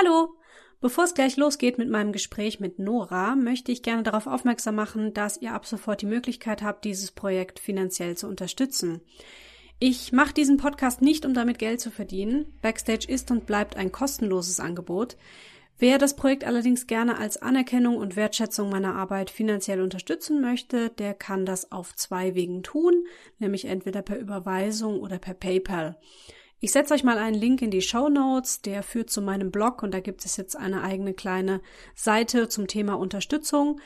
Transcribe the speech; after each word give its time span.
Hallo! 0.00 0.34
Bevor 0.80 1.04
es 1.04 1.12
gleich 1.12 1.36
losgeht 1.36 1.76
mit 1.76 1.90
meinem 1.90 2.12
Gespräch 2.12 2.58
mit 2.58 2.78
Nora, 2.78 3.36
möchte 3.36 3.70
ich 3.70 3.82
gerne 3.82 4.02
darauf 4.02 4.26
aufmerksam 4.26 4.74
machen, 4.74 5.12
dass 5.12 5.42
ihr 5.42 5.52
ab 5.52 5.66
sofort 5.66 6.00
die 6.00 6.06
Möglichkeit 6.06 6.62
habt, 6.62 6.86
dieses 6.86 7.10
Projekt 7.10 7.58
finanziell 7.58 8.16
zu 8.16 8.26
unterstützen. 8.26 9.02
Ich 9.78 10.12
mache 10.12 10.32
diesen 10.32 10.56
Podcast 10.56 11.02
nicht, 11.02 11.26
um 11.26 11.34
damit 11.34 11.58
Geld 11.58 11.82
zu 11.82 11.90
verdienen. 11.90 12.46
Backstage 12.62 13.06
ist 13.08 13.30
und 13.30 13.44
bleibt 13.44 13.76
ein 13.76 13.92
kostenloses 13.92 14.58
Angebot. 14.58 15.18
Wer 15.78 15.98
das 15.98 16.16
Projekt 16.16 16.44
allerdings 16.44 16.86
gerne 16.86 17.18
als 17.18 17.42
Anerkennung 17.42 17.98
und 17.98 18.16
Wertschätzung 18.16 18.70
meiner 18.70 18.94
Arbeit 18.94 19.28
finanziell 19.28 19.82
unterstützen 19.82 20.40
möchte, 20.40 20.88
der 20.88 21.12
kann 21.12 21.44
das 21.44 21.72
auf 21.72 21.94
zwei 21.94 22.34
Wegen 22.34 22.62
tun, 22.62 23.04
nämlich 23.38 23.66
entweder 23.66 24.00
per 24.00 24.18
Überweisung 24.18 25.00
oder 25.00 25.18
per 25.18 25.34
PayPal. 25.34 25.98
Ich 26.62 26.72
setze 26.72 26.92
euch 26.92 27.04
mal 27.04 27.16
einen 27.16 27.40
Link 27.40 27.62
in 27.62 27.70
die 27.70 27.80
Show 27.80 28.10
Notes, 28.10 28.60
der 28.60 28.82
führt 28.82 29.08
zu 29.08 29.22
meinem 29.22 29.50
Blog 29.50 29.82
und 29.82 29.94
da 29.94 30.00
gibt 30.00 30.26
es 30.26 30.36
jetzt 30.36 30.56
eine 30.56 30.82
eigene 30.82 31.14
kleine 31.14 31.62
Seite 31.94 32.50
zum 32.50 32.66
Thema 32.66 32.98
Unterstützung. 32.98 33.80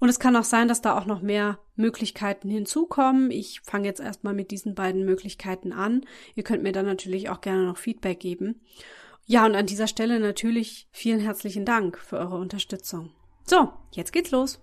Und 0.00 0.08
es 0.08 0.18
kann 0.18 0.34
auch 0.34 0.44
sein, 0.44 0.66
dass 0.66 0.82
da 0.82 0.98
auch 0.98 1.06
noch 1.06 1.22
mehr 1.22 1.60
Möglichkeiten 1.76 2.50
hinzukommen. 2.50 3.30
Ich 3.30 3.60
fange 3.62 3.86
jetzt 3.86 4.00
erstmal 4.00 4.34
mit 4.34 4.50
diesen 4.50 4.74
beiden 4.74 5.04
Möglichkeiten 5.04 5.72
an. 5.72 6.04
Ihr 6.34 6.42
könnt 6.42 6.64
mir 6.64 6.72
dann 6.72 6.86
natürlich 6.86 7.30
auch 7.30 7.40
gerne 7.40 7.66
noch 7.66 7.78
Feedback 7.78 8.18
geben. 8.18 8.60
Ja, 9.24 9.46
und 9.46 9.54
an 9.54 9.66
dieser 9.66 9.86
Stelle 9.86 10.18
natürlich 10.18 10.88
vielen 10.90 11.20
herzlichen 11.20 11.64
Dank 11.64 11.98
für 11.98 12.18
eure 12.18 12.36
Unterstützung. 12.36 13.10
So, 13.44 13.72
jetzt 13.92 14.12
geht's 14.12 14.32
los. 14.32 14.60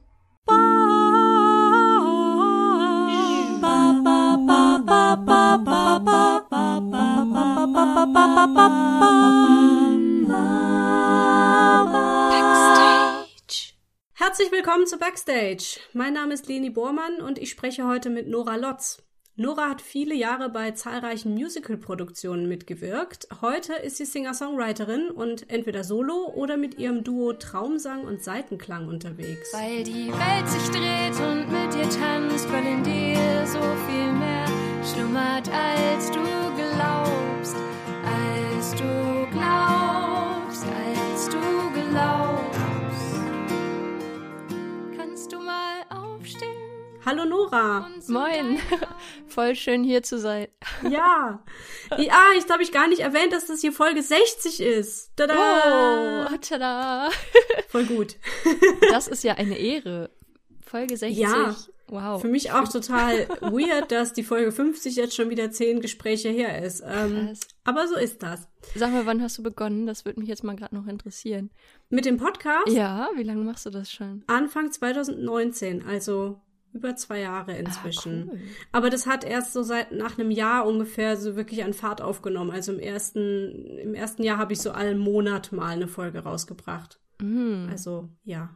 Backstage. 12.29 13.73
Herzlich 14.13 14.51
willkommen 14.51 14.87
zu 14.87 14.98
Backstage. 14.98 15.79
Mein 15.93 16.13
Name 16.13 16.34
ist 16.34 16.48
Leni 16.48 16.70
Bormann 16.70 17.21
und 17.21 17.37
ich 17.37 17.49
spreche 17.49 17.85
heute 17.87 18.09
mit 18.09 18.27
Nora 18.27 18.55
Lotz. 18.55 19.01
Nora 19.37 19.70
hat 19.70 19.81
viele 19.81 20.15
Jahre 20.15 20.49
bei 20.49 20.71
zahlreichen 20.71 21.34
Musical-Produktionen 21.34 22.47
mitgewirkt. 22.47 23.27
Heute 23.41 23.73
ist 23.73 23.97
sie 23.97 24.05
Singer-Songwriterin 24.05 25.09
und 25.09 25.49
entweder 25.49 25.84
solo 25.84 26.31
oder 26.34 26.55
mit 26.55 26.79
ihrem 26.79 27.03
Duo 27.03 27.34
Traumsang 27.34 28.05
und 28.05 28.23
Seitenklang 28.23 28.87
unterwegs. 28.87 29.53
Weil 29.53 29.84
die 29.84 30.07
Welt 30.07 30.47
sich 30.47 30.70
dreht 30.70 31.20
und 31.20 31.51
mit 31.51 31.73
dir 31.73 31.90
tanzt, 31.90 32.49
weil 32.49 32.65
in 32.65 32.84
dir 32.84 33.45
so 33.45 33.59
viel 33.59 34.13
mehr 34.13 34.65
schlummert, 34.85 35.49
als 35.49 36.11
du 36.11 36.21
glaubst, 36.55 37.55
als 38.05 38.71
du 38.71 39.27
glaubst, 39.31 40.65
als 40.65 41.29
du 41.29 41.71
glaubst. 41.73 43.15
Kannst 44.95 45.31
du 45.31 45.39
mal 45.39 45.81
aufstehen? 45.89 46.51
Hallo 47.03 47.25
Nora. 47.25 47.89
Moin, 48.07 48.59
voll 49.27 49.55
schön 49.55 49.83
hier 49.83 50.03
zu 50.03 50.19
sein. 50.19 50.47
Ja. 50.87 51.43
Ja, 51.97 52.21
ich 52.37 52.45
glaube, 52.45 52.63
ich 52.63 52.71
gar 52.71 52.87
nicht 52.87 53.01
erwähnt, 53.01 53.33
dass 53.33 53.47
das 53.47 53.61
hier 53.61 53.71
Folge 53.71 54.03
60 54.03 54.59
ist. 54.59 55.15
Tada! 55.15 56.27
Oh, 56.31 56.37
tada. 56.41 57.09
Voll 57.69 57.85
gut. 57.85 58.17
Das 58.91 59.07
ist 59.07 59.23
ja 59.23 59.33
eine 59.35 59.57
Ehre. 59.57 60.11
Folge 60.61 60.97
60. 60.97 61.17
Ja. 61.17 61.55
Wow. 61.87 62.21
Für 62.21 62.27
mich 62.27 62.51
auch 62.51 62.67
total 62.67 63.27
weird, 63.41 63.91
dass 63.91 64.13
die 64.13 64.23
Folge 64.23 64.51
50 64.51 64.95
jetzt 64.95 65.16
schon 65.16 65.29
wieder 65.29 65.51
zehn 65.51 65.81
Gespräche 65.81 66.29
her 66.29 66.63
ist. 66.63 66.83
Ähm, 66.85 67.33
aber 67.63 67.88
so 67.88 67.95
ist 67.95 68.23
das. 68.23 68.47
Sag 68.73 68.91
mal, 68.91 69.05
wann 69.05 69.22
hast 69.22 69.38
du 69.38 69.44
begonnen? 69.44 69.85
Das 69.85 70.06
würde 70.06 70.19
mich 70.19 70.29
jetzt 70.29 70.44
mal 70.44 70.56
gerade 70.56 70.75
noch 70.75 70.88
interessieren. 70.88 71.51
Mit 71.89 72.06
dem 72.06 72.17
Podcast 72.17 72.69
Ja, 72.69 73.09
wie 73.16 73.23
lange 73.23 73.44
machst 73.44 73.66
du 73.66 73.69
das 73.69 73.91
schon? 73.91 74.23
Anfang 74.28 74.72
2019, 74.72 75.85
also 75.85 76.41
über 76.73 76.95
zwei 76.95 77.22
Jahre 77.22 77.56
inzwischen. 77.56 78.29
Ah, 78.29 78.31
cool. 78.33 78.41
Aber 78.72 78.90
das 78.90 79.07
hat 79.07 79.24
erst 79.24 79.53
so 79.53 79.63
seit 79.63 79.91
nach 79.91 80.18
einem 80.18 80.29
Jahr 80.29 80.68
ungefähr 80.68 81.16
so 81.16 81.35
wirklich 81.35 81.63
an 81.63 81.74
Fahrt 81.74 82.01
aufgenommen. 82.01 82.51
Also 82.51 82.74
im 82.74 82.79
ersten, 82.79 83.78
im 83.78 83.94
ersten 83.94 84.24
Jahr 84.24 84.38
habe 84.38 84.53
ich 84.53 84.59
so 84.59 84.72
allen 84.72 84.97
Monat 84.97 85.51
mal 85.51 85.68
eine 85.68 85.88
Folge 85.88 86.19
rausgebracht. 86.19 87.00
Mhm. 87.22 87.69
Also 87.72 88.09
ja, 88.25 88.50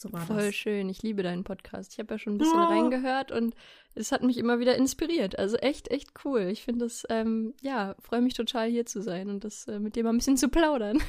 so 0.00 0.12
war 0.12 0.24
Voll 0.26 0.46
das. 0.46 0.54
schön. 0.54 0.88
Ich 0.88 1.02
liebe 1.02 1.22
deinen 1.22 1.44
Podcast. 1.44 1.92
Ich 1.92 1.98
habe 1.98 2.14
ja 2.14 2.18
schon 2.18 2.34
ein 2.34 2.38
bisschen 2.38 2.58
Oh. 2.58 2.64
reingehört 2.64 3.32
und 3.32 3.54
es 3.94 4.12
hat 4.12 4.22
mich 4.22 4.38
immer 4.38 4.58
wieder 4.60 4.76
inspiriert. 4.76 5.38
Also 5.38 5.56
echt, 5.56 5.88
echt 5.90 6.10
cool. 6.24 6.42
Ich 6.50 6.62
finde 6.62 6.84
das, 6.86 7.04
ähm, 7.10 7.54
ja, 7.60 7.94
freue 8.00 8.20
mich 8.22 8.34
total 8.34 8.68
hier 8.70 8.86
zu 8.86 9.02
sein 9.02 9.28
und 9.28 9.44
das 9.44 9.66
äh, 9.68 9.78
mit 9.78 9.96
dir 9.96 10.04
mal 10.04 10.10
ein 10.10 10.18
bisschen 10.18 10.36
zu 10.36 10.48
plaudern. 10.48 11.02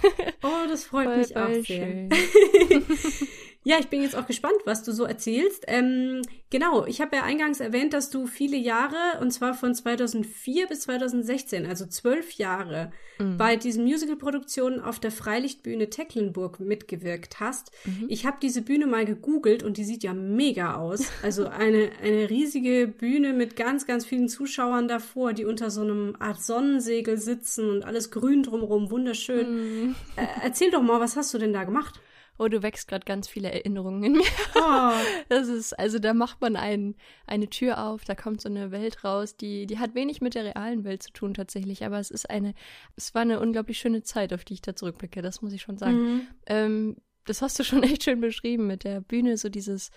Oh, 0.43 0.67
das 0.67 0.83
freut 0.85 1.05
Voll, 1.05 1.17
mich 1.17 1.37
auch 1.37 1.63
sehr. 1.65 2.09
Ja, 3.63 3.77
ich 3.79 3.89
bin 3.89 4.01
jetzt 4.01 4.15
auch 4.15 4.25
gespannt, 4.25 4.55
was 4.65 4.81
du 4.81 4.91
so 4.91 5.03
erzählst. 5.03 5.65
Ähm, 5.67 6.23
genau, 6.49 6.85
ich 6.87 6.99
habe 6.99 7.15
ja 7.15 7.23
eingangs 7.23 7.59
erwähnt, 7.59 7.93
dass 7.93 8.09
du 8.09 8.25
viele 8.25 8.57
Jahre, 8.57 8.95
und 9.21 9.29
zwar 9.31 9.53
von 9.53 9.75
2004 9.75 10.65
bis 10.67 10.81
2016, 10.81 11.67
also 11.67 11.85
zwölf 11.85 12.31
Jahre, 12.33 12.91
Mhm. 13.19 13.37
bei 13.37 13.55
diesen 13.55 13.83
Musical-Produktionen 13.83 14.79
auf 14.79 14.99
der 14.99 15.11
Freilichtbühne 15.11 15.91
Tecklenburg 15.91 16.59
mitgewirkt 16.59 17.39
hast. 17.39 17.71
Mhm. 17.85 18.05
Ich 18.09 18.25
habe 18.25 18.37
diese 18.41 18.63
Bühne 18.63 18.87
mal 18.87 19.05
gegoogelt 19.05 19.61
und 19.61 19.77
die 19.77 19.83
sieht 19.83 20.01
ja 20.03 20.13
mega 20.15 20.75
aus. 20.75 21.03
Also 21.21 21.47
eine, 21.47 21.91
eine 22.01 22.29
riesige 22.31 22.87
Bühne 22.87 23.33
mit 23.33 23.55
ganz, 23.55 23.85
ganz 23.85 24.05
vielen 24.05 24.27
Zuschauern 24.27 24.87
davor, 24.87 25.33
die 25.33 25.45
unter 25.45 25.69
so 25.69 25.81
einem 25.81 26.15
Art 26.19 26.41
Sonnensegel 26.41 27.17
sitzen 27.17 27.69
und 27.69 27.85
alles 27.85 28.09
grün 28.09 28.41
drumherum, 28.41 28.89
wunderschön. 28.89 29.83
Mhm. 29.83 29.95
Äh, 30.15 30.25
erzähl 30.43 30.71
doch 30.71 30.81
mal, 30.81 30.99
was 30.99 31.15
hast 31.15 31.31
du 31.33 31.37
denn 31.37 31.53
da 31.53 31.63
gemacht? 31.63 31.99
Oh, 32.41 32.47
du 32.47 32.63
wächst 32.63 32.87
gerade 32.87 33.05
ganz 33.05 33.27
viele 33.27 33.51
Erinnerungen 33.51 34.03
in 34.03 34.13
mir. 34.13 34.23
Oh, 34.55 34.91
Das 35.29 35.47
ist, 35.47 35.77
also 35.77 35.99
da 35.99 36.15
macht 36.15 36.41
man 36.41 36.55
ein, 36.55 36.95
eine 37.27 37.47
Tür 37.47 37.85
auf, 37.85 38.03
da 38.03 38.15
kommt 38.15 38.41
so 38.41 38.49
eine 38.49 38.71
Welt 38.71 39.03
raus, 39.03 39.37
die, 39.37 39.67
die 39.67 39.77
hat 39.77 39.93
wenig 39.93 40.21
mit 40.21 40.33
der 40.33 40.45
realen 40.45 40.83
Welt 40.83 41.03
zu 41.03 41.11
tun 41.11 41.35
tatsächlich, 41.35 41.85
aber 41.85 41.99
es 41.99 42.09
ist 42.09 42.31
eine, 42.31 42.55
es 42.95 43.13
war 43.13 43.21
eine 43.21 43.39
unglaublich 43.39 43.77
schöne 43.77 44.01
Zeit, 44.01 44.33
auf 44.33 44.43
die 44.43 44.55
ich 44.55 44.61
da 44.61 44.75
zurückblicke, 44.75 45.21
das 45.21 45.43
muss 45.43 45.53
ich 45.53 45.61
schon 45.61 45.77
sagen. 45.77 46.01
Mhm. 46.01 46.27
Ähm, 46.47 46.95
das 47.25 47.43
hast 47.43 47.59
du 47.59 47.63
schon 47.63 47.83
echt 47.83 48.05
schön 48.05 48.21
beschrieben 48.21 48.65
mit 48.65 48.85
der 48.85 49.01
Bühne, 49.01 49.37
so 49.37 49.49
dieses, 49.49 49.91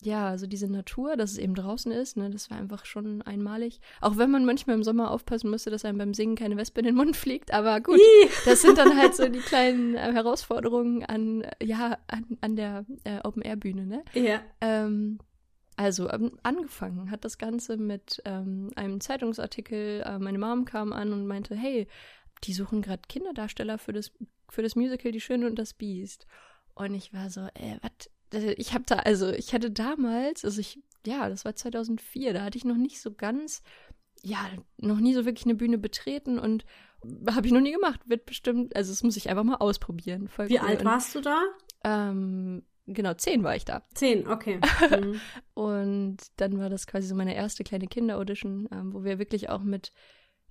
ja, 0.00 0.38
so 0.38 0.46
diese 0.46 0.68
Natur, 0.70 1.16
dass 1.16 1.32
es 1.32 1.38
eben 1.38 1.54
draußen 1.54 1.90
ist, 1.90 2.16
ne, 2.16 2.30
das 2.30 2.50
war 2.50 2.58
einfach 2.58 2.84
schon 2.84 3.22
einmalig. 3.22 3.80
Auch 4.00 4.16
wenn 4.16 4.30
man 4.30 4.44
manchmal 4.44 4.76
im 4.76 4.84
Sommer 4.84 5.10
aufpassen 5.10 5.50
müsste, 5.50 5.70
dass 5.70 5.84
einem 5.84 5.98
beim 5.98 6.14
Singen 6.14 6.36
keine 6.36 6.56
Wespe 6.56 6.80
in 6.80 6.86
den 6.86 6.94
Mund 6.94 7.16
fliegt, 7.16 7.52
aber 7.52 7.80
gut, 7.80 7.98
Ih. 7.98 8.28
das 8.44 8.62
sind 8.62 8.78
dann 8.78 8.96
halt 8.96 9.16
so 9.16 9.28
die 9.28 9.40
kleinen 9.40 9.96
äh, 9.96 10.12
Herausforderungen 10.12 11.04
an, 11.04 11.42
äh, 11.42 11.64
ja, 11.64 11.98
an, 12.06 12.38
an 12.40 12.54
der 12.54 12.86
äh, 13.04 13.18
Open-Air-Bühne, 13.24 13.86
ne? 13.86 14.04
Ja. 14.14 14.40
Ähm, 14.60 15.18
also 15.76 16.10
ähm, 16.10 16.38
angefangen 16.42 17.10
hat 17.10 17.24
das 17.24 17.38
Ganze 17.38 17.76
mit 17.76 18.20
ähm, 18.24 18.70
einem 18.76 19.00
Zeitungsartikel. 19.00 20.02
Äh, 20.04 20.18
meine 20.18 20.38
Mom 20.38 20.64
kam 20.64 20.92
an 20.92 21.12
und 21.12 21.26
meinte, 21.26 21.54
hey, 21.56 21.86
die 22.44 22.52
suchen 22.52 22.82
gerade 22.82 23.02
Kinderdarsteller 23.08 23.78
für 23.78 23.92
das, 23.92 24.12
für 24.48 24.62
das 24.62 24.76
Musical 24.76 25.12
Die 25.12 25.20
Schöne 25.20 25.46
und 25.46 25.56
das 25.56 25.74
Biest. 25.74 26.26
Und 26.74 26.94
ich 26.94 27.12
war 27.12 27.30
so, 27.30 27.42
äh, 27.54 27.78
was? 27.82 28.10
Ich 28.56 28.74
habe 28.74 28.84
da, 28.86 28.96
also 28.96 29.30
ich 29.30 29.54
hatte 29.54 29.70
damals, 29.70 30.44
also 30.44 30.60
ich, 30.60 30.82
ja, 31.06 31.28
das 31.28 31.44
war 31.44 31.54
2004, 31.54 32.32
da 32.32 32.42
hatte 32.42 32.58
ich 32.58 32.64
noch 32.64 32.76
nicht 32.76 33.00
so 33.00 33.12
ganz, 33.14 33.62
ja, 34.22 34.38
noch 34.76 34.98
nie 34.98 35.14
so 35.14 35.24
wirklich 35.24 35.46
eine 35.46 35.54
Bühne 35.54 35.78
betreten 35.78 36.38
und 36.38 36.64
habe 37.30 37.46
ich 37.46 37.52
noch 37.52 37.60
nie 37.60 37.72
gemacht. 37.72 38.00
Wird 38.06 38.26
bestimmt, 38.26 38.74
also 38.76 38.92
das 38.92 39.02
muss 39.02 39.16
ich 39.16 39.30
einfach 39.30 39.44
mal 39.44 39.56
ausprobieren. 39.56 40.28
Voll 40.28 40.48
Wie 40.48 40.58
cool. 40.58 40.68
alt 40.68 40.84
warst 40.84 41.14
du 41.14 41.20
da? 41.20 41.42
Ähm, 41.84 42.64
genau, 42.86 43.14
zehn 43.14 43.44
war 43.44 43.56
ich 43.56 43.64
da. 43.64 43.82
Zehn, 43.94 44.26
okay. 44.26 44.60
Mhm. 44.90 45.20
Und 45.54 46.16
dann 46.36 46.58
war 46.58 46.70
das 46.70 46.86
quasi 46.86 47.06
so 47.06 47.14
meine 47.14 47.34
erste 47.34 47.64
kleine 47.64 47.86
Kinderaudition, 47.86 48.68
ähm, 48.72 48.92
wo 48.92 49.04
wir 49.04 49.18
wirklich 49.18 49.48
auch 49.48 49.62
mit, 49.62 49.92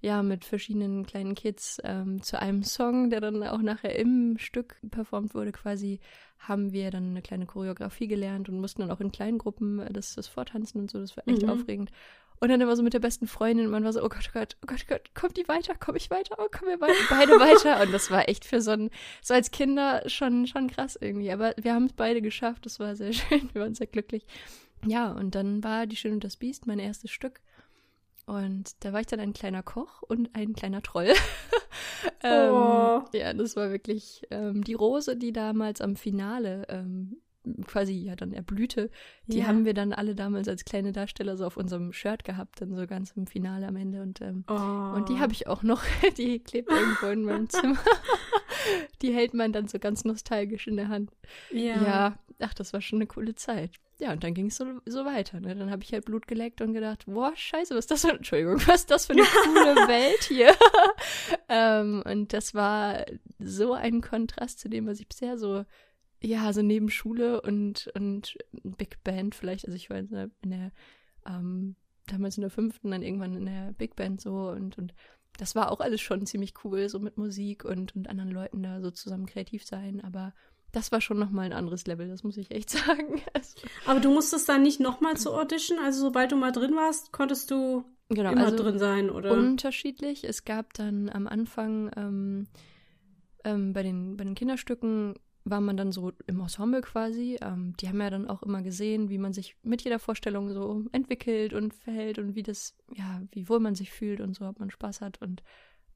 ja, 0.01 0.21
mit 0.23 0.45
verschiedenen 0.45 1.05
kleinen 1.05 1.33
Kids 1.35 1.79
ähm, 1.83 2.21
zu 2.21 2.39
einem 2.39 2.63
Song, 2.63 3.09
der 3.09 3.19
dann 3.21 3.41
auch 3.43 3.61
nachher 3.61 3.97
im 3.97 4.37
Stück 4.37 4.75
performt 4.91 5.33
wurde, 5.33 5.51
quasi, 5.51 5.99
haben 6.39 6.71
wir 6.71 6.91
dann 6.91 7.09
eine 7.09 7.21
kleine 7.23 7.47
Choreografie 7.47 8.07
gelernt 8.07 8.47
und 8.47 8.59
mussten 8.61 8.81
dann 8.81 8.91
auch 8.91 8.99
in 9.01 9.11
kleinen 9.11 9.39
Gruppen 9.39 9.79
äh, 9.79 9.91
das, 9.91 10.13
das 10.15 10.27
vortanzen 10.27 10.79
und 10.81 10.91
so. 10.91 10.99
Das 10.99 11.17
war 11.17 11.27
echt 11.27 11.41
Mhm. 11.41 11.49
aufregend. 11.49 11.91
Und 12.39 12.49
dann 12.49 12.61
immer 12.61 12.75
so 12.75 12.83
mit 12.83 12.93
der 12.93 12.99
besten 12.99 13.25
Freundin 13.25 13.65
und 13.65 13.71
man 13.71 13.83
war 13.83 13.91
so, 13.93 14.03
oh 14.03 14.09
Gott, 14.09 14.29
oh 14.29 14.37
Gott, 14.37 14.57
oh 14.61 14.67
Gott, 14.67 14.85
oh 14.85 14.89
Gott, 14.93 15.15
kommt 15.15 15.37
die 15.37 15.47
weiter, 15.47 15.73
komm 15.79 15.95
ich 15.95 16.11
weiter, 16.11 16.35
oh, 16.37 16.47
kommen 16.55 16.69
wir 16.69 16.77
beide, 16.77 16.93
beide 17.09 17.31
weiter. 17.39 17.81
Und 17.81 17.91
das 17.91 18.11
war 18.11 18.29
echt 18.29 18.45
für 18.45 18.61
so 18.61 18.69
ein, 18.71 18.91
so 19.23 19.33
als 19.33 19.49
Kinder 19.49 20.03
schon, 20.07 20.45
schon 20.45 20.67
krass 20.69 20.95
irgendwie. 21.01 21.31
Aber 21.31 21.55
wir 21.59 21.73
haben 21.73 21.85
es 21.87 21.93
beide 21.93 22.21
geschafft, 22.21 22.67
das 22.67 22.79
war 22.79 22.95
sehr 22.95 23.11
schön, 23.13 23.49
wir 23.53 23.63
waren 23.63 23.73
sehr 23.73 23.87
glücklich. 23.87 24.27
Ja, 24.85 25.11
und 25.11 25.33
dann 25.33 25.63
war 25.63 25.87
Die 25.87 25.95
Schöne 25.95 26.13
und 26.13 26.23
das 26.23 26.37
Biest 26.37 26.67
mein 26.67 26.77
erstes 26.77 27.09
Stück. 27.09 27.41
Und 28.27 28.83
da 28.83 28.93
war 28.93 28.99
ich 28.99 29.07
dann 29.07 29.19
ein 29.19 29.33
kleiner 29.33 29.63
Koch 29.63 30.01
und 30.03 30.29
ein 30.35 30.53
kleiner 30.53 30.81
Troll. 30.83 31.13
ähm, 32.23 32.51
Oh. 32.51 33.03
Ja, 33.13 33.33
das 33.33 33.55
war 33.55 33.71
wirklich 33.71 34.21
ähm, 34.31 34.63
die 34.63 34.73
Rose, 34.73 35.15
die 35.15 35.31
damals 35.31 35.79
am 35.81 35.95
Finale 35.95 36.65
ähm, 36.69 37.17
quasi 37.65 37.93
ja 37.93 38.17
dann 38.17 38.33
erblühte. 38.33 38.89
Die 39.27 39.39
Ja. 39.39 39.47
haben 39.47 39.63
wir 39.63 39.73
dann 39.73 39.93
alle 39.93 40.13
damals 40.15 40.49
als 40.49 40.65
kleine 40.65 40.91
Darsteller 40.91 41.37
so 41.37 41.45
auf 41.45 41.55
unserem 41.55 41.93
Shirt 41.93 42.25
gehabt, 42.25 42.59
dann 42.59 42.75
so 42.75 42.85
ganz 42.85 43.11
im 43.11 43.27
Finale 43.27 43.65
am 43.65 43.77
Ende. 43.77 44.01
Und, 44.01 44.19
ähm, 44.21 44.43
Oh. 44.49 44.53
und 44.95 45.07
die 45.07 45.19
habe 45.19 45.31
ich 45.31 45.47
auch 45.47 45.63
noch, 45.63 45.81
die 46.17 46.39
klebt 46.39 46.69
irgendwo 46.69 47.07
in 47.07 47.23
meinem 47.23 47.49
Zimmer. 47.49 47.77
die 49.01 49.13
hält 49.13 49.33
man 49.33 49.53
dann 49.53 49.69
so 49.69 49.79
ganz 49.79 50.03
nostalgisch 50.03 50.67
in 50.67 50.75
der 50.75 50.89
Hand. 50.89 51.11
Ja. 51.49 51.81
ja 51.81 52.19
ach, 52.39 52.53
das 52.53 52.73
war 52.73 52.81
schon 52.81 52.97
eine 52.97 53.07
coole 53.07 53.35
Zeit. 53.35 53.71
Ja, 53.99 54.11
und 54.11 54.23
dann 54.23 54.35
ging 54.35 54.47
es 54.47 54.57
so, 54.57 54.65
so 54.85 55.05
weiter. 55.05 55.39
Ne? 55.39 55.55
Dann 55.55 55.71
habe 55.71 55.81
ich 55.83 55.91
halt 55.91 56.05
Blut 56.05 56.27
geleckt 56.27 56.61
und 56.61 56.73
gedacht, 56.73 57.05
boah, 57.07 57.33
scheiße, 57.35 57.73
was 57.73 57.85
ist 57.85 57.91
das 57.91 58.05
für, 58.05 58.11
Entschuldigung, 58.11 58.55
was 58.67 58.81
ist 58.81 58.91
das 58.91 59.07
für 59.07 59.13
eine 59.13 59.23
coole 59.43 59.87
Welt 59.87 60.23
hier? 60.23 60.51
ähm, 61.49 62.03
und 62.05 62.31
das 62.31 62.53
war 62.53 63.05
so 63.39 63.73
ein 63.73 64.01
Kontrast 64.01 64.59
zu 64.59 64.69
dem, 64.69 64.85
was 64.85 64.99
ich 64.99 65.07
bisher 65.07 65.39
so, 65.39 65.65
ja, 66.21 66.53
so 66.53 66.61
neben 66.61 66.89
Schule 66.89 67.41
und, 67.41 67.89
und 67.95 68.37
Big 68.63 69.03
Band 69.03 69.33
vielleicht, 69.33 69.65
also 69.65 69.75
ich 69.75 69.89
war 69.89 69.97
in 69.97 70.09
der, 70.09 70.29
in 70.43 70.49
der 70.51 70.71
ähm, 71.25 71.75
damals 72.05 72.37
in 72.37 72.41
der 72.41 72.51
fünften, 72.51 72.91
dann 72.91 73.01
irgendwann 73.01 73.35
in 73.35 73.45
der 73.45 73.73
Big 73.73 73.95
Band 73.95 74.21
so 74.21 74.49
und, 74.49 74.77
und 74.77 74.93
das 75.37 75.55
war 75.55 75.71
auch 75.71 75.79
alles 75.79 76.01
schon 76.01 76.25
ziemlich 76.25 76.53
cool, 76.63 76.87
so 76.89 76.99
mit 76.99 77.17
Musik 77.17 77.65
und, 77.65 77.95
und 77.95 78.09
anderen 78.09 78.31
Leuten 78.31 78.63
da 78.63 78.81
so 78.81 78.91
zusammen 78.91 79.25
kreativ 79.25 79.65
sein, 79.65 80.03
aber 80.03 80.33
das 80.77 80.91
war 80.91 81.01
schon 81.01 81.17
nochmal 81.17 81.47
ein 81.47 81.53
anderes 81.53 81.87
Level, 81.87 82.07
das 82.07 82.23
muss 82.23 82.37
ich 82.37 82.51
echt 82.51 82.69
sagen. 82.85 83.21
Also, 83.33 83.57
aber 83.85 83.99
du 83.99 84.11
musstest 84.11 84.47
dann 84.47 84.61
nicht 84.61 84.79
nochmal 84.79 85.17
zur 85.17 85.39
Audition, 85.39 85.79
also 85.79 86.01
sobald 86.01 86.31
du 86.31 86.35
mal 86.35 86.51
drin 86.51 86.75
warst, 86.75 87.11
konntest 87.11 87.49
du 87.49 87.83
genau, 88.09 88.31
immer 88.31 88.45
also 88.45 88.63
drin 88.63 88.77
sein, 88.77 89.09
oder? 89.09 89.31
Unterschiedlich. 89.31 90.23
Es 90.23 90.45
gab 90.45 90.73
dann 90.73 91.09
am 91.09 91.27
Anfang 91.27 91.91
ähm, 91.97 92.47
ähm, 93.43 93.73
bei, 93.73 93.81
den, 93.81 94.17
bei 94.17 94.23
den 94.23 94.35
Kinderstücken 94.35 95.15
war 95.45 95.61
man 95.61 95.77
dann 95.77 95.91
so 95.91 96.11
im 96.27 96.41
Ensemble 96.41 96.81
quasi. 96.81 97.37
Ähm, 97.41 97.73
die 97.79 97.87
haben 97.87 98.01
ja 98.01 98.09
dann 98.09 98.27
auch 98.27 98.43
immer 98.43 98.61
gesehen, 98.61 99.09
wie 99.09 99.17
man 99.17 99.33
sich 99.33 99.55
mit 99.63 99.81
jeder 99.81 99.97
Vorstellung 99.97 100.51
so 100.53 100.85
entwickelt 100.91 101.53
und 101.53 101.73
verhält 101.73 102.19
und 102.19 102.35
wie 102.35 102.43
das, 102.43 102.75
ja, 102.93 103.21
wie 103.31 103.49
wohl 103.49 103.59
man 103.59 103.73
sich 103.73 103.91
fühlt 103.91 104.21
und 104.21 104.35
so, 104.35 104.45
ob 104.45 104.59
man 104.59 104.69
Spaß 104.69 105.01
hat 105.01 105.21
und, 105.21 105.41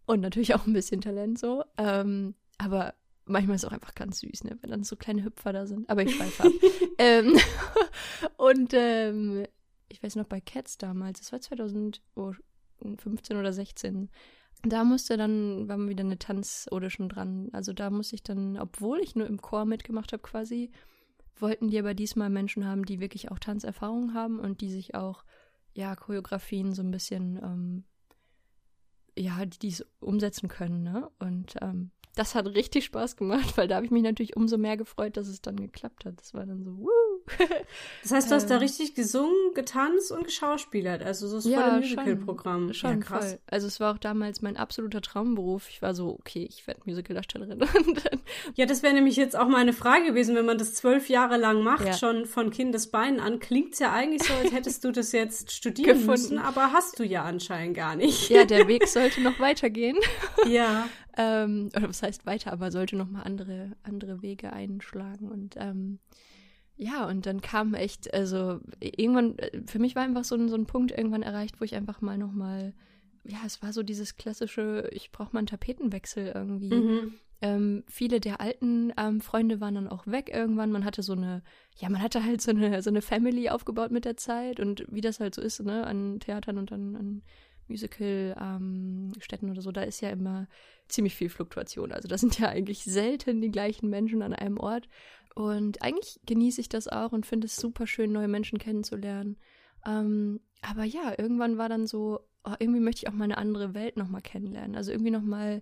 und 0.05 0.21
natürlich 0.21 0.55
auch 0.55 0.65
ein 0.65 0.73
bisschen 0.73 1.01
Talent 1.01 1.37
so. 1.37 1.65
Ähm, 1.77 2.33
aber 2.57 2.93
manchmal 3.25 3.55
ist 3.55 3.63
es 3.63 3.69
auch 3.69 3.73
einfach 3.73 3.95
ganz 3.95 4.19
süß, 4.19 4.43
ne, 4.45 4.57
wenn 4.61 4.71
dann 4.71 4.83
so 4.83 4.95
kleine 4.95 5.23
Hüpfer 5.23 5.53
da 5.53 5.65
sind. 5.65 5.89
Aber 5.89 6.03
ich 6.03 6.15
schweife 6.15 6.43
ab. 6.43 6.51
ähm, 6.97 7.37
und 8.37 8.73
ähm, 8.73 9.45
ich 9.89 10.01
weiß 10.01 10.15
noch 10.15 10.25
bei 10.25 10.41
Cats 10.41 10.77
damals, 10.77 11.19
das 11.19 11.31
war 11.31 11.41
2015 11.41 13.37
oder 13.37 13.53
16, 13.53 14.09
da 14.63 14.83
musste 14.83 15.17
dann, 15.17 15.67
war 15.67 15.77
wieder 15.89 16.03
eine 16.03 16.19
Tanzaudition 16.19 17.09
dran. 17.09 17.49
Also 17.51 17.73
da 17.73 17.89
musste 17.89 18.15
ich 18.15 18.23
dann, 18.23 18.57
obwohl 18.57 18.99
ich 18.99 19.15
nur 19.15 19.27
im 19.27 19.41
Chor 19.41 19.65
mitgemacht 19.65 20.13
habe 20.13 20.21
quasi, 20.21 20.71
wollten 21.35 21.69
die 21.69 21.79
aber 21.79 21.93
diesmal 21.93 22.29
Menschen 22.29 22.65
haben, 22.65 22.85
die 22.85 22.99
wirklich 22.99 23.31
auch 23.31 23.39
Tanzerfahrung 23.39 24.13
haben 24.13 24.39
und 24.39 24.61
die 24.61 24.69
sich 24.69 24.93
auch, 24.93 25.23
ja, 25.73 25.95
Choreografien 25.95 26.73
so 26.73 26.83
ein 26.83 26.91
bisschen, 26.91 27.37
ähm, 27.37 27.83
ja, 29.17 29.45
die 29.45 29.69
es 29.69 29.85
umsetzen 29.99 30.47
können, 30.47 30.83
ne? 30.83 31.09
Und 31.19 31.55
ähm, 31.61 31.91
das 32.15 32.35
hat 32.35 32.47
richtig 32.47 32.85
Spaß 32.85 33.15
gemacht, 33.15 33.55
weil 33.57 33.67
da 33.67 33.75
habe 33.75 33.85
ich 33.85 33.91
mich 33.91 34.03
natürlich 34.03 34.35
umso 34.35 34.57
mehr 34.57 34.77
gefreut, 34.77 35.17
dass 35.17 35.27
es 35.27 35.41
dann 35.41 35.57
geklappt 35.57 36.05
hat. 36.05 36.19
Das 36.19 36.33
war 36.33 36.45
dann 36.45 36.63
so, 36.63 36.77
wuh. 36.77 37.10
Das 38.03 38.11
heißt, 38.11 38.31
du 38.31 38.35
hast 38.35 38.43
ähm, 38.43 38.49
da 38.49 38.57
richtig 38.57 38.95
gesungen, 38.95 39.53
getanzt 39.53 40.11
und 40.11 40.23
geschauspielert. 40.23 41.03
Also 41.03 41.27
so 41.27 41.37
ist 41.37 41.45
ja, 41.45 41.61
voll 41.61 41.69
ein 41.69 41.79
Musical-Programm. 41.81 42.73
Schon, 42.73 42.89
ja, 42.89 42.97
krass. 42.97 43.29
Voll. 43.29 43.39
Also 43.47 43.67
es 43.67 43.79
war 43.79 43.93
auch 43.93 43.97
damals 43.97 44.41
mein 44.41 44.57
absoluter 44.57 45.01
Traumberuf. 45.01 45.69
Ich 45.69 45.81
war 45.81 45.93
so, 45.93 46.17
okay, 46.19 46.47
ich 46.49 46.65
werde 46.67 46.81
Musicaldarstellerin. 46.85 47.63
ja, 48.55 48.65
das 48.65 48.81
wäre 48.81 48.93
nämlich 48.93 49.15
jetzt 49.15 49.37
auch 49.37 49.47
meine 49.47 49.73
Frage 49.73 50.07
gewesen, 50.07 50.35
wenn 50.35 50.45
man 50.45 50.57
das 50.57 50.73
zwölf 50.73 51.09
Jahre 51.09 51.37
lang 51.37 51.63
macht, 51.63 51.85
ja. 51.85 51.93
schon 51.93 52.25
von 52.25 52.49
Kindesbeinen 52.49 53.19
an, 53.19 53.39
klingt 53.39 53.73
es 53.73 53.79
ja 53.79 53.91
eigentlich 53.91 54.23
so, 54.23 54.33
als 54.33 54.51
hättest 54.51 54.83
du 54.83 54.91
das 54.91 55.11
jetzt 55.11 55.51
studieren 55.55 55.99
Gefunden. 55.99 56.11
müssen, 56.11 56.39
aber 56.39 56.71
hast 56.73 56.99
du 56.99 57.03
ja 57.03 57.23
anscheinend 57.23 57.75
gar 57.75 57.95
nicht. 57.95 58.29
Ja, 58.29 58.45
der 58.45 58.67
Weg 58.67 58.87
sollte 58.87 59.21
noch 59.21 59.39
weitergehen. 59.39 59.97
ja. 60.47 60.87
ähm, 61.17 61.69
oder 61.75 61.89
was 61.89 62.01
heißt 62.01 62.25
weiter, 62.25 62.51
aber 62.51 62.71
sollte 62.71 62.95
noch 62.95 63.09
mal 63.09 63.23
andere, 63.23 63.71
andere 63.83 64.21
Wege 64.21 64.53
einschlagen 64.53 65.29
und 65.29 65.55
ähm, 65.57 65.99
ja, 66.81 67.07
und 67.07 67.27
dann 67.27 67.41
kam 67.41 67.75
echt, 67.75 68.11
also 68.11 68.59
irgendwann, 68.79 69.37
für 69.67 69.77
mich 69.77 69.95
war 69.95 70.01
einfach 70.01 70.23
so 70.23 70.33
ein, 70.33 70.49
so 70.49 70.55
ein 70.55 70.65
Punkt 70.65 70.91
irgendwann 70.91 71.21
erreicht, 71.21 71.61
wo 71.61 71.63
ich 71.63 71.75
einfach 71.75 72.01
mal 72.01 72.17
nochmal, 72.17 72.73
ja, 73.23 73.37
es 73.45 73.61
war 73.61 73.71
so 73.71 73.83
dieses 73.83 74.17
klassische, 74.17 74.89
ich 74.91 75.11
brauche 75.11 75.29
mal 75.31 75.39
einen 75.41 75.47
Tapetenwechsel 75.47 76.31
irgendwie. 76.33 76.73
Mhm. 76.73 77.13
Ähm, 77.43 77.83
viele 77.87 78.19
der 78.19 78.41
alten 78.41 78.91
ähm, 78.97 79.21
Freunde 79.21 79.61
waren 79.61 79.75
dann 79.75 79.87
auch 79.87 80.07
weg 80.07 80.31
irgendwann. 80.33 80.71
Man 80.71 80.83
hatte 80.83 81.03
so 81.03 81.13
eine, 81.13 81.43
ja, 81.77 81.87
man 81.87 82.01
hatte 82.01 82.23
halt 82.23 82.41
so 82.41 82.49
eine, 82.49 82.81
so 82.81 82.89
eine 82.89 83.03
Family 83.03 83.49
aufgebaut 83.49 83.91
mit 83.91 84.05
der 84.05 84.17
Zeit 84.17 84.59
und 84.59 84.83
wie 84.89 85.01
das 85.01 85.19
halt 85.19 85.35
so 85.35 85.41
ist, 85.41 85.61
ne, 85.61 85.85
an 85.85 86.19
Theatern 86.19 86.57
und 86.57 86.71
an, 86.71 86.95
an 86.95 87.21
Musical-Städten 87.67 89.45
ähm, 89.45 89.51
oder 89.51 89.61
so, 89.61 89.71
da 89.71 89.83
ist 89.83 90.01
ja 90.01 90.09
immer 90.09 90.47
ziemlich 90.87 91.15
viel 91.15 91.29
Fluktuation. 91.29 91.91
Also 91.91 92.07
da 92.07 92.17
sind 92.17 92.39
ja 92.39 92.49
eigentlich 92.49 92.83
selten 92.83 93.41
die 93.41 93.51
gleichen 93.51 93.89
Menschen 93.89 94.21
an 94.21 94.33
einem 94.33 94.57
Ort. 94.57 94.87
Und 95.35 95.81
eigentlich 95.81 96.19
genieße 96.25 96.61
ich 96.61 96.69
das 96.69 96.87
auch 96.87 97.11
und 97.11 97.25
finde 97.25 97.47
es 97.47 97.55
super 97.55 97.87
schön, 97.87 98.11
neue 98.11 98.27
Menschen 98.27 98.59
kennenzulernen. 98.59 99.37
Ähm, 99.85 100.41
aber 100.61 100.83
ja, 100.83 101.13
irgendwann 101.17 101.57
war 101.57 101.69
dann 101.69 101.87
so, 101.87 102.19
oh, 102.43 102.53
irgendwie 102.59 102.81
möchte 102.81 103.03
ich 103.03 103.09
auch 103.09 103.15
mal 103.15 103.25
eine 103.25 103.37
andere 103.37 103.73
Welt 103.73 103.97
nochmal 103.97 104.21
kennenlernen. 104.21 104.75
Also 104.75 104.91
irgendwie 104.91 105.11
nochmal 105.11 105.61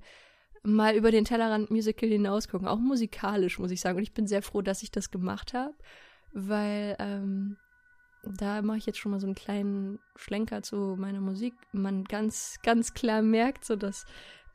mal 0.63 0.95
über 0.95 1.11
den 1.11 1.25
Tellerrand 1.25 1.71
Musical 1.71 2.09
hinausgucken. 2.09 2.67
Auch 2.67 2.79
musikalisch, 2.79 3.59
muss 3.59 3.71
ich 3.71 3.81
sagen. 3.81 3.97
Und 3.97 4.03
ich 4.03 4.13
bin 4.13 4.27
sehr 4.27 4.41
froh, 4.41 4.61
dass 4.61 4.83
ich 4.83 4.91
das 4.91 5.11
gemacht 5.11 5.53
habe, 5.53 5.73
weil 6.33 6.95
ähm, 6.99 7.57
da 8.23 8.61
mache 8.61 8.77
ich 8.77 8.85
jetzt 8.85 8.99
schon 8.99 9.11
mal 9.11 9.19
so 9.19 9.27
einen 9.27 9.35
kleinen 9.35 9.99
Schlenker 10.15 10.61
zu 10.61 10.95
meiner 10.97 11.21
Musik. 11.21 11.53
Man 11.71 12.03
ganz, 12.03 12.59
ganz 12.63 12.93
klar 12.93 13.21
merkt, 13.21 13.63
so 13.63 13.75
dass 13.75 14.05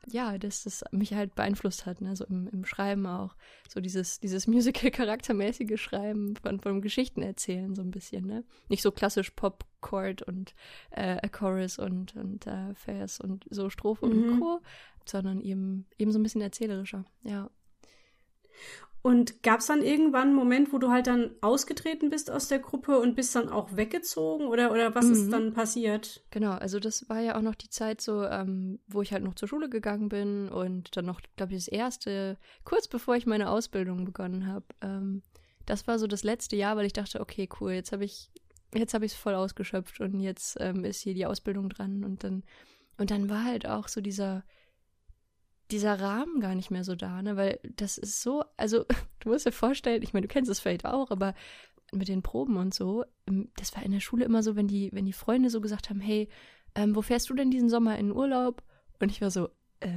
ja, 0.07 0.37
dass 0.37 0.63
das 0.63 0.83
mich 0.91 1.13
halt 1.13 1.35
beeinflusst 1.35 1.85
hat, 1.85 2.01
ne, 2.01 2.15
so 2.15 2.25
im, 2.25 2.47
im 2.47 2.65
Schreiben 2.65 3.05
auch. 3.07 3.35
So 3.67 3.81
dieses, 3.81 4.19
dieses 4.19 4.47
Musical-charaktermäßige 4.47 5.81
Schreiben 5.81 6.35
von, 6.35 6.59
von 6.59 6.81
Geschichten 6.81 7.21
erzählen, 7.21 7.75
so 7.75 7.81
ein 7.81 7.91
bisschen, 7.91 8.25
ne? 8.25 8.43
Nicht 8.69 8.81
so 8.81 8.91
klassisch 8.91 9.31
Pop-Chord 9.31 10.21
und 10.21 10.53
äh, 10.91 11.17
a 11.21 11.27
Chorus 11.27 11.79
und, 11.79 12.15
und 12.15 12.45
äh, 12.47 12.73
Vers 12.75 13.19
und 13.19 13.45
so 13.49 13.69
Strophe 13.69 14.07
mhm. 14.07 14.33
und 14.33 14.39
Co., 14.39 14.61
sondern 15.05 15.41
eben, 15.41 15.85
eben 15.97 16.11
so 16.11 16.19
ein 16.19 16.23
bisschen 16.23 16.41
erzählerischer, 16.41 17.05
ja. 17.23 17.49
Und 19.05 19.43
gab 19.43 19.59
es 19.59 19.67
dann 19.67 19.83
irgendwann 19.83 20.29
einen 20.29 20.35
Moment, 20.35 20.73
wo 20.73 20.79
du 20.79 20.89
halt 20.89 21.05
dann 21.05 21.29
ausgetreten 21.41 22.09
bist 22.09 22.31
aus 22.31 22.47
der 22.47 22.57
Gruppe 22.57 22.97
und 22.99 23.13
bist 23.15 23.35
dann 23.35 23.49
auch 23.49 23.75
weggezogen 23.75 24.47
oder, 24.47 24.71
oder 24.71 24.95
was 24.95 25.05
mhm. 25.05 25.11
ist 25.11 25.29
dann 25.29 25.53
passiert? 25.53 26.25
Genau, 26.31 26.53
also 26.53 26.79
das 26.79 27.07
war 27.07 27.19
ja 27.19 27.37
auch 27.37 27.43
noch 27.43 27.53
die 27.53 27.69
Zeit 27.69 28.01
so, 28.01 28.23
ähm, 28.23 28.79
wo 28.87 29.03
ich 29.03 29.13
halt 29.13 29.23
noch 29.23 29.35
zur 29.35 29.47
Schule 29.47 29.69
gegangen 29.69 30.09
bin 30.09 30.49
und 30.49 30.97
dann 30.97 31.05
noch, 31.05 31.21
glaube 31.35 31.53
ich, 31.53 31.59
das 31.59 31.67
erste, 31.67 32.39
kurz 32.63 32.87
bevor 32.87 33.15
ich 33.15 33.27
meine 33.27 33.51
Ausbildung 33.51 34.05
begonnen 34.05 34.47
habe. 34.47 34.65
Ähm, 34.81 35.21
das 35.67 35.85
war 35.85 35.99
so 35.99 36.07
das 36.07 36.23
letzte 36.23 36.55
Jahr, 36.55 36.75
weil 36.75 36.87
ich 36.87 36.93
dachte, 36.93 37.21
okay, 37.21 37.47
cool, 37.61 37.73
jetzt 37.73 37.91
habe 37.91 38.05
ich, 38.05 38.31
jetzt 38.73 38.95
habe 38.95 39.05
ich 39.05 39.11
es 39.11 39.17
voll 39.19 39.35
ausgeschöpft 39.35 39.99
und 40.01 40.19
jetzt 40.19 40.57
ähm, 40.59 40.83
ist 40.83 41.01
hier 41.01 41.13
die 41.13 41.27
Ausbildung 41.27 41.69
dran 41.69 42.03
und 42.03 42.23
dann, 42.23 42.41
und 42.97 43.11
dann 43.11 43.29
war 43.29 43.43
halt 43.43 43.67
auch 43.67 43.87
so 43.87 44.01
dieser 44.01 44.43
dieser 45.71 45.99
Rahmen 45.99 46.39
gar 46.39 46.55
nicht 46.55 46.71
mehr 46.71 46.83
so 46.83 46.95
da, 46.95 47.21
ne? 47.21 47.37
Weil 47.37 47.59
das 47.63 47.97
ist 47.97 48.21
so, 48.21 48.43
also 48.57 48.85
du 49.19 49.29
musst 49.29 49.45
dir 49.45 49.51
vorstellen, 49.51 50.03
ich 50.03 50.13
meine, 50.13 50.27
du 50.27 50.33
kennst 50.33 50.49
es 50.51 50.59
vielleicht 50.59 50.85
auch, 50.85 51.11
aber 51.11 51.33
mit 51.91 52.07
den 52.07 52.21
Proben 52.21 52.57
und 52.57 52.73
so, 52.73 53.05
ähm, 53.27 53.49
das 53.57 53.75
war 53.75 53.83
in 53.83 53.91
der 53.91 53.99
Schule 53.99 54.25
immer 54.25 54.43
so, 54.43 54.55
wenn 54.55 54.67
die, 54.67 54.89
wenn 54.93 55.05
die 55.05 55.13
Freunde 55.13 55.49
so 55.49 55.61
gesagt 55.61 55.89
haben, 55.89 55.99
hey, 55.99 56.29
ähm, 56.75 56.95
wo 56.95 57.01
fährst 57.01 57.29
du 57.29 57.33
denn 57.33 57.51
diesen 57.51 57.69
Sommer 57.69 57.97
in 57.97 58.11
Urlaub? 58.11 58.63
Und 58.99 59.11
ich 59.11 59.21
war 59.21 59.31
so, 59.31 59.49
äh, 59.79 59.89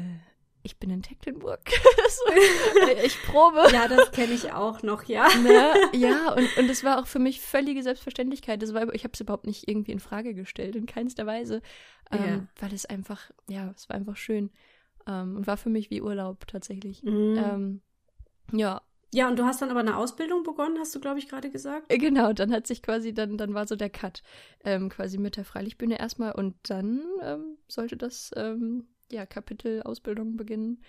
ich 0.62 0.78
bin 0.78 0.90
in 0.90 1.02
Tecklenburg. 1.02 1.60
so, 2.08 2.32
äh, 2.32 3.06
ich 3.06 3.20
probe. 3.22 3.68
Ja, 3.72 3.88
das 3.88 4.12
kenne 4.12 4.34
ich 4.34 4.52
auch 4.52 4.82
noch, 4.82 5.04
ja. 5.04 5.28
Ne? 5.42 5.75
Ja, 5.92 6.32
und, 6.32 6.56
und 6.56 6.68
das 6.68 6.84
war 6.84 7.00
auch 7.00 7.06
für 7.06 7.18
mich 7.18 7.40
völlige 7.40 7.82
Selbstverständlichkeit. 7.82 8.62
Das 8.62 8.75
war, 8.75 8.92
ich 8.94 9.04
habe 9.04 9.12
es 9.14 9.20
überhaupt 9.20 9.46
nicht 9.46 9.68
irgendwie 9.68 9.92
in 9.92 10.00
Frage 10.00 10.34
gestellt, 10.34 10.76
in 10.76 10.87
keinster 10.87 11.26
Weise. 11.26 11.62
Ähm, 12.10 12.25
ja. 12.26 12.46
Weil 12.60 12.75
es 12.75 12.87
einfach, 12.87 13.30
ja, 13.48 13.72
es 13.76 13.88
war 13.88 13.96
einfach 13.96 14.16
schön. 14.16 14.50
Ähm, 15.08 15.36
und 15.36 15.46
war 15.46 15.56
für 15.56 15.70
mich 15.70 15.90
wie 15.90 16.02
Urlaub 16.02 16.46
tatsächlich. 16.46 17.02
Mhm. 17.02 17.34
Ähm, 17.36 17.80
ja. 18.52 18.82
Ja, 19.12 19.26
und 19.28 19.38
du 19.38 19.44
hast 19.44 19.62
dann 19.62 19.70
aber 19.70 19.80
eine 19.80 19.96
Ausbildung 19.96 20.42
begonnen, 20.42 20.78
hast 20.78 20.94
du, 20.94 21.00
glaube 21.00 21.18
ich, 21.18 21.28
gerade 21.28 21.50
gesagt? 21.50 21.90
Äh, 21.90 21.96
genau, 21.96 22.34
dann 22.34 22.52
hat 22.52 22.66
sich 22.66 22.82
quasi, 22.82 23.14
dann, 23.14 23.38
dann 23.38 23.54
war 23.54 23.66
so 23.66 23.74
der 23.74 23.88
Cut 23.88 24.22
ähm, 24.64 24.90
quasi 24.90 25.16
mit 25.16 25.38
der 25.38 25.46
Freilichtbühne 25.46 25.98
erstmal 25.98 26.32
und 26.32 26.56
dann 26.64 27.00
ähm, 27.22 27.56
sollte 27.68 27.96
das 27.96 28.30
ähm, 28.36 28.86
ja, 29.10 29.24
Kapitel 29.24 29.82
Ausbildung 29.82 30.36
beginnen. 30.36 30.82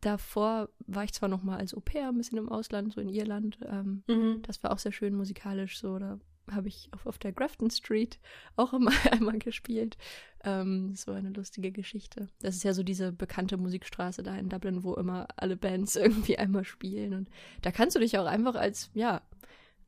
Davor 0.00 0.68
war 0.86 1.02
ich 1.02 1.14
zwar 1.14 1.28
noch 1.28 1.42
mal 1.42 1.56
als 1.56 1.74
Au 1.74 1.80
pair 1.80 2.08
ein 2.08 2.16
bisschen 2.16 2.38
im 2.38 2.48
Ausland, 2.48 2.92
so 2.92 3.00
in 3.00 3.08
Irland. 3.08 3.58
Ähm, 3.64 4.04
mhm. 4.06 4.42
Das 4.42 4.62
war 4.62 4.70
auch 4.70 4.78
sehr 4.78 4.92
schön 4.92 5.16
musikalisch 5.16 5.78
so. 5.78 5.98
Da 5.98 6.20
habe 6.50 6.68
ich 6.68 6.88
auf, 6.92 7.06
auf 7.06 7.18
der 7.18 7.32
Grafton 7.32 7.70
Street 7.70 8.18
auch 8.56 8.72
immer 8.72 8.92
einmal 9.10 9.38
gespielt. 9.38 9.96
Ähm, 10.44 10.94
so 10.94 11.12
eine 11.12 11.30
lustige 11.30 11.72
Geschichte. 11.72 12.28
Das 12.40 12.56
ist 12.56 12.64
ja 12.64 12.74
so 12.74 12.82
diese 12.82 13.12
bekannte 13.12 13.56
Musikstraße 13.56 14.22
da 14.22 14.36
in 14.36 14.48
Dublin, 14.48 14.84
wo 14.84 14.94
immer 14.94 15.26
alle 15.36 15.56
Bands 15.56 15.96
irgendwie 15.96 16.38
einmal 16.38 16.64
spielen. 16.64 17.14
Und 17.14 17.28
da 17.62 17.70
kannst 17.70 17.96
du 17.96 18.00
dich 18.00 18.18
auch 18.18 18.26
einfach 18.26 18.54
als, 18.54 18.90
ja, 18.94 19.22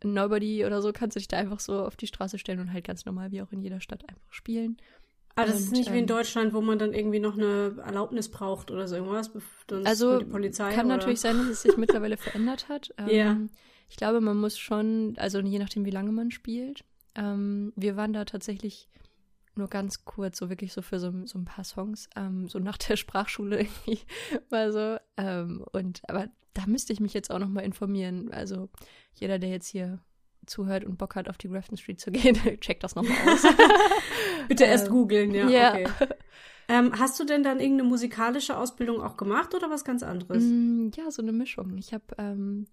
Nobody 0.03 0.65
oder 0.67 0.83
so, 0.83 0.93
kannst 0.93 1.17
du 1.17 1.21
dich 1.21 1.29
da 1.29 1.39
einfach 1.39 1.59
so 1.61 1.85
auf 1.85 1.97
die 1.97 2.07
Straße 2.07 2.39
stellen 2.39 2.61
und 2.61 2.73
halt 2.73 2.85
ganz 2.85 3.07
normal 3.07 3.33
wie 3.33 3.41
auch 3.41 3.51
in 3.51 3.63
jeder 3.63 3.81
Stadt 3.81 4.07
einfach 4.09 4.31
spielen. 4.31 4.77
Aber 5.37 5.49
das 5.49 5.57
Und, 5.57 5.65
ist 5.65 5.73
nicht 5.73 5.91
wie 5.91 5.99
in 5.99 6.01
ähm, 6.01 6.07
Deutschland, 6.07 6.55
wo 6.55 6.63
man 6.63 6.79
dann 6.79 6.95
irgendwie 6.95 7.19
noch 7.19 7.35
eine 7.35 7.77
Erlaubnis 7.85 8.31
braucht 8.31 8.71
oder 8.71 8.89
so 8.89 8.97
irgendwas. 8.97 9.31
Sonst 9.69 9.87
Also 9.87 10.19
die 10.19 10.25
Polizei 10.25 10.73
kann 10.73 10.87
oder? 10.87 10.97
natürlich 10.97 11.21
sein, 11.21 11.37
dass 11.37 11.47
es 11.47 11.63
sich 11.63 11.77
mittlerweile 11.77 12.17
verändert 12.17 12.69
hat. 12.69 12.95
Ähm, 12.99 13.09
Ja. 13.09 13.39
Ich 13.89 13.97
glaube, 13.97 14.21
man 14.21 14.37
muss 14.37 14.59
schon, 14.59 15.15
also 15.19 15.39
je 15.41 15.59
nachdem, 15.59 15.85
wie 15.85 15.91
lange 15.91 16.13
man 16.13 16.31
spielt. 16.31 16.85
Ähm, 17.15 17.73
wir 17.77 17.97
waren 17.97 18.13
da 18.13 18.25
tatsächlich 18.25 18.89
nur 19.55 19.69
ganz 19.69 20.05
kurz, 20.05 20.37
so 20.39 20.51
wirklich 20.51 20.73
so 20.73 20.83
für 20.83 20.99
so, 21.01 21.13
so 21.25 21.39
ein 21.39 21.45
paar 21.47 21.65
Songs, 21.65 22.09
ähm, 22.17 22.47
so 22.49 22.59
nach 22.59 22.77
der 22.77 22.97
Sprachschule 22.97 23.59
irgendwie 23.61 24.01
mal 24.51 24.73
so. 24.73 24.97
Ähm, 25.17 25.65
und 25.73 26.03
aber 26.09 26.29
da 26.55 26.67
müsste 26.67 26.93
ich 26.93 27.01
mich 27.01 27.15
jetzt 27.15 27.31
auch 27.31 27.39
noch 27.39 27.49
mal 27.49 27.61
informieren. 27.61 28.31
Also 28.33 28.69
jeder, 29.15 29.39
der 29.39 29.51
jetzt 29.51 29.69
hier 29.69 29.99
zuhört 30.47 30.85
und 30.85 30.99
Bock 30.99 31.15
hat, 31.17 31.29
auf 31.29 31.39
die 31.39 31.49
Grafton 31.49 31.77
Street 31.79 32.01
zu 32.01 32.11
gehen, 32.13 32.37
checkt 32.61 32.85
das 32.85 32.95
nochmal 32.95 33.17
aus. 33.29 33.43
Bitte 34.49 34.65
erst 34.65 34.87
Ähm, 34.87 34.93
googeln, 34.93 35.35
ja. 35.35 35.49
ja. 35.49 35.71
Okay. 35.73 35.87
Ähm, 36.69 36.93
hast 36.99 37.19
du 37.21 37.25
denn 37.25 37.43
dann 37.45 37.61
irgendeine 37.61 37.89
musikalische 37.89 38.57
Ausbildung 38.57 39.01
auch 39.01 39.17
gemacht 39.17 39.55
oder 39.55 39.71
was 39.71 39.85
ganz 39.85 40.03
anderes? 40.03 40.43
Mm, 40.45 40.89
Ja, 40.97 41.11
so 41.13 41.23
eine 41.23 41.33
Mischung. 41.33 41.79
Ich 41.79 41.95
habe 41.95 42.05
ähm, 42.19 42.67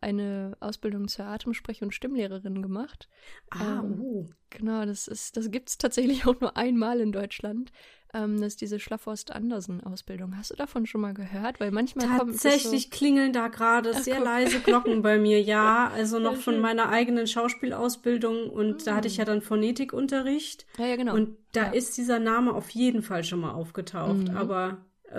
eine 0.00 0.56
Ausbildung 0.60 1.08
zur 1.08 1.26
Atemsprech- 1.26 1.82
und 1.82 1.94
Stimmlehrerin 1.94 2.62
gemacht. 2.62 3.08
ah, 3.50 3.80
ähm, 3.84 4.00
uh. 4.00 4.26
Genau, 4.50 4.84
das 4.84 5.06
ist, 5.08 5.36
das 5.36 5.50
gibt's 5.50 5.78
tatsächlich 5.78 6.24
auch 6.26 6.40
nur 6.40 6.56
einmal 6.56 7.00
in 7.00 7.12
Deutschland. 7.12 7.70
Ähm, 8.12 8.38
das 8.40 8.48
ist 8.54 8.60
diese 8.60 8.80
Schlafforst-Andersen-Ausbildung. 8.80 10.36
Hast 10.36 10.50
du 10.50 10.56
davon 10.56 10.86
schon 10.86 11.00
mal 11.00 11.14
gehört? 11.14 11.60
Weil 11.60 11.70
manchmal 11.70 12.06
es 12.06 12.16
Tatsächlich 12.42 12.90
klingeln 12.90 13.32
da 13.32 13.46
gerade 13.48 13.94
sehr 13.94 14.16
guck. 14.16 14.24
leise 14.24 14.60
Glocken 14.60 15.02
bei 15.02 15.18
mir, 15.18 15.40
ja. 15.40 15.88
Also 15.94 16.18
noch 16.18 16.36
von 16.36 16.58
meiner 16.60 16.88
eigenen 16.88 17.26
Schauspielausbildung 17.26 18.50
und 18.50 18.86
da 18.86 18.96
hatte 18.96 19.06
ich 19.08 19.16
Mm. 19.18 19.20
ja 19.20 19.24
dann 19.26 19.42
Phonetikunterricht. 19.42 20.66
So, 20.76 20.82
ja, 20.82 20.88
ja, 20.90 20.96
genau. 20.96 21.14
Und 21.14 21.36
da 21.52 21.66
Ja. 21.66 21.70
ist 21.72 21.96
dieser 21.98 22.18
Name 22.18 22.52
auf 22.54 22.70
jeden 22.70 23.02
Fall 23.02 23.22
schon 23.24 23.40
mal 23.40 23.52
aufgetaucht. 23.52 24.28
Mhm. 24.28 24.36
Aber 24.36 24.78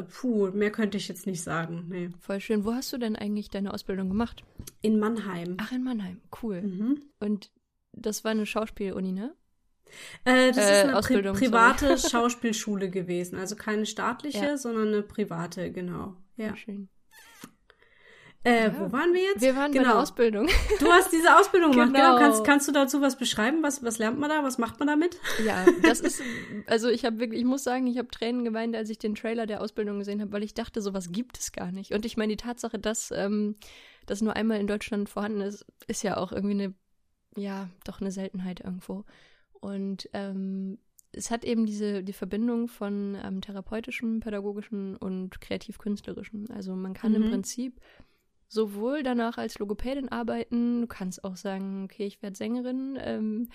puh, 0.09 0.51
mehr 0.51 0.71
könnte 0.71 0.97
ich 0.97 1.07
jetzt 1.07 1.25
nicht 1.27 1.41
sagen. 1.41 1.85
Nee. 1.89 2.09
Voll 2.19 2.39
schön. 2.39 2.63
Wo 2.65 2.73
hast 2.73 2.91
du 2.93 2.97
denn 2.97 3.15
eigentlich 3.15 3.49
deine 3.49 3.73
Ausbildung 3.73 4.07
gemacht? 4.09 4.43
In 4.81 4.99
Mannheim. 4.99 5.57
Ach, 5.59 5.71
in 5.71 5.83
Mannheim. 5.83 6.21
Cool. 6.41 6.61
Mhm. 6.61 7.01
Und 7.19 7.51
das 7.93 8.23
war 8.23 8.31
eine 8.31 8.45
Schauspieluni, 8.45 9.11
ne? 9.11 9.33
Äh, 10.23 10.47
das 10.53 10.57
Äh, 10.57 10.61
ist 10.61 10.67
eine 10.83 10.91
pri 10.91 10.97
Ausbildung, 10.99 11.35
sorry. 11.35 11.47
private 11.49 11.97
Schauspielschule 12.09 12.89
gewesen. 12.89 13.37
Also 13.37 13.55
keine 13.55 13.85
staatliche, 13.85 14.37
Ja. 14.45 14.57
sondern 14.57 14.87
eine 14.89 15.01
private, 15.03 15.71
genau. 15.71 16.15
Ja. 16.37 16.55
Schön. 16.55 16.87
Äh, 18.43 18.65
Ja. 18.65 18.79
wo 18.79 18.91
waren 18.91 19.13
wir 19.13 19.21
jetzt? 19.21 19.41
Wir 19.41 19.55
waren 19.55 19.71
bei 19.71 19.77
genau. 19.79 19.91
der 19.91 19.99
Ausbildung. 20.01 20.47
Du 20.79 20.87
hast 20.91 21.11
diese 21.11 21.37
Ausbildung 21.37 21.71
gemacht, 21.71 21.93
genau. 21.93 22.15
Genau. 22.15 22.19
Kannst, 22.19 22.43
kannst 22.43 22.67
du 22.67 22.71
dazu 22.71 22.99
was 23.01 23.15
beschreiben? 23.17 23.61
Was, 23.61 23.83
was 23.83 23.99
lernt 23.99 24.17
man 24.19 24.29
da? 24.29 24.43
Was 24.43 24.57
macht 24.57 24.79
man 24.79 24.87
damit? 24.87 25.19
Ja, 25.45 25.65
das 25.83 25.99
ist, 25.99 26.21
also 26.65 26.89
ich 26.89 27.05
habe 27.05 27.19
wirklich, 27.19 27.39
ich 27.41 27.45
muss 27.45 27.63
sagen, 27.63 27.85
ich 27.85 27.97
habe 27.99 28.07
Tränen 28.09 28.43
geweint, 28.43 28.75
als 28.75 28.89
ich 28.89 28.97
den 28.97 29.13
Trailer 29.15 29.45
der 29.45 29.61
Ausbildung 29.61 29.99
gesehen 29.99 30.21
habe, 30.21 30.31
weil 30.31 30.43
ich 30.43 30.53
dachte, 30.55 30.81
sowas 30.81 31.11
gibt 31.11 31.37
es 31.37 31.51
gar 31.51 31.71
nicht. 31.71 31.91
Und 31.93 32.03
ich 32.05 32.17
meine, 32.17 32.33
die 32.33 32.37
Tatsache, 32.43 32.79
dass 32.79 33.11
ähm, 33.11 33.55
das 34.07 34.21
nur 34.21 34.35
einmal 34.35 34.59
in 34.59 34.65
Deutschland 34.67 35.07
vorhanden 35.07 35.41
ist, 35.41 35.63
ist 35.87 36.01
ja 36.01 36.17
auch 36.17 36.31
irgendwie 36.31 36.63
eine, 36.63 36.73
ja, 37.35 37.69
doch 37.85 38.01
eine 38.01 38.11
Seltenheit 38.11 38.59
irgendwo. 38.61 39.05
Und 39.59 40.09
ähm, 40.13 40.79
es 41.11 41.29
hat 41.29 41.43
eben 41.45 41.65
diese 41.67 42.01
die 42.03 42.13
Verbindung 42.13 42.67
von 42.69 43.15
ähm, 43.23 43.41
therapeutischem, 43.41 44.19
pädagogischem 44.21 44.97
und 44.99 45.39
kreativ-künstlerischem. 45.41 46.45
Also 46.55 46.75
man 46.75 46.93
kann 46.93 47.11
Mhm. 47.11 47.21
im 47.23 47.29
Prinzip 47.29 47.79
sowohl 48.51 49.01
danach 49.01 49.37
als 49.37 49.57
Logopädin 49.59 50.09
arbeiten, 50.09 50.81
du 50.81 50.87
kannst 50.87 51.23
auch 51.23 51.37
sagen, 51.37 51.85
okay, 51.85 52.05
ich 52.05 52.21
werde 52.21 52.35
Sängerin, 52.35 52.99
ähm, 53.01 53.47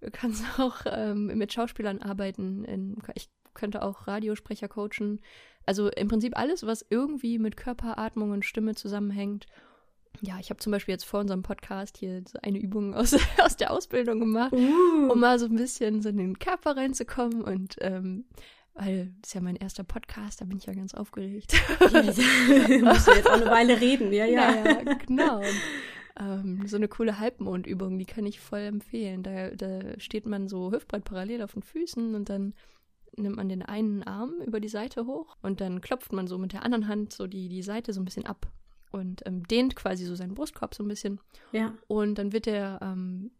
du 0.00 0.10
kannst 0.10 0.42
auch 0.58 0.80
ähm, 0.86 1.26
mit 1.26 1.52
Schauspielern 1.52 2.00
arbeiten, 2.00 2.64
in, 2.64 2.96
ich 3.14 3.28
könnte 3.52 3.82
auch 3.82 4.06
Radiosprecher 4.06 4.68
coachen. 4.68 5.20
Also 5.66 5.88
im 5.90 6.08
Prinzip 6.08 6.38
alles, 6.38 6.64
was 6.64 6.86
irgendwie 6.88 7.38
mit 7.38 7.58
Körperatmung 7.58 8.30
und 8.30 8.44
Stimme 8.44 8.74
zusammenhängt. 8.74 9.46
Ja, 10.22 10.38
ich 10.40 10.48
habe 10.48 10.60
zum 10.60 10.72
Beispiel 10.72 10.92
jetzt 10.92 11.04
vor 11.04 11.20
unserem 11.20 11.42
Podcast 11.42 11.98
hier 11.98 12.22
so 12.26 12.38
eine 12.42 12.58
Übung 12.58 12.94
aus, 12.94 13.14
aus 13.38 13.56
der 13.56 13.70
Ausbildung 13.70 14.18
gemacht, 14.18 14.54
Uh. 14.54 15.12
um 15.12 15.20
mal 15.20 15.38
so 15.38 15.44
ein 15.44 15.56
bisschen 15.56 16.00
so 16.00 16.08
in 16.08 16.16
den 16.16 16.38
Körper 16.38 16.74
reinzukommen 16.74 17.42
und 17.42 17.76
ähm, 17.80 18.24
weil 18.78 19.12
das 19.20 19.30
ist 19.30 19.34
ja 19.34 19.40
mein 19.40 19.56
erster 19.56 19.84
Podcast, 19.84 20.40
da 20.40 20.44
bin 20.44 20.58
ich 20.58 20.66
ja 20.66 20.72
ganz 20.72 20.94
aufgeregt. 20.94 21.52
Musst 21.80 23.06
du 23.08 23.12
jetzt 23.12 23.28
auch 23.28 23.40
eine 23.40 23.46
Weile 23.46 23.80
reden, 23.80 24.12
ja, 24.12 24.24
ja. 24.24 24.64
ja, 24.64 24.94
genau. 24.94 25.38
Und, 25.38 25.60
ähm, 26.20 26.66
so 26.66 26.76
eine 26.76 26.88
coole 26.88 27.18
Halbmondübung, 27.18 27.98
die 27.98 28.04
kann 28.04 28.26
ich 28.26 28.40
voll 28.40 28.60
empfehlen. 28.60 29.22
Da, 29.22 29.50
da 29.50 29.98
steht 29.98 30.26
man 30.26 30.48
so 30.48 30.72
hüftbreit 30.72 31.04
parallel 31.04 31.42
auf 31.42 31.52
den 31.52 31.62
Füßen 31.62 32.14
und 32.14 32.28
dann 32.28 32.54
nimmt 33.16 33.36
man 33.36 33.48
den 33.48 33.62
einen 33.62 34.02
Arm 34.04 34.34
über 34.44 34.60
die 34.60 34.68
Seite 34.68 35.06
hoch 35.06 35.36
und 35.42 35.60
dann 35.60 35.80
klopft 35.80 36.12
man 36.12 36.26
so 36.26 36.38
mit 36.38 36.52
der 36.52 36.64
anderen 36.64 36.88
Hand 36.88 37.12
so 37.12 37.26
die, 37.26 37.48
die 37.48 37.62
Seite 37.62 37.92
so 37.92 38.00
ein 38.00 38.04
bisschen 38.04 38.26
ab 38.26 38.50
und 38.90 39.22
ähm, 39.26 39.46
dehnt 39.46 39.76
quasi 39.76 40.04
so 40.04 40.14
seinen 40.14 40.34
Brustkorb 40.34 40.74
so 40.74 40.84
ein 40.84 40.88
bisschen. 40.88 41.20
Ja. 41.52 41.74
Und 41.88 42.16
dann 42.16 42.32
wird 42.32 42.46
er 42.46 42.78
ähm, 42.82 43.32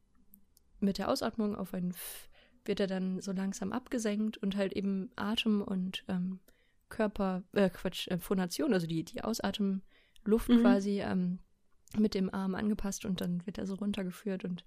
mit 0.81 0.99
der 0.99 1.11
Ausatmung 1.11 1.57
auf 1.57 1.75
ein 1.75 1.91
F 1.91 2.29
wird 2.69 2.81
er 2.81 2.87
dann 2.87 3.21
so 3.21 3.33
langsam 3.33 3.73
abgesenkt 3.73 4.39
und 4.39 4.57
halt 4.57 4.73
eben 4.75 5.11
Atem 5.17 5.63
und 5.63 6.05
ähm, 6.09 6.39
Körper, 6.89 7.43
äh, 7.53 7.69
Quatsch, 7.71 8.09
äh, 8.09 8.19
Phonation, 8.19 8.73
also 8.73 8.87
die, 8.87 9.05
die 9.05 9.23
Ausatemluft 9.25 10.49
Mhm. 10.49 10.61
quasi 10.61 11.01
ähm, 11.01 11.39
mit 11.97 12.15
dem 12.15 12.33
Arm 12.33 12.55
angepasst 12.55 13.05
und 13.05 13.21
dann 13.21 13.45
wird 13.47 13.59
er 13.59 13.67
so 13.67 13.75
runtergeführt 13.75 14.45
und 14.45 14.65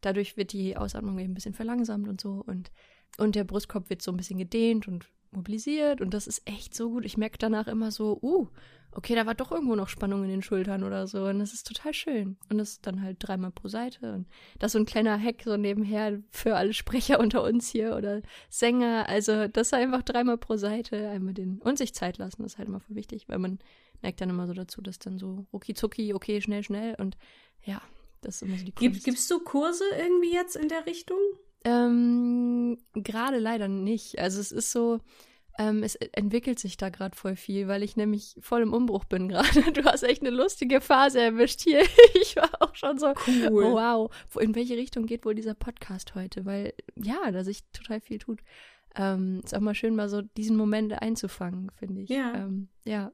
dadurch 0.00 0.36
wird 0.36 0.52
die 0.52 0.76
Ausatmung 0.76 1.18
eben 1.18 1.32
ein 1.32 1.34
bisschen 1.34 1.54
verlangsamt 1.54 2.08
und 2.08 2.20
so 2.20 2.42
und, 2.46 2.70
und 3.18 3.34
der 3.34 3.44
Brustkorb 3.44 3.90
wird 3.90 4.02
so 4.02 4.12
ein 4.12 4.16
bisschen 4.16 4.38
gedehnt 4.38 4.88
und 4.88 5.08
mobilisiert 5.32 6.00
und 6.00 6.14
das 6.14 6.26
ist 6.26 6.42
echt 6.46 6.74
so 6.74 6.90
gut. 6.90 7.04
Ich 7.04 7.16
merke 7.16 7.38
danach 7.38 7.66
immer 7.66 7.90
so, 7.90 8.18
uh, 8.22 8.48
okay, 8.92 9.14
da 9.14 9.26
war 9.26 9.34
doch 9.34 9.52
irgendwo 9.52 9.74
noch 9.74 9.88
Spannung 9.88 10.24
in 10.24 10.30
den 10.30 10.42
Schultern 10.42 10.82
oder 10.82 11.06
so. 11.06 11.24
Und 11.24 11.38
das 11.38 11.52
ist 11.52 11.66
total 11.66 11.94
schön. 11.94 12.36
Und 12.48 12.58
das 12.58 12.70
ist 12.70 12.86
dann 12.86 13.02
halt 13.02 13.18
dreimal 13.20 13.50
pro 13.52 13.68
Seite. 13.68 14.12
Und 14.12 14.26
das 14.58 14.70
ist 14.70 14.72
so 14.72 14.78
ein 14.78 14.86
kleiner 14.86 15.18
Hack 15.18 15.42
so 15.44 15.56
nebenher 15.56 16.20
für 16.30 16.56
alle 16.56 16.72
Sprecher 16.72 17.20
unter 17.20 17.42
uns 17.42 17.68
hier 17.68 17.96
oder 17.96 18.22
Sänger. 18.48 19.08
Also 19.08 19.48
das 19.48 19.72
einfach 19.72 20.02
dreimal 20.02 20.38
pro 20.38 20.56
Seite. 20.56 21.08
Einmal 21.08 21.34
den 21.34 21.60
und 21.60 21.78
sich 21.78 21.94
Zeit 21.94 22.18
lassen, 22.18 22.42
das 22.42 22.52
ist 22.52 22.58
halt 22.58 22.68
immer 22.68 22.80
voll 22.80 22.96
wichtig, 22.96 23.28
weil 23.28 23.38
man 23.38 23.58
neigt 24.02 24.20
dann 24.20 24.30
immer 24.30 24.46
so 24.46 24.54
dazu, 24.54 24.80
dass 24.80 24.98
dann 24.98 25.18
so 25.18 25.46
rucki 25.52 25.74
zucki, 25.74 26.14
okay, 26.14 26.40
schnell, 26.40 26.62
schnell. 26.62 26.96
Und 26.98 27.16
ja, 27.64 27.80
das 28.22 28.36
ist 28.36 28.42
immer 28.42 28.58
so 28.58 28.64
die 28.64 28.74
Gib, 28.74 28.92
Kunst. 28.92 29.04
gibst 29.04 29.30
du 29.30 29.40
Kurse 29.40 29.84
irgendwie 29.98 30.32
jetzt 30.32 30.56
in 30.56 30.68
der 30.68 30.86
Richtung? 30.86 31.18
Ähm, 31.64 32.78
gerade 32.94 33.38
leider 33.38 33.68
nicht. 33.68 34.18
Also 34.18 34.40
es 34.40 34.50
ist 34.52 34.72
so, 34.72 35.00
ähm, 35.58 35.82
es 35.82 35.94
entwickelt 35.94 36.58
sich 36.58 36.76
da 36.76 36.88
gerade 36.88 37.16
voll 37.16 37.36
viel, 37.36 37.68
weil 37.68 37.82
ich 37.82 37.96
nämlich 37.96 38.36
voll 38.40 38.62
im 38.62 38.72
Umbruch 38.72 39.04
bin 39.04 39.28
gerade. 39.28 39.72
Du 39.72 39.84
hast 39.84 40.02
echt 40.02 40.22
eine 40.22 40.30
lustige 40.30 40.80
Phase 40.80 41.20
erwischt 41.20 41.60
hier. 41.62 41.82
Ich 42.20 42.36
war 42.36 42.50
auch 42.60 42.74
schon 42.74 42.98
so, 42.98 43.12
Cool. 43.26 43.64
oh, 43.64 43.72
wow, 43.72 44.10
wo, 44.30 44.40
in 44.40 44.54
welche 44.54 44.76
Richtung 44.76 45.06
geht 45.06 45.24
wohl 45.24 45.34
dieser 45.34 45.54
Podcast 45.54 46.14
heute? 46.14 46.44
Weil 46.46 46.74
ja, 46.96 47.30
da 47.30 47.44
sich 47.44 47.62
total 47.72 48.00
viel 48.00 48.18
tut. 48.18 48.40
Ähm, 48.96 49.40
ist 49.44 49.54
auch 49.54 49.60
mal 49.60 49.74
schön, 49.74 49.94
mal 49.94 50.08
so 50.08 50.22
diesen 50.22 50.56
Moment 50.56 51.00
einzufangen, 51.00 51.70
finde 51.78 52.02
ich. 52.02 52.10
Ja. 52.10 52.34
Ähm, 52.34 52.68
ja. 52.84 53.12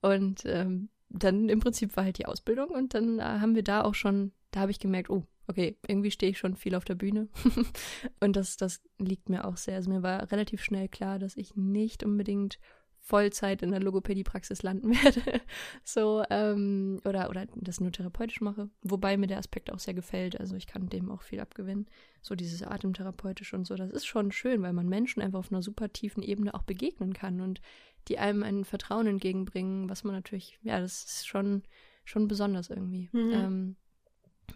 Und 0.00 0.42
ähm, 0.46 0.88
dann 1.08 1.48
im 1.48 1.60
Prinzip 1.60 1.96
war 1.96 2.04
halt 2.04 2.18
die 2.18 2.26
Ausbildung 2.26 2.70
und 2.70 2.94
dann 2.94 3.18
äh, 3.18 3.22
haben 3.22 3.54
wir 3.54 3.62
da 3.62 3.82
auch 3.82 3.94
schon, 3.94 4.32
da 4.50 4.60
habe 4.60 4.70
ich 4.70 4.80
gemerkt, 4.80 5.10
oh, 5.10 5.24
okay, 5.46 5.76
irgendwie 5.86 6.10
stehe 6.10 6.30
ich 6.30 6.38
schon 6.38 6.56
viel 6.56 6.74
auf 6.74 6.84
der 6.84 6.94
Bühne. 6.94 7.28
und 8.20 8.36
das, 8.36 8.56
das 8.56 8.82
liegt 8.98 9.28
mir 9.28 9.44
auch 9.44 9.56
sehr. 9.56 9.76
Also 9.76 9.90
mir 9.90 10.02
war 10.02 10.30
relativ 10.30 10.62
schnell 10.62 10.88
klar, 10.88 11.18
dass 11.18 11.36
ich 11.36 11.56
nicht 11.56 12.04
unbedingt 12.04 12.58
Vollzeit 13.04 13.62
in 13.62 13.70
der 13.70 13.82
Logopädie-Praxis 13.82 14.62
landen 14.62 14.90
werde. 15.04 15.42
so, 15.84 16.24
ähm, 16.30 17.00
oder, 17.04 17.28
oder 17.28 17.46
das 17.54 17.78
nur 17.78 17.92
therapeutisch 17.92 18.40
mache. 18.40 18.70
Wobei 18.82 19.18
mir 19.18 19.26
der 19.26 19.38
Aspekt 19.38 19.70
auch 19.70 19.78
sehr 19.78 19.92
gefällt. 19.92 20.40
Also 20.40 20.56
ich 20.56 20.66
kann 20.66 20.88
dem 20.88 21.10
auch 21.10 21.20
viel 21.20 21.40
abgewinnen. 21.40 21.86
So 22.22 22.34
dieses 22.34 22.62
Atemtherapeutisch 22.62 23.52
und 23.52 23.66
so. 23.66 23.74
Das 23.74 23.90
ist 23.90 24.06
schon 24.06 24.32
schön, 24.32 24.62
weil 24.62 24.72
man 24.72 24.88
Menschen 24.88 25.20
einfach 25.20 25.40
auf 25.40 25.52
einer 25.52 25.62
super 25.62 25.92
tiefen 25.92 26.22
Ebene 26.22 26.54
auch 26.54 26.62
begegnen 26.62 27.12
kann 27.12 27.42
und 27.42 27.60
die 28.08 28.18
einem 28.18 28.42
ein 28.42 28.64
Vertrauen 28.64 29.06
entgegenbringen, 29.06 29.90
was 29.90 30.04
man 30.04 30.14
natürlich, 30.14 30.58
ja, 30.62 30.80
das 30.80 31.04
ist 31.04 31.26
schon, 31.26 31.62
schon 32.06 32.26
besonders 32.26 32.70
irgendwie. 32.70 33.10
Mhm. 33.12 33.32
Ähm, 33.32 33.76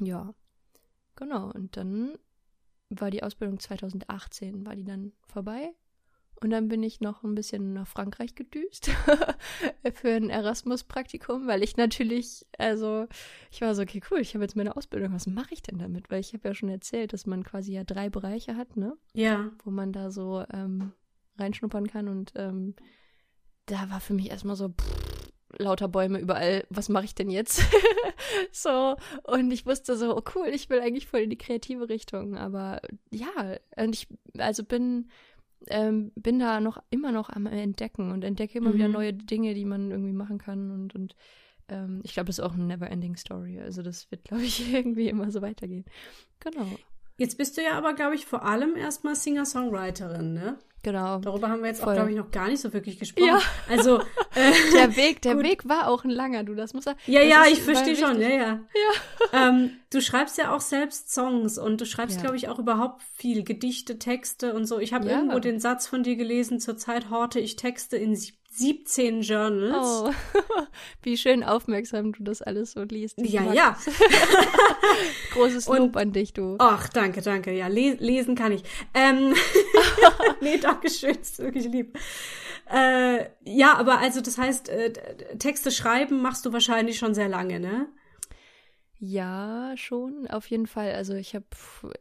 ja, 0.00 0.34
genau. 1.18 1.50
Und 1.50 1.76
dann 1.76 2.16
war 2.88 3.10
die 3.10 3.22
Ausbildung 3.22 3.58
2018, 3.58 4.64
war 4.64 4.76
die 4.76 4.84
dann 4.84 5.12
vorbei. 5.26 5.74
Und 6.40 6.50
dann 6.50 6.68
bin 6.68 6.84
ich 6.84 7.00
noch 7.00 7.24
ein 7.24 7.34
bisschen 7.34 7.72
nach 7.72 7.88
Frankreich 7.88 8.36
gedüst 8.36 8.90
für 9.94 10.10
ein 10.10 10.30
Erasmus-Praktikum, 10.30 11.48
weil 11.48 11.64
ich 11.64 11.76
natürlich, 11.76 12.46
also 12.56 13.08
ich 13.50 13.60
war 13.60 13.74
so, 13.74 13.82
okay, 13.82 14.00
cool, 14.10 14.20
ich 14.20 14.34
habe 14.34 14.44
jetzt 14.44 14.54
meine 14.54 14.76
Ausbildung, 14.76 15.12
was 15.12 15.26
mache 15.26 15.52
ich 15.52 15.62
denn 15.62 15.78
damit? 15.78 16.10
Weil 16.10 16.20
ich 16.20 16.32
habe 16.34 16.46
ja 16.46 16.54
schon 16.54 16.68
erzählt, 16.68 17.12
dass 17.12 17.26
man 17.26 17.42
quasi 17.42 17.72
ja 17.72 17.82
drei 17.82 18.08
Bereiche 18.08 18.56
hat, 18.56 18.76
ne? 18.76 18.96
Ja. 19.14 19.50
wo 19.64 19.70
man 19.70 19.92
da 19.92 20.12
so 20.12 20.44
ähm, 20.52 20.92
reinschnuppern 21.38 21.88
kann. 21.88 22.06
Und 22.06 22.32
ähm, 22.36 22.76
da 23.66 23.90
war 23.90 23.98
für 23.98 24.14
mich 24.14 24.30
erstmal 24.30 24.56
so 24.56 24.68
pff, 24.68 25.07
lauter 25.58 25.88
Bäume 25.88 26.18
überall. 26.18 26.64
Was 26.70 26.88
mache 26.88 27.04
ich 27.04 27.14
denn 27.14 27.30
jetzt? 27.30 27.62
so, 28.52 28.96
und 29.24 29.50
ich 29.50 29.66
wusste 29.66 29.96
so, 29.96 30.16
oh 30.16 30.22
cool, 30.34 30.48
ich 30.48 30.70
will 30.70 30.80
eigentlich 30.80 31.06
voll 31.06 31.20
in 31.20 31.30
die 31.30 31.38
kreative 31.38 31.88
Richtung. 31.88 32.36
Aber 32.36 32.80
ja, 33.10 33.56
und 33.76 33.94
ich, 33.94 34.08
also 34.38 34.64
bin 34.64 35.10
ähm, 35.66 36.12
bin 36.14 36.38
da 36.38 36.60
noch 36.60 36.80
immer 36.90 37.10
noch 37.10 37.30
am 37.30 37.46
Entdecken 37.46 38.12
und 38.12 38.22
entdecke 38.24 38.58
immer 38.58 38.70
Mhm. 38.70 38.74
wieder 38.74 38.88
neue 38.88 39.12
Dinge, 39.12 39.54
die 39.54 39.64
man 39.64 39.90
irgendwie 39.90 40.12
machen 40.12 40.38
kann 40.38 40.70
und, 40.70 40.94
und 40.94 41.16
ähm, 41.68 42.00
ich 42.04 42.14
glaube, 42.14 42.28
das 42.28 42.38
ist 42.38 42.44
auch 42.44 42.54
eine 42.54 42.64
never-ending 42.64 43.16
Story. 43.16 43.60
Also 43.60 43.82
das 43.82 44.10
wird, 44.10 44.24
glaube 44.24 44.44
ich, 44.44 44.72
irgendwie 44.72 45.08
immer 45.08 45.30
so 45.30 45.42
weitergehen. 45.42 45.84
Genau. 46.40 46.66
Jetzt 47.18 47.36
bist 47.36 47.56
du 47.56 47.62
ja 47.62 47.72
aber, 47.72 47.94
glaube 47.94 48.14
ich, 48.14 48.24
vor 48.24 48.44
allem 48.44 48.76
erstmal 48.76 49.16
Singer-Songwriterin, 49.16 50.32
ne? 50.32 50.58
Genau. 50.82 51.18
Darüber 51.18 51.48
haben 51.48 51.60
wir 51.62 51.68
jetzt 51.68 51.80
auch, 51.80 51.86
Voll. 51.86 51.94
glaube 51.94 52.10
ich, 52.10 52.16
noch 52.16 52.30
gar 52.30 52.48
nicht 52.48 52.60
so 52.60 52.72
wirklich 52.72 52.98
gesprochen. 52.98 53.26
Ja. 53.26 53.40
Also, 53.68 53.98
äh, 54.34 54.52
Der 54.74 54.96
Weg, 54.96 55.20
der 55.22 55.34
Gut. 55.34 55.44
Weg 55.44 55.68
war 55.68 55.88
auch 55.88 56.04
ein 56.04 56.10
langer, 56.10 56.44
du, 56.44 56.54
das 56.54 56.72
muss 56.72 56.86
er. 56.86 56.96
ja, 57.06 57.20
ja, 57.22 57.42
ich 57.50 57.60
verstehe 57.62 57.96
schon, 57.96 58.20
ja, 58.20 58.28
wichtig. 58.28 58.40
ja. 59.32 59.48
Ähm, 59.48 59.70
du 59.90 60.00
schreibst 60.00 60.38
ja 60.38 60.54
auch 60.54 60.60
selbst 60.60 61.12
Songs 61.12 61.58
und 61.58 61.80
du 61.80 61.84
schreibst, 61.86 62.16
Ja. 62.16 62.22
glaube 62.22 62.36
ich, 62.36 62.48
auch 62.48 62.58
überhaupt 62.58 63.02
viel 63.16 63.42
Gedichte, 63.42 63.98
Texte 63.98 64.54
und 64.54 64.66
so. 64.66 64.78
Ich 64.78 64.92
habe 64.92 65.06
Ja. 65.08 65.16
irgendwo 65.18 65.38
den 65.40 65.58
Satz 65.60 65.86
von 65.88 66.02
dir 66.04 66.16
gelesen, 66.16 66.60
zurzeit 66.60 67.10
horte 67.10 67.40
ich 67.40 67.56
Texte 67.56 67.96
in 67.96 68.14
sieb- 68.14 68.34
17 68.50 69.20
Journals. 69.22 70.02
Oh, 70.04 70.10
wie 71.02 71.16
schön 71.16 71.44
aufmerksam 71.44 72.12
du 72.12 72.24
das 72.24 72.42
alles 72.42 72.72
so 72.72 72.82
liest. 72.82 73.16
Ich 73.18 73.32
Ja, 73.34 73.42
mag 73.42 73.54
ja. 73.54 73.76
Großes 75.34 75.68
Und- 75.68 75.78
Lob 75.78 75.96
an 75.96 76.12
dich, 76.12 76.32
du. 76.32 76.56
Ach, 76.58 76.88
danke, 76.88 77.20
danke. 77.22 77.52
Ja, 77.52 77.68
le 77.68 77.94
lesen 78.00 78.34
kann 78.34 78.50
ich. 78.52 78.62
Ähm, 78.94 79.34
nee, 80.40 80.58
danke 80.58 80.90
schön, 80.90 81.16
ist 81.16 81.38
wirklich 81.38 81.66
lieb. 81.66 81.98
Äh, 82.70 83.26
ja, 83.44 83.74
aber 83.74 83.98
also 83.98 84.20
das 84.20 84.38
heißt, 84.38 84.68
äh, 84.68 84.92
Texte 85.38 85.70
schreiben 85.70 86.20
machst 86.20 86.44
du 86.44 86.52
wahrscheinlich 86.52 86.98
schon 86.98 87.14
sehr 87.14 87.28
lange, 87.28 87.60
ne? 87.60 87.88
Ja, 88.98 89.72
schon, 89.76 90.26
auf 90.28 90.46
jeden 90.46 90.66
Fall. 90.66 90.92
Also 90.92 91.14
ich 91.14 91.34
habe, 91.34 91.46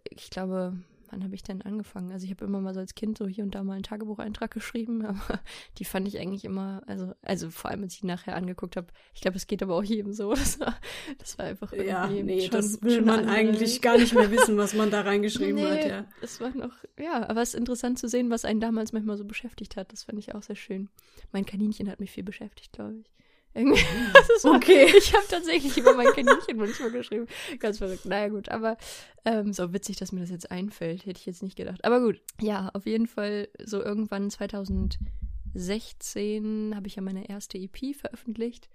ich 0.10 0.30
glaube, 0.30 0.74
wann 1.10 1.24
habe 1.24 1.36
ich 1.36 1.44
denn 1.44 1.62
angefangen? 1.62 2.12
Also 2.12 2.26
ich 2.26 2.32
habe 2.32 2.46
immer 2.46 2.62
mal 2.62 2.74
so 2.74 2.80
als 2.80 2.96
Kind 2.96 3.18
so 3.18 3.28
hier 3.28 3.44
und 3.44 3.56
da 3.56 3.64
mal 3.64 3.74
einen 3.74 3.84
Tagebucheintrag 3.84 4.52
geschrieben, 4.52 5.06
aber 5.06 5.40
die 5.78 5.86
fand 5.86 6.08
ich 6.08 6.20
eigentlich 6.20 6.46
immer, 6.46 6.82
also, 6.88 7.14
also 7.22 7.50
vor 7.50 7.72
allem, 7.72 7.84
als 7.84 7.94
ich 7.94 8.02
die 8.02 8.08
nachher 8.08 8.36
angeguckt 8.36 8.76
habe, 8.76 8.88
ich 9.14 9.22
glaube, 9.22 9.38
es 9.38 9.48
geht 9.48 9.64
aber 9.64 9.76
auch 9.76 9.84
jedem 9.84 10.14
so. 10.14 10.34
Das 10.48 10.60
war, 10.60 10.78
das 11.18 11.38
war 11.38 11.46
einfach 11.46 11.74
irgendwie 11.74 11.90
Ja, 11.90 12.08
nee, 12.08 12.42
schon, 12.42 12.52
das 12.52 12.82
will 12.82 12.98
schon 12.98 13.06
man 13.06 13.20
andere 13.20 13.36
eigentlich 13.36 13.82
gar 13.82 13.98
nicht 13.98 14.14
mehr 14.14 14.32
wissen, 14.32 14.58
was 14.58 14.74
man 14.74 14.92
da 14.92 15.02
reingeschrieben 15.08 15.62
hat, 15.62 15.84
Nee, 15.84 15.90
ja. 15.90 16.06
Es 16.22 16.40
war 16.40 16.56
noch, 16.56 16.74
ja, 16.98 17.28
aber 17.28 17.42
es 17.42 17.50
ist 17.50 17.60
interessant 17.60 18.00
zu 18.00 18.08
sehen, 18.08 18.30
was 18.30 18.46
einen 18.46 18.60
damals 18.60 18.94
manchmal 18.94 19.18
so 19.18 19.26
beschäftigt 19.26 19.76
hat. 19.76 19.92
Das 19.92 20.04
fand 20.04 20.20
ich 20.20 20.34
auch 20.36 20.44
sehr 20.44 20.56
schön. 20.56 20.90
Mein 21.32 21.46
Kaninchen 21.46 21.90
hat 21.90 22.00
mich 22.00 22.12
viel 22.12 22.24
beschäftigt, 22.24 22.72
glaube 22.74 22.96
ich. 23.00 23.12
Das 24.14 24.30
ist 24.30 24.46
Okay. 24.46 24.94
Ich 24.98 25.14
habe 25.14 25.26
tatsächlich 25.30 25.78
über 25.78 25.94
mein 25.96 26.08
Kaninchen 26.08 26.58
manchmal 26.58 26.92
geschrieben. 26.92 27.28
Ganz 27.60 27.78
verrückt. 27.80 28.06
Naja, 28.06 28.30
gut, 28.30 28.48
aber 28.50 28.78
ähm, 29.26 29.54
so 29.54 29.74
witzig, 29.74 29.98
dass 29.98 30.12
mir 30.12 30.22
das 30.22 30.30
jetzt 30.30 30.52
einfällt, 30.52 31.06
hätte 31.06 31.20
ich 31.20 31.26
jetzt 31.26 31.42
nicht 31.44 31.56
gedacht. 31.56 31.84
Aber 31.86 32.00
gut, 32.00 32.22
ja, 32.40 32.70
auf 32.74 32.86
jeden 32.86 33.08
Fall 33.08 33.50
so 33.64 33.84
irgendwann 33.84 34.30
2016 34.30 36.74
habe 36.76 36.88
ich 36.88 36.96
ja 36.96 37.02
meine 37.02 37.30
erste 37.30 37.58
EP 37.58 37.96
veröffentlicht. 37.96 38.70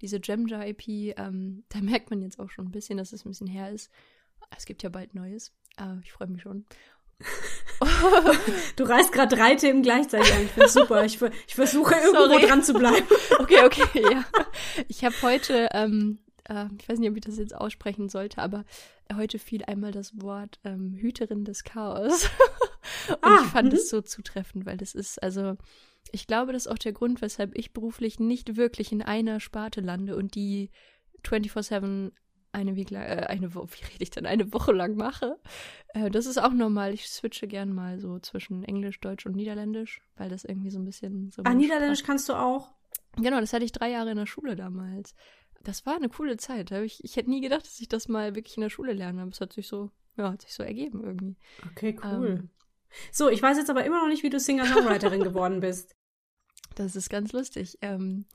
Diese 0.00 0.20
Gemjar 0.20 0.66
EP, 0.66 0.86
ähm, 0.88 1.64
da 1.68 1.80
merkt 1.80 2.10
man 2.10 2.22
jetzt 2.22 2.38
auch 2.38 2.50
schon 2.50 2.66
ein 2.66 2.72
bisschen, 2.72 2.98
dass 2.98 3.12
es 3.12 3.24
ein 3.24 3.30
bisschen 3.30 3.48
her 3.48 3.70
ist. 3.70 3.90
Es 4.56 4.66
gibt 4.66 4.82
ja 4.82 4.88
bald 4.88 5.14
Neues. 5.14 5.52
Äh, 5.78 5.98
ich 6.02 6.12
freue 6.12 6.28
mich 6.28 6.42
schon. 6.42 6.64
Du 8.76 8.84
reißt 8.84 9.12
gerade 9.12 9.34
drei 9.36 9.54
Themen 9.54 9.82
gleichzeitig 9.82 10.32
an. 10.32 10.44
Ich 10.44 10.50
finde 10.50 10.68
super. 10.68 11.04
Ich, 11.04 11.20
ich 11.46 11.54
versuche 11.54 11.94
irgendwo 11.94 12.26
Sorry. 12.26 12.46
dran 12.46 12.62
zu 12.62 12.74
bleiben. 12.74 13.06
Okay, 13.38 13.64
okay, 13.64 14.02
ja. 14.12 14.24
Ich 14.88 15.04
habe 15.04 15.14
heute, 15.22 15.68
ähm, 15.72 16.18
äh, 16.44 16.66
ich 16.78 16.88
weiß 16.88 16.98
nicht, 16.98 17.08
ob 17.10 17.16
ich 17.16 17.24
das 17.24 17.38
jetzt 17.38 17.54
aussprechen 17.54 18.08
sollte, 18.08 18.42
aber 18.42 18.64
heute 19.14 19.38
fiel 19.38 19.64
einmal 19.64 19.92
das 19.92 20.20
Wort 20.20 20.58
ähm, 20.64 20.96
Hüterin 20.98 21.44
des 21.44 21.64
Chaos. 21.64 22.28
Und 23.08 23.18
Ah, 23.22 23.40
ich 23.42 23.50
fand 23.50 23.72
mhm. 23.72 23.78
es 23.78 23.88
so 23.88 24.00
zutreffend, 24.02 24.66
weil 24.66 24.76
das 24.76 24.94
ist, 24.94 25.22
also, 25.22 25.56
ich 26.12 26.26
glaube, 26.26 26.52
das 26.52 26.66
ist 26.66 26.72
auch 26.72 26.78
der 26.78 26.92
Grund, 26.92 27.22
weshalb 27.22 27.56
ich 27.56 27.72
beruflich 27.72 28.18
nicht 28.18 28.56
wirklich 28.56 28.92
in 28.92 29.02
einer 29.02 29.40
Sparte 29.40 29.80
lande 29.80 30.16
und 30.16 30.34
die 30.34 30.70
24-7 31.24 32.12
eine, 32.58 32.76
wie, 32.76 32.84
gla- 32.84 33.04
äh, 33.06 33.26
eine 33.26 33.54
Woche, 33.54 33.68
wie 33.72 33.84
rede 33.84 34.02
ich 34.02 34.10
denn, 34.10 34.26
eine 34.26 34.52
Woche 34.52 34.72
lang 34.72 34.96
mache. 34.96 35.38
Äh, 35.94 36.10
das 36.10 36.26
ist 36.26 36.38
auch 36.38 36.52
normal. 36.52 36.92
Ich 36.92 37.08
switche 37.08 37.46
gern 37.48 37.72
mal 37.72 37.98
so 37.98 38.18
zwischen 38.18 38.64
Englisch, 38.64 39.00
Deutsch 39.00 39.26
und 39.26 39.36
Niederländisch, 39.36 40.02
weil 40.16 40.28
das 40.28 40.44
irgendwie 40.44 40.70
so 40.70 40.78
ein 40.78 40.84
bisschen 40.84 41.30
so. 41.30 41.42
Ah, 41.44 41.54
Niederländisch 41.54 42.02
kannst 42.02 42.28
du 42.28 42.34
auch. 42.34 42.74
Genau, 43.16 43.40
das 43.40 43.52
hatte 43.52 43.64
ich 43.64 43.72
drei 43.72 43.90
Jahre 43.90 44.10
in 44.10 44.16
der 44.16 44.26
Schule 44.26 44.54
damals. 44.54 45.14
Das 45.64 45.84
war 45.86 45.96
eine 45.96 46.08
coole 46.08 46.36
Zeit. 46.36 46.70
Ich, 46.70 47.02
ich 47.02 47.16
hätte 47.16 47.30
nie 47.30 47.40
gedacht, 47.40 47.66
dass 47.66 47.80
ich 47.80 47.88
das 47.88 48.06
mal 48.08 48.34
wirklich 48.36 48.56
in 48.56 48.60
der 48.62 48.70
Schule 48.70 48.92
lerne, 48.92 49.22
aber 49.22 49.30
es 49.32 49.40
hat 49.40 49.52
sich 49.52 49.66
so, 49.66 49.90
ja, 50.16 50.30
hat 50.30 50.42
sich 50.42 50.54
so 50.54 50.62
ergeben 50.62 51.02
irgendwie. 51.02 51.36
Okay, 51.72 51.98
cool. 52.04 52.38
Ähm, 52.38 52.50
so, 53.12 53.28
ich 53.28 53.42
weiß 53.42 53.58
jetzt 53.58 53.68
aber 53.70 53.84
immer 53.84 54.00
noch 54.00 54.08
nicht, 54.08 54.22
wie 54.22 54.30
du 54.30 54.38
Singer-Songwriterin 54.38 55.22
geworden 55.22 55.60
bist. 55.60 55.94
das 56.76 56.94
ist 56.96 57.10
ganz 57.10 57.32
lustig. 57.32 57.76
Ähm, 57.82 58.26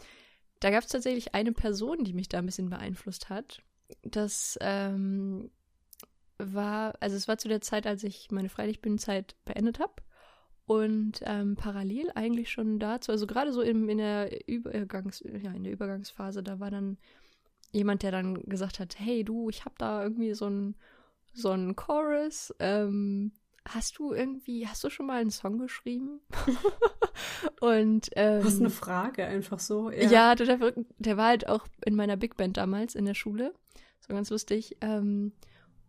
da 0.59 0.69
gab 0.69 0.83
es 0.83 0.89
tatsächlich 0.89 1.33
eine 1.33 1.53
Person, 1.53 2.03
die 2.03 2.13
mich 2.13 2.27
da 2.29 2.39
ein 2.39 2.45
bisschen 2.45 2.69
beeinflusst 2.69 3.29
hat. 3.29 3.63
Das 4.01 4.57
ähm, 4.61 5.51
war, 6.37 6.95
also 6.99 7.15
es 7.15 7.27
war 7.27 7.37
zu 7.37 7.47
der 7.47 7.61
Zeit, 7.61 7.87
als 7.87 8.03
ich 8.03 8.31
meine 8.31 8.49
Freilichtbühnenzeit 8.49 9.35
beendet 9.45 9.79
habe. 9.79 9.93
Und 10.65 11.21
ähm, 11.23 11.55
parallel 11.57 12.09
eigentlich 12.15 12.49
schon 12.49 12.79
dazu, 12.79 13.11
also 13.11 13.27
gerade 13.27 13.51
so 13.51 13.61
im, 13.61 13.89
in, 13.89 13.97
der 13.97 14.47
Übergangs, 14.47 15.21
ja, 15.21 15.51
in 15.51 15.65
der 15.65 15.73
Übergangsphase, 15.73 16.41
da 16.41 16.61
war 16.61 16.71
dann 16.71 16.97
jemand, 17.73 18.01
der 18.01 18.11
dann 18.11 18.35
gesagt 18.43 18.79
hat, 18.79 18.97
hey 18.97 19.25
du, 19.25 19.49
ich 19.49 19.65
habe 19.65 19.75
da 19.77 20.01
irgendwie 20.01 20.33
so 20.33 20.49
ein 20.49 20.75
so 21.33 21.49
einen 21.49 21.75
Chorus. 21.75 22.53
Ähm, 22.59 23.31
hast 23.67 23.97
du 23.97 24.13
irgendwie, 24.13 24.67
hast 24.67 24.83
du 24.83 24.89
schon 24.89 25.07
mal 25.07 25.21
einen 25.21 25.31
Song 25.31 25.57
geschrieben? 25.57 26.21
Und 27.59 28.09
ähm, 28.15 28.43
Was 28.43 28.59
eine 28.59 28.69
Frage, 28.69 29.25
einfach 29.25 29.59
so. 29.59 29.89
ja, 29.89 30.35
der, 30.35 30.57
der, 30.57 30.73
der 30.97 31.17
war 31.17 31.27
halt 31.27 31.47
auch 31.47 31.65
in 31.85 31.95
meiner 31.95 32.17
Big 32.17 32.37
Band 32.37 32.57
damals 32.57 32.95
in 32.95 33.05
der 33.05 33.13
Schule. 33.13 33.53
So 34.07 34.13
ganz 34.13 34.29
lustig. 34.29 34.77
Ähm, 34.81 35.33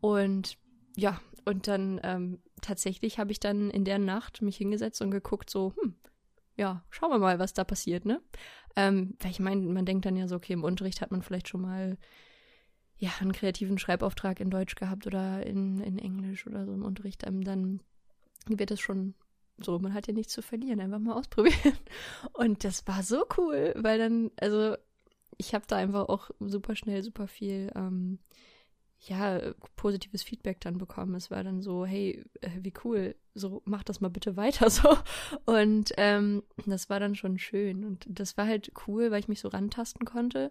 und 0.01 0.59
ja, 0.97 1.21
und 1.45 1.69
dann 1.69 2.01
ähm, 2.03 2.41
tatsächlich 2.63 3.19
habe 3.19 3.33
ich 3.33 3.41
dann 3.41 3.71
in 3.71 3.85
der 3.85 3.99
Nacht 3.99 4.43
mich 4.43 4.57
hingesetzt 4.57 5.03
und 5.03 5.11
geguckt, 5.11 5.51
so, 5.51 5.75
hm, 5.81 5.95
ja, 6.57 6.85
schauen 6.91 7.11
wir 7.11 7.19
mal, 7.19 7.39
was 7.39 7.53
da 7.53 7.65
passiert, 7.65 8.05
ne? 8.05 8.21
Ähm, 8.77 9.17
weil 9.21 9.31
ich 9.31 9.41
meine, 9.41 9.63
man 9.63 9.85
denkt 9.85 10.07
dann 10.07 10.17
ja 10.17 10.29
so, 10.29 10.37
okay, 10.37 10.53
im 10.53 10.65
Unterricht 10.65 11.01
hat 11.01 11.11
man 11.11 11.23
vielleicht 11.23 11.49
schon 11.49 11.63
mal 11.63 11.99
ja, 12.97 13.11
einen 13.21 13.33
kreativen 13.33 13.79
Schreibauftrag 13.79 14.41
in 14.41 14.51
Deutsch 14.51 14.77
gehabt 14.77 15.07
oder 15.07 15.45
in, 15.45 15.81
in 15.81 15.99
Englisch 15.99 16.47
oder 16.47 16.65
so 16.65 16.73
im 16.73 16.85
Unterricht. 16.85 17.27
Ähm, 17.27 17.43
dann 17.43 17.81
wird 18.47 18.71
es 18.71 18.81
schon 18.81 19.15
so, 19.59 19.79
man 19.79 19.95
hat 19.95 20.07
ja 20.07 20.13
nichts 20.13 20.33
zu 20.33 20.43
verlieren, 20.43 20.81
einfach 20.81 20.99
mal 20.99 21.15
ausprobieren. 21.15 21.79
Und 22.33 22.65
das 22.65 22.87
war 22.87 23.03
so 23.03 23.25
cool, 23.37 23.75
weil 23.77 23.99
dann, 23.99 24.31
also 24.41 24.77
ich 25.39 25.55
habe 25.55 25.65
da 25.67 25.77
einfach 25.77 26.09
auch 26.09 26.31
super 26.41 26.77
schnell 26.77 27.03
super 27.03 27.27
viel, 27.27 27.71
ähm, 27.75 28.19
ja, 29.01 29.55
positives 29.77 30.23
Feedback 30.23 30.61
dann 30.61 30.79
bekommen. 30.79 31.15
Es 31.15 31.31
war 31.31 31.45
dann 31.45 31.61
so, 31.61 31.85
hey, 31.85 32.25
äh, 32.41 32.51
wie 32.61 32.73
cool, 32.85 33.15
so 33.35 33.61
mach 33.67 33.85
das 33.85 34.01
mal 34.01 34.09
bitte 34.09 34.37
weiter 34.37 34.71
so. 34.71 34.97
Und 35.45 35.93
ähm, 35.97 36.43
das 36.67 36.89
war 36.89 37.01
dann 37.01 37.15
schon 37.15 37.39
schön. 37.39 37.85
Und 37.85 38.07
das 38.09 38.37
war 38.37 38.47
halt 38.47 38.73
cool, 38.87 39.11
weil 39.11 39.21
ich 39.21 39.29
mich 39.29 39.41
so 39.41 39.49
rantasten 39.49 40.07
konnte 40.07 40.51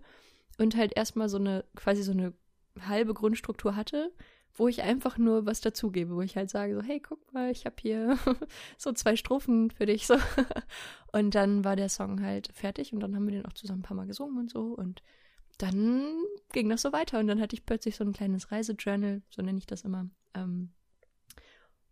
und 0.58 0.76
halt 0.76 0.96
erstmal 0.96 1.30
so 1.30 1.38
eine, 1.38 1.66
quasi 1.76 2.04
so 2.04 2.12
eine 2.12 2.34
halbe 2.80 3.14
Grundstruktur 3.14 3.76
hatte, 3.76 4.12
wo 4.56 4.68
ich 4.68 4.84
einfach 4.84 5.18
nur 5.18 5.46
was 5.46 5.62
dazugebe, 5.62 6.16
wo 6.16 6.22
ich 6.22 6.38
halt 6.38 6.50
sage, 6.50 6.76
so, 6.76 6.82
hey, 6.82 7.00
guck 7.00 7.34
mal, 7.34 7.52
ich 7.52 7.66
habe 7.66 7.76
hier 7.80 8.18
so 8.78 8.92
zwei 8.92 9.16
Strophen 9.16 9.72
für 9.72 9.86
dich. 9.86 10.06
So. 10.06 10.16
Und 11.12 11.36
dann 11.36 11.64
war 11.64 11.76
der 11.76 11.90
Song 11.90 12.22
halt 12.22 12.50
fertig 12.54 12.92
und 12.92 13.00
dann 13.00 13.16
haben 13.16 13.28
wir 13.28 13.34
den 13.34 13.46
auch 13.46 13.54
zusammen 13.54 13.82
ein 13.82 13.84
paar 13.84 13.96
Mal 13.96 14.08
gesungen 14.08 14.40
und 14.40 14.50
so. 14.50 14.74
Und 14.74 15.04
dann 15.60 16.08
ging 16.52 16.70
das 16.70 16.82
so 16.82 16.92
weiter. 16.92 17.20
Und 17.20 17.28
dann 17.28 17.40
hatte 17.40 17.56
ich 17.56 17.68
plötzlich 17.68 17.96
so 17.96 18.04
ein 18.04 18.14
kleines 18.14 18.52
Reisejournal, 18.52 19.22
so 19.30 19.44
nenne 19.44 19.60
ich 19.60 19.68
das 19.68 19.84
immer. 19.84 20.10
Ähm, 20.34 20.72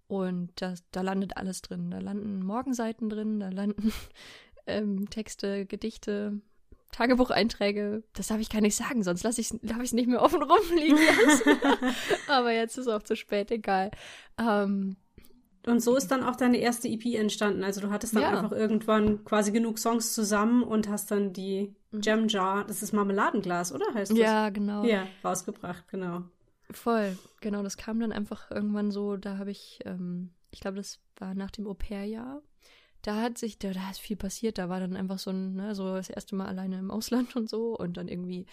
und 0.07 0.59
das, 0.59 0.83
da 0.89 1.01
landet 1.01 1.37
alles 1.37 1.61
drin. 1.61 1.91
Da 1.91 1.99
landen 1.99 2.43
Morgenseiten 2.43 3.09
drin, 3.09 3.39
da 3.39 3.49
landen 3.49 3.93
ähm, 4.65 5.09
Texte, 5.09 5.67
Gedichte, 5.67 6.41
Tagebucheinträge. 6.91 8.03
Das 8.13 8.27
darf 8.27 8.39
ich 8.39 8.49
gar 8.49 8.61
nicht 8.61 8.75
sagen, 8.75 9.03
sonst 9.03 9.23
lasse 9.23 9.41
ich 9.41 9.51
es 9.51 9.93
nicht 9.93 10.07
mehr 10.07 10.21
offen 10.21 10.41
rumliegen 10.43 10.97
lassen. 10.97 11.57
Aber 12.27 12.51
jetzt 12.51 12.77
ist 12.77 12.87
auch 12.87 13.03
zu 13.03 13.15
spät, 13.15 13.51
egal. 13.51 13.91
Ähm, 14.37 14.97
Und 15.65 15.81
so 15.81 15.95
ist 15.95 16.09
dann 16.11 16.23
auch 16.23 16.35
deine 16.35 16.57
erste 16.57 16.87
EP 16.87 17.05
entstanden. 17.15 17.63
Also 17.63 17.81
du 17.81 17.89
hattest 17.91 18.15
dann 18.15 18.23
Ja. 18.23 18.29
einfach 18.31 18.51
irgendwann 18.51 19.23
quasi 19.25 19.51
genug 19.51 19.77
Songs 19.79 20.13
zusammen 20.13 20.63
und 20.63 20.89
hast 20.89 21.11
dann 21.11 21.33
die 21.33 21.75
Mhm. 21.91 22.01
Jam 22.01 22.27
Jar, 22.29 22.63
das 22.65 22.81
ist 22.83 22.93
Marmeladenglas, 22.93 23.73
oder 23.73 23.85
heißt 23.93 24.11
das? 24.11 24.17
ja, 24.17 24.49
genau. 24.49 24.85
Ja, 24.85 25.07
rausgebracht, 25.25 25.87
genau. 25.89 26.23
Voll, 26.71 27.17
genau, 27.41 27.63
das 27.63 27.75
kam 27.75 27.99
dann 27.99 28.13
einfach 28.13 28.49
irgendwann 28.49 28.91
so, 28.91 29.17
da 29.17 29.37
habe 29.37 29.51
ich, 29.51 29.79
ähm, 29.83 30.29
ich 30.51 30.61
glaube, 30.61 30.77
das 30.77 30.99
war 31.17 31.33
nach 31.35 31.51
dem 31.51 31.67
Au-pair-Jahr. 31.67 32.41
Da 33.01 33.21
hat 33.21 33.37
sich, 33.37 33.57
da, 33.57 33.71
da 33.71 33.89
ist 33.89 33.99
viel 33.99 34.17
passiert, 34.17 34.57
da 34.57 34.69
war 34.69 34.79
dann 34.79 34.95
einfach 34.95 35.19
so 35.19 35.31
ein, 35.31 35.55
ne, 35.55 35.75
so 35.75 35.95
das 35.95 36.09
erste 36.09 36.35
Mal 36.35 36.47
alleine 36.47 36.79
im 36.79 36.91
Ausland 36.91 37.35
und 37.35 37.49
so 37.49 37.77
und 37.77 37.97
dann 37.97 38.07
irgendwie, 38.07 38.45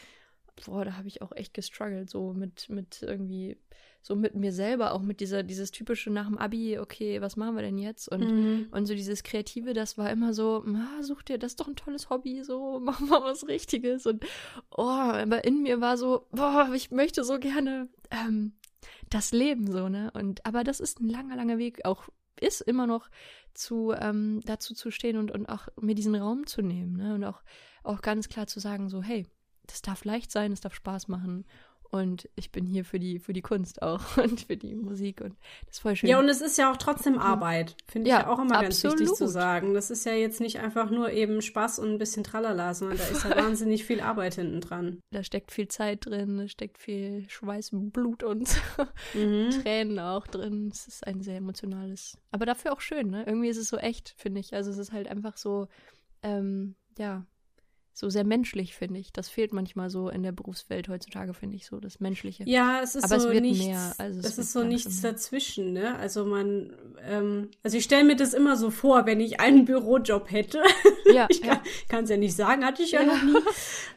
boah, 0.64 0.84
da 0.84 0.96
habe 0.96 1.08
ich 1.08 1.22
auch 1.22 1.32
echt 1.32 1.54
gestruggelt, 1.54 2.10
so 2.10 2.32
mit, 2.32 2.68
mit 2.68 3.02
irgendwie 3.02 3.56
so 4.02 4.16
mit 4.16 4.34
mir 4.34 4.52
selber, 4.52 4.92
auch 4.92 5.02
mit 5.02 5.20
dieser, 5.20 5.42
dieses 5.42 5.70
typische 5.70 6.10
nach 6.10 6.26
dem 6.26 6.38
Abi, 6.38 6.78
okay, 6.78 7.20
was 7.20 7.36
machen 7.36 7.56
wir 7.56 7.62
denn 7.62 7.78
jetzt? 7.78 8.08
Und, 8.08 8.20
mhm. 8.20 8.68
und 8.70 8.86
so 8.86 8.94
dieses 8.94 9.22
Kreative, 9.22 9.74
das 9.74 9.98
war 9.98 10.10
immer 10.10 10.32
so, 10.32 10.64
ah, 10.66 11.02
such 11.02 11.22
dir, 11.22 11.38
das 11.38 11.52
ist 11.52 11.60
doch 11.60 11.68
ein 11.68 11.76
tolles 11.76 12.08
Hobby, 12.08 12.42
so, 12.42 12.80
mach 12.82 13.00
mal 13.00 13.22
was 13.22 13.46
Richtiges. 13.48 14.06
Und 14.06 14.24
oh, 14.70 14.82
aber 14.82 15.44
in 15.44 15.62
mir 15.62 15.80
war 15.80 15.96
so, 15.96 16.26
boah, 16.30 16.70
ich 16.74 16.90
möchte 16.90 17.24
so 17.24 17.38
gerne 17.38 17.88
ähm, 18.10 18.52
das 19.10 19.32
Leben 19.32 19.70
so, 19.70 19.88
ne? 19.88 20.10
Und 20.14 20.44
aber 20.46 20.64
das 20.64 20.80
ist 20.80 21.00
ein 21.00 21.08
langer, 21.08 21.36
langer 21.36 21.58
Weg, 21.58 21.84
auch 21.84 22.08
ist 22.40 22.60
immer 22.60 22.86
noch 22.86 23.08
zu 23.54 23.92
ähm, 23.92 24.40
dazu 24.44 24.74
zu 24.74 24.90
stehen 24.90 25.16
und, 25.16 25.30
und 25.30 25.46
auch 25.48 25.68
mir 25.80 25.94
diesen 25.94 26.14
Raum 26.14 26.46
zu 26.46 26.62
nehmen, 26.62 26.96
ne? 26.96 27.14
Und 27.14 27.24
auch, 27.24 27.42
auch 27.82 28.02
ganz 28.02 28.28
klar 28.28 28.46
zu 28.46 28.60
sagen, 28.60 28.88
so, 28.88 29.02
hey, 29.02 29.26
das 29.66 29.82
darf 29.82 30.04
leicht 30.04 30.30
sein, 30.30 30.52
es 30.52 30.60
darf 30.60 30.74
Spaß 30.74 31.08
machen 31.08 31.44
und 31.90 32.28
ich 32.36 32.52
bin 32.52 32.66
hier 32.66 32.84
für 32.84 32.98
die, 32.98 33.18
für 33.18 33.32
die 33.32 33.40
Kunst 33.40 33.82
auch 33.82 34.16
und 34.16 34.42
für 34.42 34.56
die 34.56 34.74
Musik 34.74 35.20
und 35.20 35.36
das 35.66 35.76
ist 35.76 35.80
voll 35.80 35.96
schön. 35.96 36.10
Ja, 36.10 36.18
und 36.18 36.28
es 36.28 36.40
ist 36.40 36.58
ja 36.58 36.70
auch 36.70 36.76
trotzdem. 36.76 37.18
Arbeit. 37.18 37.76
Finde 37.86 38.08
ich 38.08 38.14
ja, 38.14 38.28
auch 38.28 38.38
immer 38.38 38.58
absolut. 38.58 38.98
ganz 38.98 39.10
wichtig 39.10 39.16
zu 39.16 39.28
sagen. 39.28 39.74
Das 39.74 39.90
ist 39.90 40.04
ja 40.04 40.12
jetzt 40.12 40.40
nicht 40.40 40.60
einfach 40.60 40.90
nur 40.90 41.10
eben 41.10 41.42
Spaß 41.42 41.78
und 41.78 41.92
ein 41.92 41.98
bisschen 41.98 42.22
Tralala, 42.22 42.74
sondern 42.74 42.98
da 42.98 43.04
ist 43.04 43.24
ja 43.24 43.30
wahnsinnig 43.36 43.84
viel 43.84 44.00
Arbeit 44.00 44.34
hinten 44.34 44.60
dran. 44.60 45.00
Da 45.10 45.22
steckt 45.22 45.50
viel 45.50 45.68
Zeit 45.68 46.06
drin, 46.06 46.38
da 46.38 46.48
steckt 46.48 46.78
viel 46.78 47.24
Schweiß 47.28 47.70
Blut 47.72 48.22
und 48.22 48.48
mhm. 49.14 49.50
Tränen 49.62 49.98
auch 49.98 50.26
drin. 50.26 50.70
Es 50.72 50.86
ist 50.86 51.06
ein 51.06 51.22
sehr 51.22 51.36
emotionales, 51.36 52.18
aber 52.30 52.46
dafür 52.46 52.72
auch 52.72 52.80
schön, 52.80 53.10
ne? 53.10 53.24
Irgendwie 53.26 53.48
ist 53.48 53.56
es 53.56 53.68
so 53.68 53.78
echt, 53.78 54.14
finde 54.16 54.40
ich. 54.40 54.54
Also 54.54 54.70
es 54.70 54.78
ist 54.78 54.92
halt 54.92 55.08
einfach 55.08 55.36
so, 55.36 55.68
ähm, 56.22 56.76
ja, 56.98 57.26
so 57.98 58.08
sehr 58.10 58.24
menschlich, 58.24 58.76
finde 58.76 59.00
ich. 59.00 59.12
Das 59.12 59.28
fehlt 59.28 59.52
manchmal 59.52 59.90
so 59.90 60.08
in 60.08 60.22
der 60.22 60.30
Berufswelt 60.30 60.88
heutzutage, 60.88 61.34
finde 61.34 61.56
ich, 61.56 61.66
so 61.66 61.80
das 61.80 61.98
Menschliche. 61.98 62.44
Ja, 62.46 62.80
es 62.80 62.94
ist 62.94 63.04
Aber 63.04 63.18
so 63.18 63.28
es 63.28 63.40
nichts, 63.40 63.66
mehr. 63.66 63.92
Also 63.98 64.20
es, 64.20 64.38
ist 64.38 64.52
so 64.52 64.62
nichts 64.62 65.00
dazwischen, 65.00 65.72
ne? 65.72 65.96
Also 65.96 66.24
man, 66.24 66.72
ähm, 67.04 67.48
also 67.64 67.76
ich 67.76 67.84
stelle 67.84 68.04
mir 68.04 68.14
das 68.14 68.34
immer 68.34 68.56
so 68.56 68.70
vor, 68.70 69.04
wenn 69.06 69.18
ich 69.18 69.40
einen 69.40 69.64
Bürojob 69.64 70.30
hätte. 70.30 70.62
Ja, 71.10 71.26
ich 71.30 71.40
kann 71.40 72.04
es 72.04 72.10
ja. 72.10 72.16
ja 72.16 72.20
nicht 72.20 72.36
sagen, 72.36 72.66
hatte 72.66 72.82
ich 72.82 72.90
ja, 72.90 73.00
ja. 73.00 73.06
noch 73.06 73.22
nie. 73.22 73.40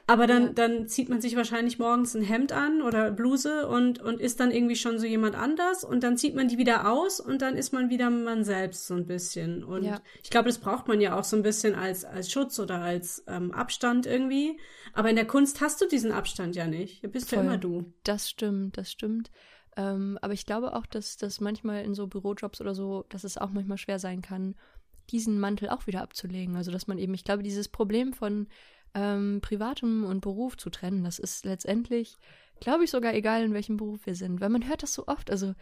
Aber 0.08 0.28
dann, 0.28 0.44
ja. 0.44 0.50
dann 0.54 0.88
zieht 0.88 1.10
man 1.10 1.20
sich 1.20 1.36
wahrscheinlich 1.36 1.78
morgens 1.78 2.16
ein 2.16 2.22
Hemd 2.22 2.54
an 2.54 2.82
oder 2.82 3.12
Bluse 3.12 3.68
und, 3.68 4.00
und 4.00 4.22
ist 4.22 4.40
dann 4.40 4.50
irgendwie 4.50 4.78
schon 4.78 4.98
so 4.98 5.06
jemand 5.06 5.36
anders 5.36 5.84
und 5.84 6.04
dann 6.04 6.16
zieht 6.16 6.36
man 6.36 6.48
die 6.48 6.58
wieder 6.58 6.90
aus 6.90 7.20
und 7.20 7.42
dann 7.42 7.58
ist 7.58 7.74
man 7.74 7.90
wieder 7.90 8.10
man 8.10 8.46
selbst 8.46 8.88
so 8.88 8.94
ein 8.94 9.08
bisschen. 9.08 9.62
Und 9.62 9.90
ich 10.24 10.30
glaube, 10.30 10.48
das 10.48 10.60
braucht 10.60 10.88
man 10.88 11.02
ja 11.02 11.20
auch 11.20 11.26
so 11.26 11.36
ein 11.36 11.44
bisschen 11.44 11.76
als, 11.76 12.06
als 12.06 12.32
Schutz 12.32 12.60
oder 12.60 12.82
als 12.82 13.26
ähm, 13.28 13.52
Abstand 13.52 13.91
Abstand 13.92 14.06
irgendwie. 14.06 14.58
Aber 14.94 15.10
in 15.10 15.16
der 15.16 15.28
Kunst 15.28 15.62
hast 15.62 15.82
du 15.82 15.88
diesen 15.88 16.12
Abstand 16.12 16.56
ja 16.56 16.68
nicht. 16.68 17.04
Du 17.04 17.10
bist 17.10 17.30
Voll. 17.30 17.40
ja 17.40 17.44
immer 17.46 17.58
du. 17.58 17.94
Das 18.04 18.30
stimmt, 18.30 18.78
das 18.78 18.92
stimmt. 18.92 19.32
Ähm, 19.78 20.18
aber 20.22 20.34
ich 20.34 20.46
glaube 20.46 20.76
auch, 20.76 20.86
dass 20.86 21.18
das 21.18 21.40
manchmal 21.40 21.84
in 21.84 21.94
so 21.94 22.08
Bürojobs 22.08 22.60
oder 22.62 22.76
so, 22.76 23.06
dass 23.10 23.24
es 23.24 23.38
auch 23.38 23.52
manchmal 23.52 23.78
schwer 23.78 24.00
sein 24.00 24.22
kann, 24.22 24.56
diesen 25.10 25.40
Mantel 25.40 25.70
auch 25.70 25.88
wieder 25.88 26.02
abzulegen. 26.02 26.56
Also 26.56 26.72
dass 26.72 26.88
man 26.88 26.98
eben, 26.98 27.14
ich 27.14 27.24
glaube, 27.24 27.44
dieses 27.44 27.68
Problem 27.70 28.14
von 28.14 28.48
ähm, 28.94 29.40
Privatem 29.42 30.04
und 30.04 30.22
Beruf 30.22 30.58
zu 30.58 30.70
trennen, 30.70 31.04
das 31.04 31.20
ist 31.20 31.46
letztendlich, 31.46 32.18
glaube 32.60 32.84
ich, 32.84 32.92
sogar 32.92 33.14
egal, 33.14 33.44
in 33.44 33.54
welchem 33.54 33.78
Beruf 33.78 34.06
wir 34.06 34.16
sind. 34.16 34.42
Weil 34.42 34.50
man 34.50 34.68
hört 34.68 34.84
das 34.84 34.94
so 34.94 35.08
oft. 35.08 35.32
Also 35.32 35.54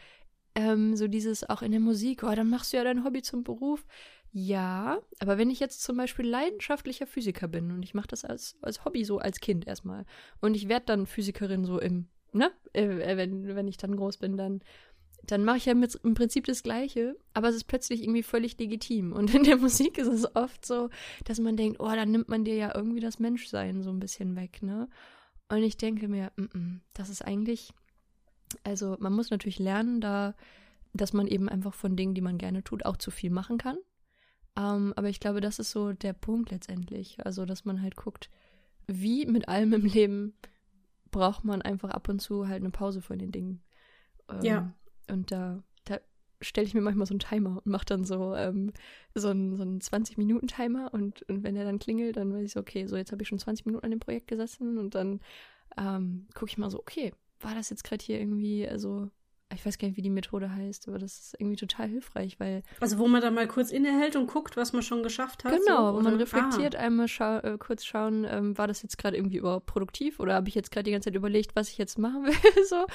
ähm, 0.59 0.95
so 0.95 1.07
dieses 1.07 1.49
auch 1.49 1.61
in 1.61 1.71
der 1.71 1.79
Musik, 1.79 2.23
oh, 2.23 2.33
dann 2.35 2.49
machst 2.49 2.73
du 2.73 2.77
ja 2.77 2.83
dein 2.83 3.03
Hobby 3.03 3.21
zum 3.21 3.43
Beruf. 3.43 3.85
Ja, 4.31 4.99
aber 5.19 5.37
wenn 5.37 5.49
ich 5.49 5.59
jetzt 5.59 5.81
zum 5.81 5.97
Beispiel 5.97 6.27
leidenschaftlicher 6.27 7.07
Physiker 7.07 7.47
bin 7.47 7.71
und 7.71 7.81
ich 7.83 7.95
mache 7.95 8.09
das 8.09 8.25
als, 8.25 8.57
als 8.61 8.85
Hobby 8.85 9.03
so 9.03 9.17
als 9.17 9.39
Kind 9.39 9.65
erstmal 9.65 10.05
und 10.39 10.55
ich 10.55 10.69
werde 10.69 10.85
dann 10.85 11.07
Physikerin 11.07 11.65
so 11.65 11.79
im, 11.79 12.07
ne, 12.31 12.51
äh, 12.73 12.83
äh, 12.83 13.17
wenn, 13.17 13.55
wenn 13.55 13.67
ich 13.67 13.77
dann 13.77 13.95
groß 13.95 14.17
bin, 14.17 14.37
dann, 14.37 14.61
dann 15.23 15.43
mache 15.43 15.57
ich 15.57 15.65
ja 15.65 15.73
mit, 15.73 15.95
im 16.03 16.13
Prinzip 16.13 16.45
das 16.45 16.61
Gleiche, 16.61 17.15
aber 17.33 17.49
es 17.49 17.55
ist 17.55 17.63
plötzlich 17.63 18.03
irgendwie 18.03 18.21
völlig 18.21 18.59
legitim. 18.59 19.13
Und 19.13 19.33
in 19.33 19.43
der 19.43 19.57
Musik 19.57 19.97
ist 19.97 20.07
es 20.07 20.35
oft 20.35 20.63
so, 20.63 20.89
dass 21.25 21.39
man 21.39 21.57
denkt, 21.57 21.79
oh, 21.79 21.89
dann 21.89 22.11
nimmt 22.11 22.29
man 22.29 22.45
dir 22.45 22.55
ja 22.55 22.75
irgendwie 22.75 22.99
das 22.99 23.17
Menschsein 23.17 23.81
so 23.81 23.89
ein 23.89 23.99
bisschen 23.99 24.35
weg, 24.35 24.61
ne? 24.61 24.87
Und 25.51 25.63
ich 25.63 25.77
denke 25.77 26.07
mir, 26.07 26.31
mm 26.35 26.43
-mm, 26.43 26.79
das 26.93 27.09
ist 27.09 27.25
eigentlich, 27.25 27.73
also 28.63 28.97
man 28.99 29.13
muss 29.13 29.29
natürlich 29.29 29.59
lernen, 29.59 30.01
da, 30.01 30.35
dass 30.93 31.13
man 31.13 31.27
eben 31.27 31.49
einfach 31.49 31.73
von 31.73 31.95
Dingen, 31.95 32.15
die 32.15 32.21
man 32.21 32.37
gerne 32.37 32.63
tut, 32.63 32.85
auch 32.85 32.97
zu 32.97 33.11
viel 33.11 33.29
machen 33.29 33.57
kann. 33.57 33.77
Ähm, 34.57 34.93
aber 34.95 35.09
ich 35.09 35.19
glaube, 35.19 35.41
das 35.41 35.59
ist 35.59 35.71
so 35.71 35.93
der 35.93 36.13
Punkt 36.13 36.51
letztendlich. 36.51 37.17
Also, 37.25 37.45
dass 37.45 37.65
man 37.65 37.81
halt 37.81 37.95
guckt, 37.95 38.29
wie 38.87 39.25
mit 39.25 39.47
allem 39.47 39.73
im 39.73 39.85
Leben 39.85 40.33
braucht 41.11 41.43
man 41.43 41.61
einfach 41.61 41.89
ab 41.89 42.09
und 42.09 42.19
zu 42.19 42.47
halt 42.47 42.61
eine 42.61 42.71
Pause 42.71 43.01
von 43.01 43.19
den 43.19 43.31
Dingen. 43.31 43.61
Ähm, 44.29 44.43
ja. 44.43 44.73
Und 45.09 45.31
da, 45.31 45.63
da 45.85 45.99
stelle 46.41 46.67
ich 46.67 46.73
mir 46.73 46.81
manchmal 46.81 47.07
so 47.07 47.13
einen 47.13 47.19
Timer 47.19 47.57
und 47.57 47.65
mache 47.65 47.85
dann 47.85 48.03
so, 48.03 48.35
ähm, 48.35 48.73
so 49.15 49.29
einen, 49.29 49.55
so 49.55 49.63
einen 49.63 49.79
20-Minuten-Timer 49.79 50.93
und, 50.93 51.23
und 51.23 51.43
wenn 51.43 51.55
der 51.55 51.65
dann 51.65 51.79
klingelt, 51.79 52.17
dann 52.17 52.33
weiß 52.33 52.43
ich 52.43 52.51
so, 52.51 52.59
okay, 52.59 52.85
so 52.85 52.95
jetzt 52.95 53.11
habe 53.11 53.21
ich 53.21 53.27
schon 53.27 53.39
20 53.39 53.65
Minuten 53.65 53.85
an 53.85 53.91
dem 53.91 53.99
Projekt 53.99 54.27
gesessen 54.27 54.77
und 54.77 54.93
dann 54.95 55.19
ähm, 55.77 56.27
gucke 56.33 56.51
ich 56.51 56.57
mal 56.57 56.69
so, 56.69 56.79
okay, 56.79 57.13
war 57.39 57.55
das 57.55 57.69
jetzt 57.69 57.83
gerade 57.83 58.03
hier 58.03 58.19
irgendwie, 58.19 58.67
also 58.67 59.09
ich 59.53 59.65
weiß 59.65 59.77
gar 59.79 59.87
nicht, 59.87 59.97
wie 59.97 60.03
die 60.03 60.11
Methode 60.11 60.53
heißt, 60.53 60.87
aber 60.87 60.99
das 60.99 61.19
ist 61.19 61.35
irgendwie 61.39 61.55
total 61.55 61.87
hilfreich, 61.89 62.39
weil. 62.39 62.61
Also 62.79 62.99
wo 62.99 63.07
man 63.07 63.21
dann 63.21 63.33
mal 63.33 63.47
kurz 63.47 63.71
innehält 63.71 64.15
und 64.15 64.27
guckt, 64.27 64.57
was 64.57 64.73
man 64.73 64.83
schon 64.83 65.01
geschafft 65.01 65.43
hat. 65.43 65.53
Genau, 65.53 65.91
so, 65.91 65.97
wo 65.97 66.01
man 66.01 66.15
reflektiert, 66.15 66.75
ah. 66.75 66.79
einmal 66.79 67.07
schau 67.07 67.39
äh, 67.39 67.57
kurz 67.57 67.83
schauen, 67.83 68.27
ähm, 68.29 68.57
war 68.57 68.67
das 68.67 68.83
jetzt 68.83 68.97
gerade 68.97 69.17
irgendwie 69.17 69.37
überhaupt 69.37 69.65
produktiv 69.65 70.19
oder 70.19 70.35
habe 70.35 70.49
ich 70.49 70.55
jetzt 70.55 70.71
gerade 70.71 70.83
die 70.83 70.91
ganze 70.91 71.07
Zeit 71.07 71.15
überlegt, 71.15 71.55
was 71.55 71.69
ich 71.69 71.77
jetzt 71.77 71.97
machen 71.97 72.25
will, 72.25 72.33
so. 72.65 72.85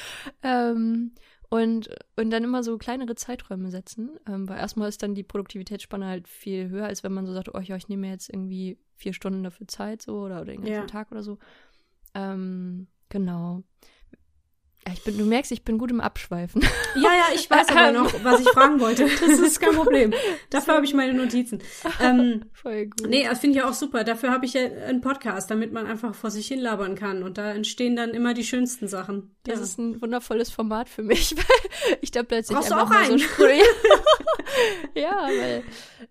Ähm, 0.43 1.13
und, 1.51 1.89
und 2.17 2.31
dann 2.31 2.45
immer 2.45 2.63
so 2.63 2.79
kleinere 2.79 3.15
Zeiträume 3.17 3.71
setzen, 3.71 4.11
ähm, 4.27 4.49
weil 4.49 4.59
erstmal 4.59 4.89
ist 4.89 5.03
dann 5.03 5.15
die 5.15 5.23
Produktivitätsspanne 5.23 6.07
halt 6.07 6.29
viel 6.29 6.69
höher, 6.69 6.87
als 6.87 7.03
wenn 7.03 7.13
man 7.13 7.27
so 7.27 7.33
sagt, 7.33 7.53
oh 7.53 7.61
ja, 7.61 7.77
ich 7.77 7.89
nehme 7.89 8.03
mir 8.03 8.13
jetzt 8.13 8.29
irgendwie 8.29 8.79
vier 8.97 9.13
Stunden 9.13 9.43
dafür 9.43 9.67
Zeit, 9.69 10.03
so, 10.03 10.21
oder, 10.21 10.37
oder 10.37 10.53
den 10.53 10.63
ganzen 10.63 10.73
ja. 10.73 10.87
Tag 10.87 11.11
oder 11.11 11.23
so. 11.23 11.39
Ähm, 12.15 12.87
genau. 13.09 13.63
Ja, 14.87 14.93
ich 14.93 15.03
bin, 15.03 15.17
du 15.17 15.25
merkst, 15.25 15.51
ich 15.53 15.65
bin 15.65 15.79
gut 15.79 15.91
im 15.91 16.01
Abschweifen. 16.01 16.63
Ja, 16.97 17.11
ja, 17.13 17.35
ich 17.35 17.51
weiß 17.51 17.71
aber 17.71 17.91
noch, 17.91 18.23
was 18.23 18.41
ich 18.41 18.49
fragen 18.51 18.79
wollte. 18.79 19.09
Das 19.21 19.41
ist 19.41 19.59
kein 19.59 19.75
Problem. 19.75 20.15
Dafür 20.51 20.75
habe 20.75 20.85
ich 20.85 20.95
meine 20.95 21.13
Notizen. 21.13 21.61
Ähm, 22.01 22.45
Voll 22.53 22.87
gut. 22.87 23.09
Nee, 23.09 23.25
das 23.29 23.41
finde 23.41 23.59
ich 23.59 23.65
auch 23.65 23.73
super. 23.73 24.05
Dafür 24.05 24.31
habe 24.31 24.47
ich 24.47 24.53
ja 24.53 24.63
einen 24.63 25.01
Podcast, 25.01 25.51
damit 25.51 25.73
man 25.73 25.89
einfach 25.89 26.15
vor 26.15 26.31
sich 26.31 26.47
hin 26.47 26.61
labern 26.61 26.95
kann. 26.95 27.25
Und 27.25 27.37
da 27.37 27.53
entstehen 27.53 27.97
dann 27.97 28.11
immer 28.11 28.33
die 28.33 28.45
schönsten 28.45 28.87
Sachen. 28.87 29.35
Das 29.43 29.57
ja. 29.57 29.63
ist 29.65 29.79
ein 29.79 30.01
wundervolles 30.01 30.51
Format 30.51 30.89
für 30.89 31.03
mich, 31.03 31.37
weil 31.37 31.97
ich 32.01 32.13
da 32.13 32.23
plötzlich 32.23 32.57
Brauchst 32.57 32.73
einfach 32.73 32.89
du 32.89 32.95
auch 32.95 33.01
mal 33.01 33.11
einen? 33.11 33.19
so 33.19 33.35
Ja, 34.95 35.27
weil 35.27 35.65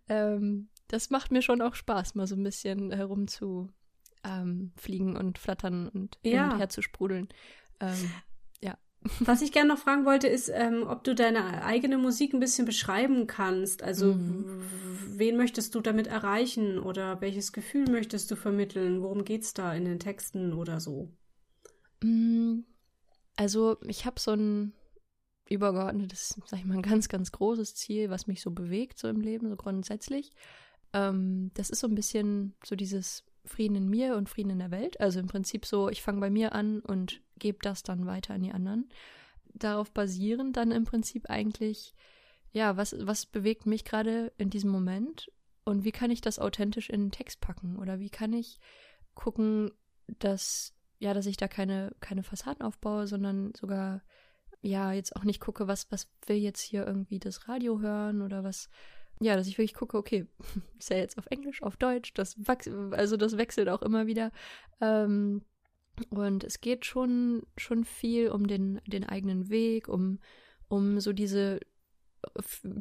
ähm, 0.09 0.67
das 0.89 1.09
macht 1.09 1.31
mir 1.31 1.41
schon 1.41 1.62
auch 1.62 1.75
Spaß, 1.75 2.15
mal 2.15 2.27
so 2.27 2.36
ein 2.36 2.43
bisschen 2.43 2.91
herum 2.91 3.29
zu 3.29 3.69
ähm, 4.25 4.73
und 5.15 5.38
flattern 5.38 5.88
und 5.88 6.17
ja. 6.23 6.43
hin 6.43 6.51
und 6.51 6.57
her 6.57 6.69
zu 6.69 6.81
sprudeln. 6.81 7.29
Ähm, 7.79 8.12
was 9.20 9.42
ich 9.42 9.52
gerne 9.52 9.70
noch 9.70 9.80
fragen 9.80 10.06
wollte, 10.06 10.28
ist, 10.28 10.50
ähm, 10.54 10.86
ob 10.88 11.04
du 11.04 11.16
deine 11.16 11.63
eigene 11.63 11.98
Musik 11.98 12.34
ein 12.34 12.39
bisschen 12.39 12.66
beschreiben 12.66 13.28
kannst. 13.28 13.84
Also, 13.84 14.13
mhm. 14.13 14.62
wen 15.16 15.38
möchtest 15.38 15.76
du 15.76 15.82
damit 15.82 16.08
erreichen 16.08 16.80
oder 16.80 17.22
welches 17.22 17.52
Gefühl 17.52 17.89
möchtest 17.89 18.32
du 18.32 18.36
vermitteln? 18.36 19.02
Worum 19.02 19.26
geht 19.26 19.44
es 19.44 19.54
da 19.54 19.74
in 19.74 19.86
den 19.86 20.00
Texten 20.00 20.54
oder 20.54 20.80
so? 20.80 21.10
Mm, 22.02 22.60
also, 23.36 23.78
ich 23.88 24.06
habe 24.06 24.20
so 24.20 24.32
ein 24.32 24.74
übergeordnetes, 25.50 26.39
sag 26.46 26.60
ich 26.60 26.66
mal, 26.66 26.76
ein 26.76 26.82
ganz, 26.82 27.10
ganz 27.10 27.32
großes 27.32 27.76
Ziel, 27.76 28.10
was 28.10 28.28
mich 28.28 28.42
so 28.42 28.52
bewegt, 28.52 28.98
so 28.98 29.08
im 29.08 29.20
Leben, 29.20 29.50
so 29.50 29.56
grundsätzlich. 29.56 30.32
Ähm, 30.94 31.52
das 31.56 31.70
ist 31.70 31.80
so 31.80 31.88
ein 31.88 31.96
bisschen 31.96 32.56
so 32.63 32.76
dieses 32.76 33.26
Frieden 33.45 33.75
in 33.75 33.89
mir 33.89 34.15
und 34.15 34.29
Frieden 34.29 34.51
in 34.51 34.60
der 34.60 34.71
Welt. 34.71 34.99
Also 34.99 35.19
im 35.19 35.27
Prinzip 35.27 35.65
so, 35.65 35.89
ich 35.89 36.01
fange 36.01 36.19
bei 36.19 36.29
mir 36.29 36.53
an 36.53 36.79
und 36.79 37.21
gebe 37.38 37.60
das 37.62 37.84
dann 37.84 38.06
weiter 38.06 38.34
an 38.34 38.43
die 38.43 38.51
anderen. 38.51 38.89
Darauf 39.53 39.91
basierend 39.91 40.58
dann 40.58 40.71
im 40.71 40.86
Prinzip 40.86 41.29
eigentlich, 41.29 41.93
ja, 42.51 42.77
was, 42.77 42.95
was 42.99 43.25
bewegt 43.25 43.65
mich 43.65 43.84
gerade 43.84 44.32
in 44.38 44.49
diesem 44.49 44.69
Moment 44.69 45.32
und 45.65 45.84
wie 45.84 45.91
kann 45.91 46.12
ich 46.12 46.21
das 46.21 46.39
authentisch 46.39 46.89
in 46.89 47.06
den 47.06 47.12
Text 47.12 47.41
packen? 47.41 47.77
Oder 47.77 47.99
wie 47.99 48.10
kann 48.10 48.34
ich 48.34 48.60
gucken, 49.15 49.71
dass, 50.19 50.73
ja, 50.99 51.13
dass 51.13 51.25
ich 51.25 51.38
da 51.38 51.47
keine, 51.47 51.93
keine 51.99 52.23
Fassaden 52.23 52.62
aufbaue, 52.62 53.08
sondern 53.08 53.53
sogar, 53.56 54.01
ja, 54.62 54.93
jetzt 54.93 55.15
auch 55.15 55.23
nicht 55.23 55.39
gucke, 55.39 55.67
was, 55.67 55.91
was 55.91 56.10
will 56.25 56.38
jetzt 56.38 56.62
hier 56.62 56.86
irgendwie 56.86 57.19
das 57.19 57.47
Radio 57.47 57.79
hören 57.79 58.21
oder 58.21 58.43
was, 58.43 58.69
ja, 59.19 59.36
dass 59.36 59.47
ich 59.47 59.58
wirklich 59.58 59.73
gucke, 59.73 59.97
okay, 59.97 60.26
ist 60.80 60.89
ja 60.89 60.97
jetzt 60.97 61.17
auf 61.17 61.28
Englisch, 61.28 61.62
auf 61.63 61.78
Deutsch, 61.78 62.13
das 62.13 62.36
also 62.91 63.17
das 63.17 63.38
wechselt 63.38 63.69
auch 63.69 63.82
immer 63.82 64.08
wieder. 64.08 64.32
Ähm, 64.82 65.43
und 66.10 66.43
es 66.43 66.60
geht 66.60 66.86
schon, 66.86 67.43
schon 67.58 67.84
viel 67.84 68.30
um 68.30 68.47
den, 68.47 68.82
den 68.88 69.04
eigenen 69.04 69.49
Weg, 69.49 69.88
um, 69.88 70.19
um 70.67 70.99
so 70.99 71.13
diese, 71.13 71.60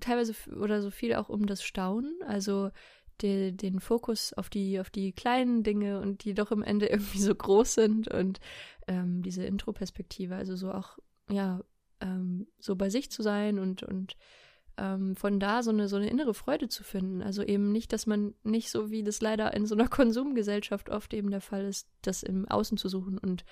teilweise 0.01 0.35
oder 0.59 0.81
so 0.81 0.90
viel 0.90 1.14
auch 1.14 1.29
um 1.29 1.47
das 1.47 1.62
Staunen, 1.62 2.16
also 2.27 2.71
die, 3.21 3.57
den 3.57 3.81
Fokus 3.81 4.33
auf 4.33 4.49
die, 4.49 4.81
auf 4.81 4.90
die 4.90 5.12
kleinen 5.12 5.62
Dinge 5.62 6.01
und 6.01 6.25
die 6.25 6.35
doch 6.35 6.51
im 6.51 6.62
Ende 6.62 6.87
irgendwie 6.90 7.21
so 7.21 7.35
groß 7.35 7.75
sind 7.75 8.09
und 8.09 8.40
ähm, 8.87 9.23
diese 9.23 9.45
Intro-Perspektive, 9.45 10.35
also 10.35 10.57
so 10.57 10.73
auch, 10.73 10.99
ja, 11.31 11.62
ähm, 12.01 12.47
so 12.59 12.77
bei 12.77 12.90
sich 12.90 13.11
zu 13.11 13.23
sein 13.23 13.59
und, 13.59 13.83
und 13.83 14.16
ähm, 14.77 15.17
von 15.17 15.41
da 15.41 15.63
so 15.63 15.71
eine, 15.71 15.89
so 15.89 15.97
eine 15.97 16.09
innere 16.09 16.35
Freude 16.35 16.69
zu 16.69 16.85
finden. 16.85 17.23
Also 17.23 17.43
eben 17.43 17.73
nicht, 17.73 17.93
dass 17.93 18.07
man 18.07 18.35
nicht 18.43 18.71
so 18.71 18.91
wie 18.91 19.03
das 19.03 19.21
leider 19.21 19.55
in 19.55 19.67
so 19.67 19.75
einer 19.75 19.89
Konsumgesellschaft 19.89 20.91
oft 20.91 21.15
eben 21.15 21.31
der 21.31 21.41
Fall 21.41 21.65
ist, 21.65 21.89
das 22.03 22.23
im 22.23 22.49
Außen 22.49 22.77
zu 22.79 22.89
suchen 22.89 23.19
und 23.19 23.45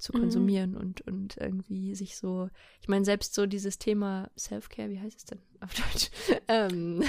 zu 0.00 0.12
mhm. 0.14 0.20
konsumieren 0.20 0.70
mhm. 0.72 0.76
und, 0.78 1.00
und 1.02 1.36
irgendwie 1.36 1.94
sich 1.94 2.16
so, 2.16 2.48
ich 2.80 2.88
meine, 2.88 3.04
selbst 3.04 3.34
so 3.34 3.46
dieses 3.46 3.78
Thema 3.78 4.30
Self-Care, 4.36 4.90
wie 4.90 4.98
heißt 4.98 5.18
es 5.18 5.24
denn 5.26 5.40
auf 5.60 5.74
Deutsch? 5.74 6.10
ähm, 6.48 7.02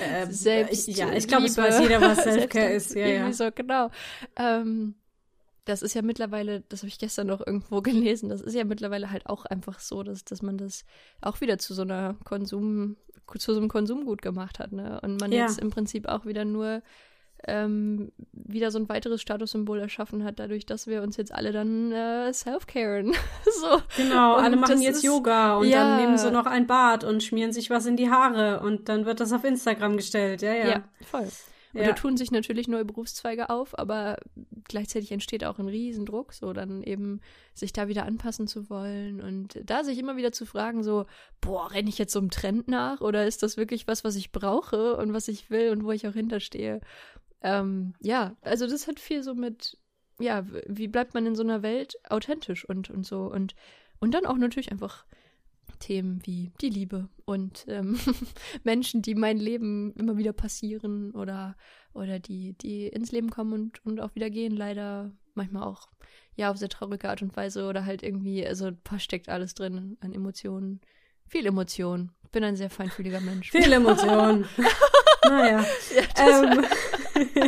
ähm, 0.00 0.30
selbst 0.32 0.88
ja, 0.88 1.12
ich 1.12 1.28
glaube, 1.28 1.46
es 1.46 1.56
weiß 1.56 1.80
jeder, 1.80 2.00
was 2.00 2.22
Self-Care 2.22 2.72
ist. 2.72 2.94
Ja, 2.94 3.06
ja. 3.06 3.32
so, 3.32 3.50
genau. 3.54 3.90
Ähm, 4.36 4.94
das 5.64 5.82
ist 5.82 5.94
ja 5.94 6.02
mittlerweile, 6.02 6.62
das 6.68 6.80
habe 6.80 6.88
ich 6.88 6.98
gestern 6.98 7.28
noch 7.28 7.44
irgendwo 7.46 7.80
gelesen, 7.82 8.28
das 8.28 8.40
ist 8.40 8.54
ja 8.54 8.64
mittlerweile 8.64 9.10
halt 9.10 9.26
auch 9.26 9.44
einfach 9.44 9.80
so, 9.80 10.02
dass, 10.02 10.24
dass 10.24 10.42
man 10.42 10.58
das 10.58 10.84
auch 11.20 11.40
wieder 11.40 11.58
zu 11.58 11.74
so 11.74 11.82
einer 11.82 12.16
Konsum, 12.24 12.96
zu 13.38 13.52
so 13.52 13.60
einem 13.60 13.68
Konsumgut 13.68 14.22
gemacht 14.22 14.58
hat, 14.58 14.72
ne? 14.72 15.00
Und 15.02 15.20
man 15.20 15.32
ja. 15.32 15.42
jetzt 15.42 15.58
im 15.58 15.70
Prinzip 15.70 16.06
auch 16.06 16.26
wieder 16.26 16.44
nur 16.44 16.82
ähm, 17.46 18.12
wieder 18.32 18.70
so 18.70 18.78
ein 18.78 18.88
weiteres 18.88 19.20
Statussymbol 19.20 19.80
erschaffen 19.80 20.22
hat, 20.24 20.38
dadurch, 20.38 20.66
dass 20.66 20.86
wir 20.86 21.02
uns 21.02 21.16
jetzt 21.16 21.34
alle 21.34 21.52
dann 21.52 21.90
äh, 21.90 22.32
self-caren. 22.32 23.12
so. 23.60 23.82
Genau, 23.96 24.36
und 24.38 24.44
alle 24.44 24.56
machen 24.56 24.80
jetzt 24.80 24.98
ist, 24.98 25.02
Yoga 25.02 25.56
und 25.56 25.68
ja. 25.68 25.78
dann 25.78 26.00
nehmen 26.00 26.18
sie 26.18 26.30
noch 26.30 26.46
ein 26.46 26.66
Bad 26.66 27.04
und 27.04 27.22
schmieren 27.22 27.52
sich 27.52 27.70
was 27.70 27.86
in 27.86 27.96
die 27.96 28.10
Haare 28.10 28.60
und 28.60 28.88
dann 28.88 29.06
wird 29.06 29.20
das 29.20 29.32
auf 29.32 29.44
Instagram 29.44 29.96
gestellt. 29.96 30.42
Ja, 30.42 30.52
ja. 30.52 30.68
Ja, 30.68 30.84
voll. 31.04 31.28
Und 31.72 31.80
ja. 31.80 31.86
da 31.88 31.92
tun 31.92 32.16
sich 32.16 32.30
natürlich 32.30 32.68
neue 32.68 32.84
Berufszweige 32.84 33.48
auf, 33.48 33.78
aber 33.78 34.18
gleichzeitig 34.64 35.10
entsteht 35.10 35.44
auch 35.44 35.58
ein 35.58 35.68
Riesendruck, 35.68 36.34
so 36.34 36.52
dann 36.52 36.82
eben 36.82 37.20
sich 37.54 37.72
da 37.72 37.88
wieder 37.88 38.04
anpassen 38.04 38.46
zu 38.46 38.68
wollen 38.68 39.20
und 39.20 39.58
da 39.64 39.82
sich 39.82 39.98
immer 39.98 40.16
wieder 40.16 40.32
zu 40.32 40.44
fragen, 40.44 40.82
so, 40.82 41.06
boah, 41.40 41.70
renne 41.72 41.88
ich 41.88 41.98
jetzt 41.98 42.12
so 42.12 42.18
einem 42.18 42.30
Trend 42.30 42.68
nach 42.68 43.00
oder 43.00 43.26
ist 43.26 43.42
das 43.42 43.56
wirklich 43.56 43.86
was, 43.86 44.04
was 44.04 44.16
ich 44.16 44.32
brauche 44.32 44.96
und 44.96 45.14
was 45.14 45.28
ich 45.28 45.50
will 45.50 45.70
und 45.70 45.84
wo 45.84 45.92
ich 45.92 46.06
auch 46.06 46.12
hinterstehe? 46.12 46.80
Ähm, 47.40 47.94
ja, 48.00 48.36
also 48.42 48.66
das 48.66 48.86
hat 48.86 49.00
viel 49.00 49.22
so 49.22 49.34
mit, 49.34 49.78
ja, 50.20 50.46
wie 50.66 50.88
bleibt 50.88 51.14
man 51.14 51.26
in 51.26 51.34
so 51.34 51.42
einer 51.42 51.62
Welt 51.62 51.98
authentisch 52.08 52.68
und, 52.68 52.90
und 52.90 53.06
so 53.06 53.24
und, 53.24 53.54
und 53.98 54.12
dann 54.12 54.26
auch 54.26 54.36
natürlich 54.36 54.70
einfach 54.72 55.06
Themen 55.82 56.20
wie 56.24 56.52
die 56.60 56.70
Liebe 56.70 57.08
und 57.24 57.64
ähm, 57.68 57.98
Menschen, 58.64 59.02
die 59.02 59.14
mein 59.14 59.38
Leben 59.38 59.92
immer 59.94 60.16
wieder 60.16 60.32
passieren 60.32 61.10
oder, 61.12 61.56
oder 61.92 62.20
die, 62.20 62.52
die 62.54 62.86
ins 62.86 63.10
Leben 63.10 63.30
kommen 63.30 63.52
und, 63.52 63.84
und 63.84 64.00
auch 64.00 64.14
wieder 64.14 64.30
gehen, 64.30 64.56
leider 64.56 65.10
manchmal 65.34 65.64
auch 65.64 65.88
ja 66.36 66.50
auf 66.50 66.56
sehr 66.56 66.68
traurige 66.68 67.08
Art 67.08 67.22
und 67.22 67.36
Weise 67.36 67.66
oder 67.66 67.84
halt 67.84 68.02
irgendwie, 68.02 68.46
also 68.46 68.70
da 68.70 68.98
steckt 68.98 69.28
alles 69.28 69.54
drin 69.54 69.96
an 70.00 70.12
Emotionen. 70.12 70.80
Viel 71.26 71.46
Emotion. 71.46 72.10
Bin 72.30 72.44
ein 72.44 72.56
sehr 72.56 72.70
feinfühliger 72.70 73.20
Mensch. 73.20 73.50
Viel 73.50 73.72
Emotion. 73.72 74.46
naja. 75.24 75.64
Ja, 76.16 76.42
ähm. 76.44 76.64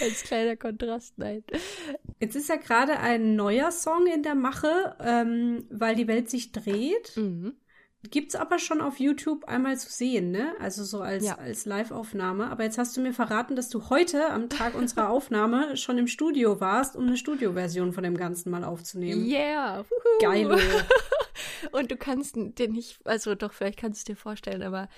als 0.00 0.22
kleiner 0.22 0.56
Kontrast, 0.56 1.18
nein. 1.18 1.44
Jetzt 2.20 2.36
ist 2.36 2.48
ja 2.48 2.56
gerade 2.56 2.98
ein 2.98 3.36
neuer 3.36 3.70
Song 3.70 4.06
in 4.06 4.22
der 4.22 4.34
Mache, 4.34 4.96
ähm, 5.00 5.66
weil 5.70 5.96
die 5.96 6.08
Welt 6.08 6.30
sich 6.30 6.52
dreht. 6.52 7.16
Mhm. 7.16 7.54
Gibt's 8.10 8.34
aber 8.34 8.58
schon 8.58 8.80
auf 8.80 8.98
YouTube 8.98 9.44
einmal 9.44 9.78
zu 9.78 9.88
sehen, 9.88 10.32
ne? 10.32 10.54
Also 10.58 10.82
so 10.82 11.00
als, 11.00 11.24
ja. 11.24 11.36
als 11.38 11.66
Live-Aufnahme. 11.66 12.50
Aber 12.50 12.64
jetzt 12.64 12.76
hast 12.76 12.96
du 12.96 13.00
mir 13.00 13.12
verraten, 13.12 13.54
dass 13.54 13.68
du 13.68 13.90
heute 13.90 14.30
am 14.30 14.48
Tag 14.48 14.74
unserer 14.74 15.08
Aufnahme 15.10 15.76
schon 15.76 15.98
im 15.98 16.08
Studio 16.08 16.60
warst, 16.60 16.96
um 16.96 17.06
eine 17.06 17.16
Studioversion 17.16 17.92
von 17.92 18.02
dem 18.02 18.16
Ganzen 18.16 18.50
mal 18.50 18.64
aufzunehmen. 18.64 19.24
Yeah! 19.24 19.84
Geil. 20.20 20.50
Und 21.72 21.92
du 21.92 21.96
kannst 21.96 22.34
den 22.36 22.72
nicht, 22.72 22.98
also 23.04 23.36
doch, 23.36 23.52
vielleicht 23.52 23.78
kannst 23.78 24.00
du 24.00 24.00
es 24.00 24.04
dir 24.04 24.20
vorstellen, 24.20 24.62
aber 24.62 24.88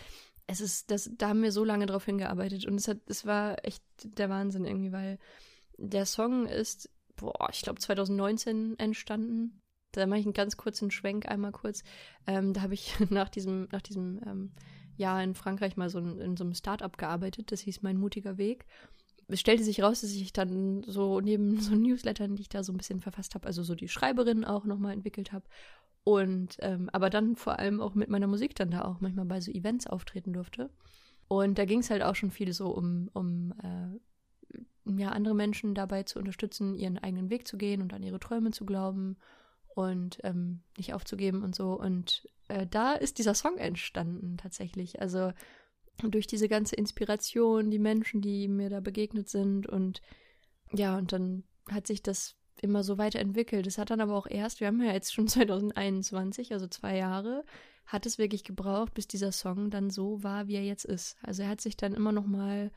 es 0.47 0.61
ist, 0.61 0.91
das, 0.91 1.11
da 1.17 1.29
haben 1.29 1.43
wir 1.43 1.53
so 1.53 1.65
lange 1.65 1.87
drauf 1.87 2.05
hingearbeitet 2.05 2.67
und 2.67 2.75
es 2.75 2.87
hat, 2.87 2.99
es 3.07 3.25
war 3.25 3.65
echt 3.65 3.83
der 4.03 4.29
Wahnsinn 4.29 4.65
irgendwie, 4.65 4.93
weil 4.93 5.19
der 5.79 6.05
Song 6.07 6.47
ist, 6.47 6.91
boah, 7.17 7.49
ich 7.51 7.63
glaube 7.63 7.81
2019 7.81 8.79
entstanden 8.79 9.63
da 9.97 10.07
mache 10.07 10.21
ich 10.21 10.27
einen 10.27 10.35
ganz 10.35 10.57
kurzen 10.57 10.91
Schwenk 10.91 11.29
einmal 11.29 11.53
kurz. 11.53 11.83
Ähm, 12.27 12.53
da 12.53 12.63
habe 12.63 12.75
ich 12.75 12.95
nach 13.11 13.29
diesem, 13.29 13.69
nach 13.73 13.83
diesem 13.83 14.21
ähm, 14.27 14.53
Jahr 14.97 15.23
in 15.23 15.35
Frankreich 15.35 15.77
mal 15.77 15.91
so 15.91 15.99
in, 15.99 16.21
in 16.21 16.37
so 16.37 16.45
einem 16.45 16.55
Start-up 16.55 16.99
gearbeitet. 16.99 17.53
Das 17.53 17.61
hieß 17.61 17.83
Mein 17.83 17.97
mutiger 17.97 18.39
Weg. 18.39 18.67
Es 19.29 19.41
stellte 19.41 19.65
sich 19.65 19.83
raus, 19.83 20.03
dass 20.03 20.11
ich 20.11 20.33
dann 20.33 20.83
so 20.87 21.21
neben 21.21 21.61
so 21.61 21.75
Newslettern, 21.75 22.37
die 22.37 22.43
ich 22.43 22.49
da 22.49 22.63
so 22.63 22.73
ein 22.73 22.77
bisschen 22.77 23.01
verfasst 23.01 23.35
habe, 23.35 23.47
also 23.47 23.63
so 23.63 23.75
die 23.75 23.89
Schreiberin 23.89 24.45
auch 24.45 24.65
nochmal 24.65 24.93
entwickelt 24.93 25.33
habe. 25.33 25.47
Und 26.05 26.57
ähm, 26.61 26.91
aber 26.93 27.09
dann 27.09 27.35
vor 27.35 27.59
allem 27.59 27.81
auch 27.81 27.95
mit 27.95 28.11
meiner 28.11 28.27
Musik 28.27 28.55
dann 28.55 28.71
da 28.71 28.85
auch 28.85 29.01
manchmal 29.01 29.25
bei 29.25 29.41
so 29.41 29.51
Events 29.51 29.87
auftreten 29.87 30.35
durfte. 30.35 30.71
Und 31.29 31.59
da 31.59 31.65
ging 31.65 31.81
es 31.81 31.89
halt 31.89 32.03
auch 32.03 32.15
schon 32.15 32.31
viel 32.31 32.53
so 32.53 32.69
um, 32.69 33.09
um 33.15 33.55
äh, 33.63 35.01
ja, 35.01 35.09
andere 35.11 35.35
Menschen 35.35 35.75
dabei 35.75 36.03
zu 36.03 36.19
unterstützen, 36.19 36.75
ihren 36.75 36.99
eigenen 36.99 37.31
Weg 37.31 37.49
zu 37.49 37.57
gehen 37.57 37.81
und 37.81 37.95
an 37.95 38.03
ihre 38.03 38.21
Träume 38.21 38.51
zu 38.51 38.67
glauben 38.67 39.17
und 39.75 40.19
ähm, 40.23 40.61
nicht 40.77 40.95
aufzugeben 40.95 41.43
und 41.43 41.55
so. 41.55 41.79
Und 41.79 42.29
äh, 42.49 42.67
da 42.67 42.93
ist 42.93 43.19
dieser 43.19 43.35
Song 43.35 43.57
entstanden 43.57 44.37
tatsächlich. 44.37 45.01
Also 45.01 45.33
durch 46.03 46.27
diese 46.27 46.49
ganze 46.49 46.77
Inspiration, 46.77 47.71
die 47.71 47.79
Menschen, 47.79 48.21
die 48.21 48.49
mir 48.49 48.71
da 48.71 48.81
begegnet 48.81 49.29
sind 49.29 49.67
und 49.67 50.03
ja, 50.73 50.97
und 50.99 51.13
dann 51.13 51.45
hat 51.71 51.87
sich 51.87 52.03
das 52.03 52.37
immer 52.61 52.83
so 52.83 52.99
weiterentwickelt. 52.99 53.67
Es 53.67 53.79
hat 53.79 53.91
dann 53.91 54.01
aber 54.01 54.17
auch 54.17 54.27
erst, 54.27 54.61
wir 54.61 54.69
haben 54.69 54.83
ja 54.83 54.93
jetzt 54.93 55.13
schon 55.13 55.29
2021, 55.29 56.53
also 56.53 56.67
zwei 56.67 56.97
Jahre, 56.97 57.45
hat 57.87 58.07
es 58.07 58.19
wirklich 58.19 58.45
gebraucht, 58.45 58.95
bis 58.95 59.07
dieser 59.07 59.31
Song 59.31 59.71
dann 59.71 59.91
so 59.91 60.23
war, 60.23 60.49
wie 60.49 60.55
er 60.55 60.65
jetzt 60.65 60.85
ist. 60.85 61.17
Also 61.23 61.43
er 61.43 61.51
hat 61.51 61.61
sich 61.61 61.77
dann 61.77 61.95
immer 61.95 62.13
noch 62.13 62.27
mal 62.27 62.71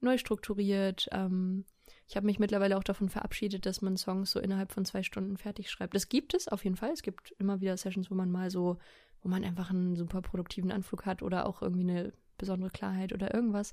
neu 0.00 0.18
strukturiert, 0.18 1.08
ähm, 1.12 1.64
ich 2.08 2.16
habe 2.16 2.26
mich 2.26 2.38
mittlerweile 2.38 2.76
auch 2.76 2.84
davon 2.84 3.08
verabschiedet, 3.08 3.64
dass 3.64 3.82
man 3.82 3.96
Songs 3.96 4.32
so 4.32 4.40
innerhalb 4.40 4.72
von 4.72 4.84
zwei 4.84 5.02
Stunden 5.02 5.36
fertig 5.36 5.70
schreibt. 5.70 5.94
Das 5.94 6.08
gibt 6.08 6.34
es 6.34 6.48
auf 6.48 6.64
jeden 6.64 6.76
Fall. 6.76 6.90
Es 6.90 7.02
gibt 7.02 7.32
immer 7.38 7.60
wieder 7.60 7.76
Sessions, 7.76 8.10
wo 8.10 8.14
man 8.14 8.30
mal 8.30 8.50
so, 8.50 8.78
wo 9.22 9.28
man 9.28 9.44
einfach 9.44 9.70
einen 9.70 9.96
super 9.96 10.20
produktiven 10.20 10.72
Anflug 10.72 11.06
hat 11.06 11.22
oder 11.22 11.46
auch 11.46 11.62
irgendwie 11.62 11.88
eine 11.88 12.12
besondere 12.38 12.70
Klarheit 12.70 13.12
oder 13.12 13.32
irgendwas. 13.32 13.72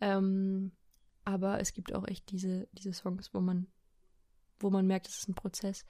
Ähm, 0.00 0.72
aber 1.24 1.60
es 1.60 1.72
gibt 1.72 1.94
auch 1.94 2.06
echt 2.06 2.30
diese, 2.30 2.68
diese 2.72 2.92
Songs, 2.92 3.32
wo 3.32 3.40
man, 3.40 3.66
wo 4.60 4.70
man 4.70 4.86
merkt, 4.86 5.08
es 5.08 5.18
ist 5.18 5.28
ein 5.28 5.34
Prozess. 5.34 5.84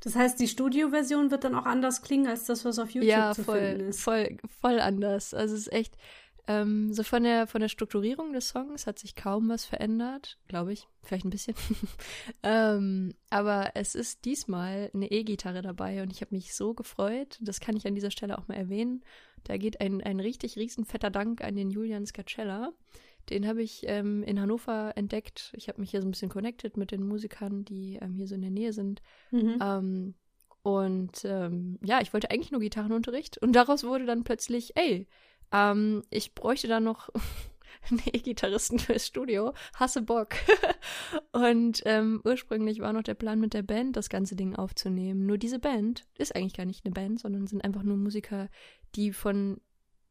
Das 0.00 0.16
heißt, 0.16 0.40
die 0.40 0.48
Studioversion 0.48 1.30
wird 1.30 1.44
dann 1.44 1.54
auch 1.54 1.66
anders 1.66 2.02
klingen 2.02 2.26
als 2.26 2.44
das, 2.46 2.64
was 2.64 2.78
auf 2.78 2.90
YouTube 2.90 3.10
ja, 3.10 3.32
zu 3.34 3.44
voll, 3.44 3.60
finden 3.60 3.88
ist. 3.88 4.00
Voll, 4.00 4.38
voll 4.60 4.80
anders. 4.80 5.34
Also 5.34 5.54
es 5.54 5.62
ist 5.62 5.72
echt, 5.72 5.96
ähm, 6.50 6.92
so 6.92 7.04
von 7.04 7.22
der, 7.22 7.46
von 7.46 7.60
der 7.60 7.68
Strukturierung 7.68 8.32
des 8.32 8.48
Songs 8.48 8.88
hat 8.88 8.98
sich 8.98 9.14
kaum 9.14 9.48
was 9.48 9.64
verändert, 9.64 10.36
glaube 10.48 10.72
ich. 10.72 10.88
Vielleicht 11.04 11.24
ein 11.24 11.30
bisschen. 11.30 11.54
ähm, 12.42 13.14
aber 13.30 13.70
es 13.74 13.94
ist 13.94 14.24
diesmal 14.24 14.90
eine 14.92 15.12
E-Gitarre 15.12 15.62
dabei 15.62 16.02
und 16.02 16.10
ich 16.10 16.22
habe 16.22 16.34
mich 16.34 16.52
so 16.54 16.74
gefreut. 16.74 17.38
Das 17.40 17.60
kann 17.60 17.76
ich 17.76 17.86
an 17.86 17.94
dieser 17.94 18.10
Stelle 18.10 18.36
auch 18.36 18.48
mal 18.48 18.56
erwähnen. 18.56 19.04
Da 19.44 19.58
geht 19.58 19.80
ein, 19.80 20.02
ein 20.02 20.18
richtig 20.18 20.56
riesenfetter 20.56 21.10
Dank 21.10 21.44
an 21.44 21.54
den 21.54 21.70
Julian 21.70 22.04
Scacella. 22.04 22.72
Den 23.28 23.46
habe 23.46 23.62
ich 23.62 23.82
ähm, 23.86 24.24
in 24.24 24.40
Hannover 24.40 24.92
entdeckt. 24.96 25.52
Ich 25.56 25.68
habe 25.68 25.80
mich 25.80 25.92
hier 25.92 26.02
so 26.02 26.08
ein 26.08 26.10
bisschen 26.10 26.30
connected 26.30 26.76
mit 26.76 26.90
den 26.90 27.06
Musikern, 27.06 27.64
die 27.64 28.00
ähm, 28.02 28.14
hier 28.14 28.26
so 28.26 28.34
in 28.34 28.42
der 28.42 28.50
Nähe 28.50 28.72
sind. 28.72 29.02
Mhm. 29.30 29.58
Ähm, 29.62 30.14
und 30.62 31.24
ähm, 31.24 31.78
ja, 31.80 32.00
ich 32.00 32.12
wollte 32.12 32.30
eigentlich 32.30 32.50
nur 32.50 32.60
Gitarrenunterricht 32.60 33.38
und 33.38 33.52
daraus 33.52 33.84
wurde 33.84 34.04
dann 34.04 34.24
plötzlich, 34.24 34.76
ey, 34.76 35.06
ähm, 35.52 36.02
ich 36.10 36.34
bräuchte 36.34 36.68
da 36.68 36.80
noch 36.80 37.08
einen 37.90 38.02
E-Gitarristen 38.06 38.78
fürs 38.78 39.06
Studio. 39.06 39.54
Hasse 39.74 40.02
Bock. 40.02 40.30
und 41.32 41.82
ähm, 41.84 42.20
ursprünglich 42.24 42.80
war 42.80 42.92
noch 42.92 43.02
der 43.02 43.14
Plan, 43.14 43.40
mit 43.40 43.54
der 43.54 43.62
Band 43.62 43.96
das 43.96 44.08
ganze 44.08 44.36
Ding 44.36 44.56
aufzunehmen. 44.56 45.26
Nur 45.26 45.38
diese 45.38 45.58
Band 45.58 46.06
ist 46.18 46.34
eigentlich 46.34 46.54
gar 46.54 46.66
nicht 46.66 46.84
eine 46.84 46.92
Band, 46.92 47.20
sondern 47.20 47.46
sind 47.46 47.64
einfach 47.64 47.82
nur 47.82 47.96
Musiker, 47.96 48.48
die 48.94 49.12
von 49.12 49.60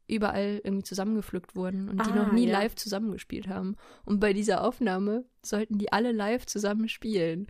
überall 0.08 0.60
irgendwie 0.64 0.84
zusammengepflückt 0.84 1.56
wurden 1.56 1.88
und 1.88 2.04
die 2.04 2.12
ah, 2.12 2.16
noch 2.16 2.32
nie 2.32 2.48
ja. 2.48 2.60
live 2.60 2.76
zusammengespielt 2.76 3.48
haben. 3.48 3.76
Und 4.06 4.20
bei 4.20 4.34
dieser 4.34 4.64
Aufnahme 4.64 5.26
sollten 5.44 5.78
die 5.78 5.94
alle 5.94 6.12
live 6.12 6.48
zusammen 6.48 6.90
spielen. 6.90 7.48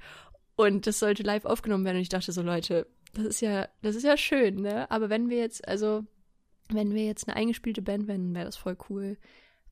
Und 0.58 0.86
das 0.86 0.99
sollte 0.99 1.23
live 1.23 1.45
aufgenommen 1.45 1.86
werden. 1.86 1.95
Und 1.95 2.02
ich 2.02 2.10
dachte 2.10 2.34
so, 2.34 2.41
Leute, 2.41 2.86
das 3.13 3.25
ist 3.25 3.41
ja, 3.41 3.69
das 3.82 3.95
ist 3.95 4.04
ja 4.04 4.17
schön, 4.17 4.58
ne? 4.58 4.91
Aber 4.91 5.10
wenn 5.10 5.30
wir 5.30 5.38
jetzt, 5.38 5.65
also 5.67 6.04
wenn 6.69 6.93
wir 6.93 7.05
jetzt 7.05 7.27
eine 7.27 7.36
eingespielte 7.36 7.82
Band 7.82 8.08
wären, 8.08 8.34
wäre 8.36 8.45
das 8.45 8.58
voll 8.58 8.77
cool. 8.89 9.17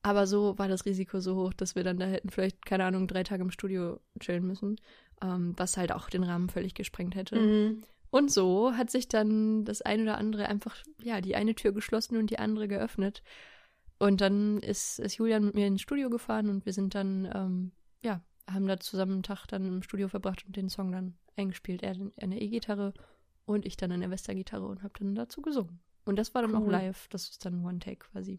Aber 0.02 0.26
so 0.26 0.58
war 0.58 0.68
das 0.68 0.84
Risiko 0.84 1.20
so 1.20 1.36
hoch, 1.36 1.52
dass 1.52 1.74
wir 1.74 1.84
dann 1.84 1.98
da 1.98 2.06
hätten 2.06 2.30
vielleicht, 2.30 2.64
keine 2.64 2.84
Ahnung, 2.84 3.08
drei 3.08 3.24
Tage 3.24 3.42
im 3.42 3.50
Studio 3.50 4.00
chillen 4.20 4.46
müssen, 4.46 4.76
ähm, 5.22 5.54
was 5.56 5.76
halt 5.76 5.92
auch 5.92 6.08
den 6.08 6.22
Rahmen 6.22 6.48
völlig 6.48 6.74
gesprengt 6.74 7.14
hätte. 7.14 7.36
Mhm. 7.36 7.82
Und 8.10 8.30
so 8.30 8.72
hat 8.72 8.90
sich 8.90 9.08
dann 9.08 9.64
das 9.64 9.82
ein 9.82 10.02
oder 10.02 10.16
andere 10.16 10.46
einfach, 10.46 10.76
ja, 11.02 11.20
die 11.20 11.36
eine 11.36 11.54
Tür 11.54 11.72
geschlossen 11.72 12.16
und 12.16 12.30
die 12.30 12.38
andere 12.38 12.68
geöffnet. 12.68 13.22
Und 13.98 14.20
dann 14.20 14.60
ist, 14.60 14.98
ist 14.98 15.16
Julian 15.16 15.44
mit 15.44 15.54
mir 15.54 15.66
ins 15.66 15.82
Studio 15.82 16.08
gefahren 16.08 16.48
und 16.48 16.64
wir 16.64 16.72
sind 16.72 16.94
dann, 16.94 17.28
ähm, 17.34 17.72
ja, 18.02 18.22
haben 18.48 18.66
da 18.66 18.78
zusammen 18.78 19.14
einen 19.14 19.22
Tag 19.24 19.46
dann 19.48 19.66
im 19.66 19.82
Studio 19.82 20.08
verbracht 20.08 20.44
und 20.46 20.56
den 20.56 20.68
Song 20.68 20.92
dann 20.92 21.16
eingespielt. 21.36 21.82
Er 21.82 21.96
eine 22.16 22.40
E-Gitarre 22.40 22.94
und 23.44 23.66
ich 23.66 23.76
dann 23.76 23.92
eine 23.92 24.10
Wester-Gitarre 24.10 24.66
und 24.66 24.82
habe 24.82 24.94
dann 24.98 25.14
dazu 25.14 25.42
gesungen. 25.42 25.80
Und 26.08 26.16
das 26.16 26.34
war 26.34 26.42
dann 26.42 26.54
Cool. 26.54 26.66
auch 26.66 26.70
live. 26.70 27.06
Das 27.08 27.28
ist 27.28 27.44
dann 27.44 27.64
One 27.64 27.78
Take 27.78 28.06
quasi. 28.12 28.38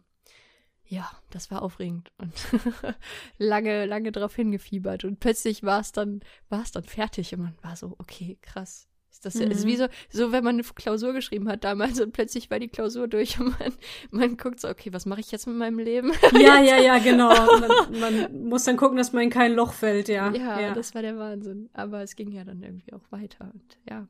Ja, 0.85 1.09
das 1.29 1.51
war 1.51 1.61
aufregend 1.61 2.11
und 2.17 2.33
lange, 3.37 3.85
lange 3.85 4.11
drauf 4.11 4.35
hingefiebert. 4.35 5.03
Und 5.05 5.19
plötzlich 5.19 5.61
war 5.63 5.79
es 5.81 5.91
dann, 5.91 6.21
war 6.49 6.63
es 6.63 6.71
dann 6.71 6.83
fertig 6.83 7.33
und 7.33 7.41
man 7.41 7.55
war 7.61 7.75
so, 7.75 7.95
okay, 7.99 8.37
krass. 8.41 8.87
Ist 9.11 9.25
das 9.25 9.35
ist 9.35 9.63
Mhm. 9.63 9.67
wie 9.67 9.75
so, 9.75 9.87
so, 10.09 10.31
wenn 10.31 10.43
man 10.43 10.55
eine 10.55 10.63
Klausur 10.63 11.13
geschrieben 11.13 11.47
hat 11.49 11.63
damals 11.63 11.99
und 11.99 12.11
plötzlich 12.11 12.49
war 12.51 12.59
die 12.59 12.67
Klausur 12.69 13.07
durch 13.07 13.39
und 13.39 13.59
man, 13.59 13.73
man 14.11 14.37
guckt 14.37 14.59
so, 14.59 14.67
okay, 14.69 14.93
was 14.93 15.05
mache 15.05 15.19
ich 15.19 15.31
jetzt 15.31 15.45
mit 15.47 15.57
meinem 15.57 15.79
Leben? 15.79 16.11
Ja, 16.33 16.59
ja, 16.61 16.77
ja, 16.77 16.97
genau. 17.03 17.29
Man, 17.59 17.99
man 17.99 18.43
muss 18.49 18.63
dann 18.63 18.77
gucken, 18.77 18.97
dass 18.97 19.13
man 19.13 19.23
in 19.23 19.29
kein 19.29 19.53
Loch 19.53 19.73
fällt, 19.73 20.09
ja. 20.09 20.31
Ja, 20.33 20.73
das 20.73 20.93
war 20.95 21.01
der 21.01 21.17
Wahnsinn. 21.17 21.69
Aber 21.73 22.01
es 22.01 22.15
ging 22.15 22.31
ja 22.31 22.43
dann 22.43 22.61
irgendwie 22.63 22.93
auch 22.93 23.11
weiter 23.11 23.51
und 23.53 23.77
ja. 23.89 24.07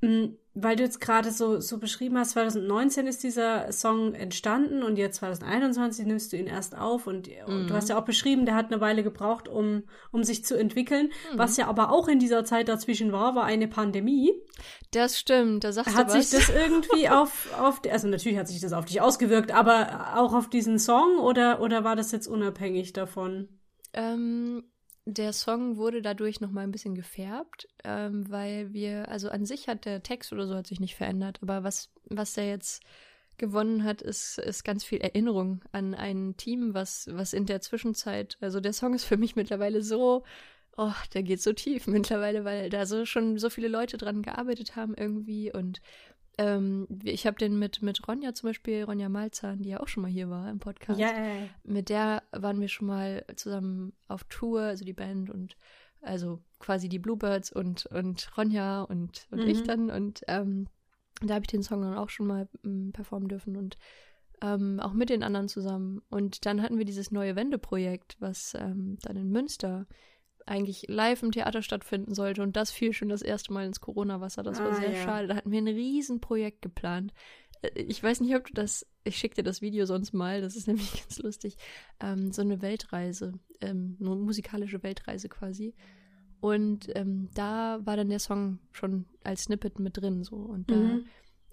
Mm, 0.00 0.36
Weil 0.54 0.74
du 0.74 0.82
jetzt 0.82 1.00
gerade 1.00 1.30
so, 1.30 1.60
so 1.60 1.78
beschrieben 1.78 2.18
hast, 2.18 2.30
2019 2.32 3.06
ist 3.06 3.22
dieser 3.22 3.70
Song 3.70 4.14
entstanden 4.14 4.82
und 4.82 4.98
jetzt 4.98 5.18
2021 5.18 6.06
nimmst 6.06 6.32
du 6.32 6.36
ihn 6.38 6.48
erst 6.48 6.76
auf 6.76 7.06
und 7.06 7.28
Mhm. 7.46 7.68
du 7.68 7.74
hast 7.74 7.88
ja 7.88 7.96
auch 7.96 8.04
beschrieben, 8.04 8.46
der 8.46 8.56
hat 8.56 8.66
eine 8.72 8.80
Weile 8.80 9.04
gebraucht, 9.04 9.46
um, 9.46 9.84
um 10.10 10.24
sich 10.24 10.44
zu 10.44 10.56
entwickeln. 10.58 11.10
Mhm. 11.32 11.38
Was 11.38 11.56
ja 11.56 11.68
aber 11.68 11.92
auch 11.92 12.08
in 12.08 12.18
dieser 12.18 12.44
Zeit 12.44 12.66
dazwischen 12.68 13.12
war, 13.12 13.36
war 13.36 13.44
eine 13.44 13.68
Pandemie. 13.68 14.32
Das 14.90 15.20
stimmt, 15.20 15.62
da 15.62 15.70
sagst 15.72 15.96
Hat 15.96 16.08
du 16.08 16.14
was. 16.18 16.30
sich 16.30 16.40
das 16.40 16.48
irgendwie 16.54 17.08
auf, 17.08 17.48
auf, 17.56 17.80
also 17.88 18.08
natürlich 18.08 18.36
hat 18.38 18.48
sich 18.48 18.60
das 18.60 18.72
auf 18.72 18.86
dich 18.86 19.00
ausgewirkt, 19.00 19.52
aber 19.52 20.16
auch 20.16 20.34
auf 20.34 20.50
diesen 20.50 20.80
Song 20.80 21.18
oder, 21.20 21.60
oder 21.60 21.84
war 21.84 21.94
das 21.94 22.10
jetzt 22.10 22.26
unabhängig 22.26 22.92
davon? 22.92 23.48
Ähm, 23.92 24.64
der 25.10 25.32
Song 25.32 25.76
wurde 25.76 26.02
dadurch 26.02 26.40
noch 26.40 26.50
mal 26.50 26.62
ein 26.62 26.72
bisschen 26.72 26.94
gefärbt, 26.94 27.68
ähm, 27.84 28.30
weil 28.30 28.72
wir, 28.72 29.08
also 29.08 29.28
an 29.28 29.44
sich 29.44 29.68
hat 29.68 29.84
der 29.84 30.02
Text 30.02 30.32
oder 30.32 30.46
so 30.46 30.54
hat 30.54 30.66
sich 30.66 30.80
nicht 30.80 30.94
verändert, 30.94 31.38
aber 31.42 31.64
was, 31.64 31.90
was 32.04 32.34
der 32.34 32.48
jetzt 32.48 32.82
gewonnen 33.38 33.84
hat, 33.84 34.02
ist, 34.02 34.38
ist 34.38 34.64
ganz 34.64 34.84
viel 34.84 35.00
Erinnerung 35.00 35.62
an 35.72 35.94
ein 35.94 36.36
Team, 36.36 36.74
was, 36.74 37.08
was 37.10 37.32
in 37.32 37.46
der 37.46 37.60
Zwischenzeit, 37.60 38.36
also 38.40 38.60
der 38.60 38.72
Song 38.72 38.94
ist 38.94 39.04
für 39.04 39.16
mich 39.16 39.36
mittlerweile 39.36 39.82
so, 39.82 40.24
oh, 40.76 40.92
der 41.14 41.22
geht 41.22 41.42
so 41.42 41.52
tief 41.52 41.86
mittlerweile, 41.88 42.44
weil 42.44 42.70
da 42.70 42.86
so 42.86 43.04
schon 43.04 43.38
so 43.38 43.50
viele 43.50 43.68
Leute 43.68 43.98
dran 43.98 44.22
gearbeitet 44.22 44.76
haben 44.76 44.94
irgendwie 44.94 45.52
und 45.52 45.80
ähm, 46.40 46.86
ich 47.04 47.26
habe 47.26 47.36
den 47.36 47.58
mit, 47.58 47.82
mit 47.82 48.06
Ronja 48.08 48.32
zum 48.34 48.48
Beispiel, 48.48 48.84
Ronja 48.84 49.08
Malzahn, 49.08 49.62
die 49.62 49.68
ja 49.70 49.80
auch 49.80 49.88
schon 49.88 50.02
mal 50.02 50.10
hier 50.10 50.30
war 50.30 50.48
im 50.48 50.58
Podcast 50.58 50.98
Yeah. 50.98 51.48
mit 51.64 51.88
der 51.90 52.22
waren 52.32 52.60
wir 52.60 52.68
schon 52.68 52.86
mal 52.88 53.24
zusammen 53.36 53.92
auf 54.08 54.24
Tour, 54.24 54.62
also 54.62 54.84
die 54.84 54.94
Band 54.94 55.30
und 55.30 55.56
also 56.02 56.40
quasi 56.58 56.88
die 56.88 56.98
Bluebirds 56.98 57.52
und, 57.52 57.86
und 57.86 58.30
Ronja 58.36 58.82
und, 58.82 59.26
und 59.30 59.44
Mhm. 59.44 59.50
ich 59.50 59.62
dann. 59.62 59.90
Und 59.90 60.22
ähm, 60.28 60.66
da 61.22 61.34
habe 61.34 61.42
ich 61.44 61.50
den 61.50 61.62
Song 61.62 61.82
dann 61.82 61.98
auch 61.98 62.08
schon 62.08 62.26
mal 62.26 62.48
ähm, 62.64 62.92
performen 62.92 63.28
dürfen 63.28 63.56
und 63.56 63.76
ähm, 64.42 64.80
auch 64.80 64.94
mit 64.94 65.10
den 65.10 65.22
anderen 65.22 65.48
zusammen. 65.48 66.00
Und 66.08 66.46
dann 66.46 66.62
hatten 66.62 66.78
wir 66.78 66.86
dieses 66.86 67.10
neue 67.10 67.36
Wendeprojekt, 67.36 68.16
was 68.18 68.54
ähm, 68.58 68.98
dann 69.02 69.16
in 69.16 69.30
Münster 69.30 69.86
eigentlich 70.50 70.84
live 70.88 71.22
im 71.22 71.32
Theater 71.32 71.62
stattfinden 71.62 72.14
sollte. 72.14 72.42
Und 72.42 72.56
das 72.56 72.70
fiel 72.70 72.92
schon 72.92 73.08
das 73.08 73.22
erste 73.22 73.52
Mal 73.52 73.66
ins 73.66 73.80
Corona-Wasser. 73.80 74.42
Das 74.42 74.58
war 74.58 74.72
Ah, 74.72 74.74
sehr 74.74 74.92
ja. 74.92 75.02
schade. 75.04 75.28
Da 75.28 75.36
hatten 75.36 75.50
wir 75.50 75.58
ein 75.60 75.68
Riesenprojekt 75.68 76.60
geplant. 76.62 77.12
Äh, 77.62 77.82
Ich 77.82 78.02
weiß 78.02 78.20
nicht, 78.20 78.34
ob 78.34 78.46
du 78.46 78.52
das, 78.52 78.86
ich 79.04 79.16
schicke 79.16 79.36
dir 79.36 79.42
das 79.44 79.60
Video 79.62 79.86
sonst 79.86 80.12
mal, 80.12 80.40
das 80.40 80.56
ist 80.56 80.66
nämlich 80.68 80.90
ganz 80.92 81.18
lustig. 81.18 81.56
Ähm, 82.00 82.32
so 82.32 82.42
eine 82.42 82.60
Weltreise, 82.62 83.32
ähm, 83.60 83.96
eine 84.00 84.10
musikalische 84.16 84.82
Weltreise 84.82 85.28
quasi. 85.28 85.74
Und 86.40 86.88
ähm, 86.96 87.28
da 87.34 87.80
war 87.84 87.96
dann 87.96 88.08
der 88.08 88.18
Song 88.18 88.58
schon 88.72 89.04
als 89.24 89.44
Snippet 89.44 89.78
mit 89.78 89.96
drin, 89.98 90.24
so. 90.24 90.36
Und 90.36 90.70
da, 90.70 90.76
Mhm. 90.76 91.04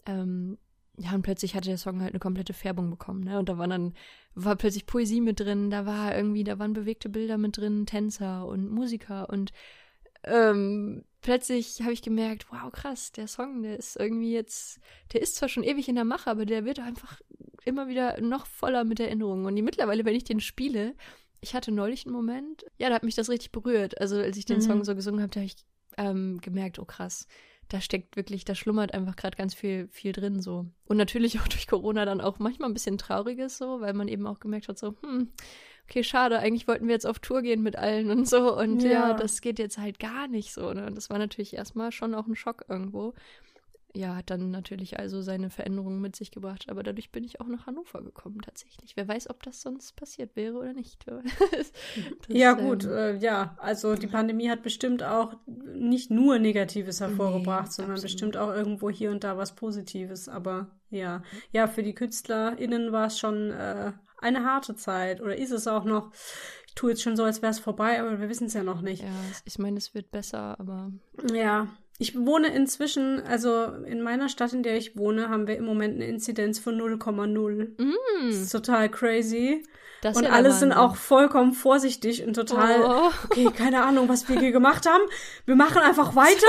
ähm, 0.06 0.58
ja, 1.00 1.14
und 1.14 1.22
plötzlich 1.22 1.56
hatte 1.56 1.70
der 1.70 1.78
Song 1.78 2.02
halt 2.02 2.12
eine 2.12 2.20
komplette 2.20 2.54
Färbung 2.54 2.90
bekommen, 2.90 3.24
ne? 3.24 3.38
Und 3.40 3.50
da 3.50 3.58
war 3.58 3.68
dann, 3.68 3.94
war 4.34 4.56
plötzlich 4.56 4.86
Poesie 4.88 5.22
mit 5.22 5.40
drin, 5.40 5.70
da 5.70 5.86
war 5.86 6.16
irgendwie, 6.16 6.44
da 6.44 6.58
waren 6.60 6.74
bewegte 6.74 7.10
Bilder 7.10 7.38
mit 7.38 7.58
drin, 7.58 7.86
Tänzer 7.86 8.48
und 8.48 8.70
Musiker 8.70 9.30
und 9.30 9.52
ähm, 10.24 11.04
plötzlich 11.22 11.82
habe 11.82 11.94
ich 11.94 12.02
gemerkt, 12.02 12.48
wow, 12.52 12.72
krass, 12.72 13.12
der 13.12 13.28
Song, 13.28 13.64
der 13.64 13.78
ist 13.78 13.96
irgendwie 13.98 14.34
jetzt, 14.34 14.80
der 15.14 15.22
ist 15.22 15.36
zwar 15.36 15.50
schon 15.50 15.64
ewig 15.64 15.88
in 15.88 15.96
der 15.96 16.04
Mache, 16.06 16.30
aber 16.30 16.46
der 16.46 16.66
wird 16.66 16.80
einfach 16.80 17.22
immer 17.66 17.88
wieder 17.88 18.20
noch 18.22 18.46
voller 18.46 18.84
mit 18.84 19.00
Erinnerungen. 19.00 19.46
Und 19.46 19.56
die 19.56 19.62
mittlerweile, 19.62 20.06
wenn 20.06 20.16
ich 20.16 20.24
den 20.24 20.40
spiele, 20.40 20.96
ich 21.40 21.54
hatte 21.54 21.72
neulich 21.72 22.06
einen 22.06 22.16
Moment, 22.16 22.66
ja, 22.78 22.90
da 22.90 22.96
hat 22.96 23.04
mich 23.04 23.16
das 23.16 23.30
richtig 23.30 23.52
berührt. 23.52 24.00
Also 24.02 24.18
als 24.18 24.38
ich 24.38 24.46
den 24.46 24.58
Mhm. 24.58 24.62
Song 24.62 24.84
so 24.84 24.96
gesungen 24.96 25.22
habe, 25.22 25.30
da 25.32 25.40
habe 25.42 25.46
ich 25.46 25.56
ähm, 25.98 26.40
gemerkt, 26.42 26.80
oh 26.80 26.86
krass, 26.86 27.28
da 27.70 27.82
steckt 27.82 28.16
wirklich, 28.16 28.46
da 28.46 28.56
schlummert 28.56 28.94
einfach 28.94 29.16
gerade 29.16 29.36
ganz 29.38 29.54
viel, 29.54 29.88
viel 29.90 30.12
drin 30.14 30.42
so. 30.42 30.66
Und 30.86 30.98
natürlich 30.98 31.40
auch 31.40 31.48
durch 31.48 31.68
Corona 31.68 32.06
dann 32.06 32.22
auch 32.22 32.40
manchmal 32.40 32.70
ein 32.70 32.74
bisschen 32.74 32.98
trauriges 32.98 33.58
so, 33.58 33.82
weil 33.82 33.94
man 33.94 34.08
eben 34.08 34.26
auch 34.26 34.40
gemerkt 34.40 34.68
hat, 34.70 34.78
so, 34.80 34.96
hm, 35.02 35.30
okay, 35.90 36.04
schade, 36.04 36.40
eigentlich 36.40 36.68
wollten 36.68 36.88
wir 36.88 36.94
jetzt 36.94 37.08
auf 37.08 37.20
Tour 37.20 37.42
gehen 37.42 37.64
mit 37.64 37.76
allen 37.76 38.10
und 38.10 38.28
so. 38.28 38.58
Und 38.58 38.84
ja, 38.84 39.10
Ja. 39.10 39.14
das 39.14 39.42
geht 39.42 39.60
jetzt 39.60 39.78
halt 39.78 40.00
gar 40.00 40.28
nicht 40.28 40.54
so. 40.54 40.72
Ne? 40.74 40.86
Und 40.86 40.96
das 40.96 41.10
war 41.10 41.18
natürlich 41.18 41.54
erstmal 41.56 41.92
schon 41.92 42.14
auch 42.16 42.28
ein 42.28 42.36
Schock 42.36 42.66
irgendwo. 42.70 43.14
Ja, 43.98 44.16
hat 44.16 44.30
dann 44.30 44.52
natürlich 44.52 45.00
also 45.00 45.22
seine 45.24 45.50
Veränderungen 45.50 46.00
mit 46.00 46.16
sich 46.16 46.30
gebracht, 46.30 46.68
aber 46.70 46.84
dadurch 46.84 47.12
bin 47.12 47.24
ich 47.24 47.42
auch 47.42 47.48
nach 47.48 47.66
Hannover 47.66 48.04
gekommen 48.04 48.42
tatsächlich. 48.42 48.96
Wer 48.96 49.08
weiß, 49.08 49.30
ob 49.32 49.42
das 49.42 49.62
sonst 49.62 49.96
passiert 49.96 50.36
wäre 50.36 50.56
oder 50.58 50.74
nicht. 50.74 51.04
Das, 51.52 51.72
Ja, 52.28 52.54
gut, 52.54 52.84
ähm, 52.86 52.92
äh, 52.92 53.16
ja. 53.18 53.58
Also 53.60 53.96
die 53.96 54.06
Pandemie 54.08 54.50
hat 54.50 54.62
bestimmt 54.62 55.02
auch 55.02 55.36
nicht 55.74 56.12
nur 56.12 56.38
Negatives 56.38 57.00
hervorgebracht, 57.02 57.68
Nee, 57.70 57.72
sondern 57.74 57.94
absolut. 57.94 58.02
bestimmt 58.12 58.38
auch 58.38 58.54
irgendwo 58.54 58.90
hier 58.92 59.10
und 59.12 59.24
da 59.24 59.36
was 59.38 59.56
Positives. 59.56 60.30
Aber 60.30 60.68
ja, 60.92 61.24
ja, 61.52 61.68
für 61.68 61.82
die 61.84 61.96
KünstlerInnen 61.96 62.92
war 62.92 63.08
es 63.08 63.18
schon 63.18 63.52
äh, 63.52 63.94
eine 64.20 64.44
harte 64.46 64.76
Zeit. 64.76 65.22
Oder 65.22 65.38
ist 65.38 65.52
es 65.52 65.68
auch 65.68 65.86
noch? 65.86 66.12
Ich 66.68 66.76
tue 66.76 66.92
jetzt 66.92 67.02
schon 67.02 67.16
so, 67.18 67.24
als 67.24 67.42
wäre 67.42 67.50
es 67.52 67.58
vorbei, 67.60 68.00
aber 68.00 68.20
wir 68.20 68.30
wissen 68.30 68.46
es 68.46 68.54
ja 68.54 68.62
noch 68.64 68.82
nicht. 68.82 69.02
ja, 69.02 69.10
ich 69.46 69.58
meine, 69.58 69.78
es 69.78 69.96
wird 69.96 70.12
besser, 70.12 70.60
aber 70.60 70.92
Ja, 71.34 71.68
ich 72.00 72.16
wohne 72.16 72.48
inzwischen, 72.50 73.22
also 73.26 73.64
in 73.86 74.02
meiner 74.02 74.30
Stadt, 74.30 74.54
in 74.54 74.62
der 74.62 74.78
ich 74.78 74.98
wohne, 74.98 75.30
haben 75.30 75.48
wir 75.48 75.58
im 75.58 75.66
Moment 75.66 75.96
eine 75.96 76.06
Inzidenz 76.08 76.60
von 76.60 76.80
0,0. 76.80 77.68
Das 77.78 77.86
mm, 77.86 78.30
ist 78.30 78.52
total 78.52 78.90
crazy. 78.90 79.64
das 80.02 80.16
Und 80.16 80.26
ja 80.26 80.30
alle 80.30 80.52
sind 80.52 80.74
auch 80.74 80.96
vollkommen 80.96 81.54
vorsichtig 81.54 82.24
und 82.24 82.36
total, 82.36 82.84
Oh. 82.84 83.12
okay, 83.26 83.50
keine 83.56 83.84
Ahnung, 83.84 84.10
was 84.10 84.30
wir 84.30 84.40
hier 84.40 84.52
gemacht 84.52 84.88
haben. 84.88 85.04
Wir 85.46 85.56
machen 85.56 85.80
einfach 85.80 86.16
weiter. 86.16 86.48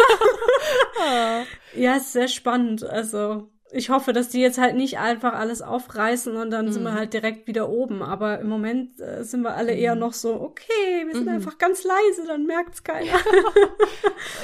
ja, 1.74 1.96
ist 1.96 2.12
sehr 2.12 2.28
spannend. 2.28 2.84
Also, 2.84 3.48
ich 3.70 3.90
hoffe, 3.90 4.12
dass 4.12 4.28
die 4.30 4.40
jetzt 4.40 4.58
halt 4.58 4.76
nicht 4.76 4.98
einfach 4.98 5.34
alles 5.34 5.60
aufreißen 5.62 6.36
und 6.36 6.50
dann 6.50 6.72
sind 6.72 6.82
wir 6.84 6.92
Mhm. 6.92 6.94
halt 6.96 7.12
direkt 7.12 7.46
wieder 7.46 7.68
oben. 7.68 8.02
Aber 8.02 8.38
im 8.40 8.48
Moment 8.48 8.98
äh, 9.00 9.22
sind 9.24 9.42
wir 9.42 9.54
alle 9.54 9.72
eher 9.74 9.94
noch 9.94 10.12
so, 10.14 10.40
okay, 10.40 11.04
wir 11.06 11.14
sind 11.14 11.26
Mhm. 11.26 11.34
einfach 11.34 11.58
ganz 11.58 11.84
leise, 11.84 12.26
dann 12.26 12.46
merkt's 12.46 12.82
keiner. 12.82 13.12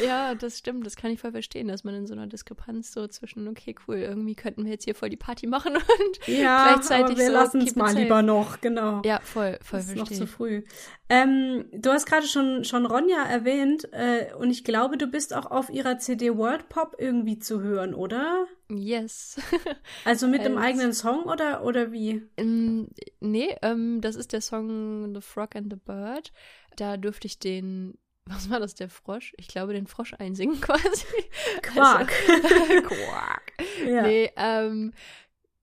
Ja, 0.05 0.35
das 0.35 0.59
stimmt, 0.59 0.85
das 0.87 0.97
kann 0.97 1.11
ich 1.13 1.21
voll 1.21 1.31
verstehen, 1.33 1.69
dass 1.69 1.85
man 1.85 1.95
in 1.95 2.07
so 2.07 2.15
einer 2.15 2.27
Diskrepanz 2.27 2.93
so 2.93 3.07
zwischen, 3.07 3.47
okay, 3.49 3.75
cool, 3.87 3.97
irgendwie 3.97 4.35
könnten 4.35 4.65
wir 4.65 4.73
jetzt 4.73 4.85
hier 4.85 4.95
voll 4.95 5.09
die 5.09 5.17
Party 5.17 5.47
machen 5.47 5.75
und 5.77 6.27
Ja, 6.27 6.65
gleichzeitig 6.75 7.05
aber 7.13 7.17
wir 7.19 7.27
so, 7.27 7.33
lassen 7.33 7.61
es 7.61 7.77
mal 7.77 7.89
safe. 7.89 8.01
lieber 8.03 8.23
noch, 8.23 8.61
genau. 8.61 9.03
Ja, 9.05 9.21
voll, 9.23 9.59
voll 9.63 9.81
Das 9.81 9.89
ist 9.89 9.97
noch 9.97 10.11
zu 10.11 10.27
früh. 10.27 10.63
Ähm, 11.09 11.67
du 11.73 11.91
hast 11.91 12.07
gerade 12.07 12.27
schon, 12.27 12.65
schon 12.65 12.87
Ronja 12.87 13.23
erwähnt 13.25 13.89
äh, 13.93 14.33
und 14.35 14.51
ich 14.51 14.65
glaube, 14.65 14.97
du 14.97 15.07
bist 15.07 15.35
auch 15.35 15.51
auf 15.51 15.71
ihrer 15.71 15.99
CD 15.99 16.37
World 16.37 16.69
Pop 16.69 16.97
irgendwie 16.99 17.39
zu 17.39 17.61
hören, 17.63 17.95
oder? 17.95 18.47
Yes. 18.71 19.37
Also 20.05 20.27
mit 20.27 20.41
Als- 20.41 20.57
eigenen 20.57 20.93
Song 20.93 21.25
oder, 21.25 21.65
oder 21.65 21.93
wie? 21.93 22.23
Ähm, 22.37 22.89
nee, 23.21 23.55
ähm, 23.63 24.01
das 24.01 24.17
ist 24.17 24.33
der 24.33 24.41
Song 24.41 25.15
The 25.15 25.21
Frog 25.21 25.55
and 25.57 25.73
the 25.73 25.79
Bird. 25.79 26.33
Da 26.77 26.97
dürfte 26.97 27.27
ich 27.27 27.39
den, 27.39 27.99
was 28.27 28.49
war 28.51 28.61
das, 28.61 28.75
der 28.75 28.89
Frosch? 28.89 29.33
Ich 29.37 29.49
glaube, 29.49 29.73
den 29.75 29.87
Frosch 29.87 30.15
einsingen 30.15 30.61
quasi. 30.61 31.07
Quark. 31.63 32.13
Also, 32.29 32.83
Quark. 32.89 33.53
Ja. 33.87 34.03
Nee, 34.03 34.31
ähm, 34.37 34.93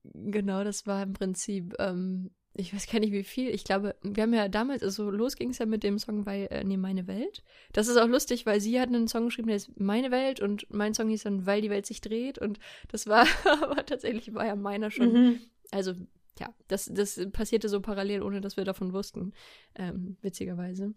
genau, 0.04 0.64
das 0.64 0.86
war 0.88 1.04
im 1.04 1.14
Prinzip, 1.14 1.74
ähm, 1.80 2.32
ich 2.54 2.74
weiß 2.74 2.88
gar 2.88 3.00
nicht 3.00 3.14
wie 3.14 3.24
viel. 3.24 3.50
Ich 3.50 3.64
glaube, 3.64 3.96
wir 4.02 4.24
haben 4.24 4.34
ja 4.34 4.48
damals, 4.50 4.84
also 4.84 5.10
los 5.10 5.36
ging 5.36 5.52
es 5.52 5.60
ja 5.60 5.66
mit 5.66 5.84
dem 5.84 5.98
Song 6.00 6.26
bei, 6.26 6.48
äh, 6.48 6.64
nee, 6.64 6.78
Meine 6.78 7.08
Welt. 7.08 7.44
Das 7.72 7.88
ist 7.88 7.98
auch 7.98 8.08
lustig, 8.08 8.46
weil 8.46 8.60
sie 8.60 8.80
hat 8.80 8.90
einen 8.90 9.08
Song 9.08 9.26
geschrieben, 9.26 9.48
der 9.48 9.58
ist 9.58 9.80
Meine 9.80 10.12
Welt 10.12 10.42
und 10.42 10.66
mein 10.70 10.94
Song 10.94 11.10
hieß 11.10 11.24
dann 11.24 11.46
Weil 11.46 11.62
die 11.62 11.70
Welt 11.70 11.86
sich 11.86 12.02
dreht 12.02 12.38
und 12.38 12.60
das 12.90 13.08
war, 13.08 13.26
aber 13.62 13.86
tatsächlich 13.86 14.34
war 14.34 14.46
ja 14.46 14.56
meiner 14.56 14.92
schon 14.92 15.14
Mhm. 15.14 15.40
also 15.72 15.94
ja, 16.40 16.54
das, 16.68 16.90
das 16.92 17.20
passierte 17.32 17.70
so 17.70 17.82
parallel, 17.82 18.24
ohne 18.24 18.42
dass 18.42 18.58
wir 18.58 18.64
davon 18.64 18.94
wussten, 18.94 19.34
ähm, 19.76 20.18
witzigerweise. 20.22 20.94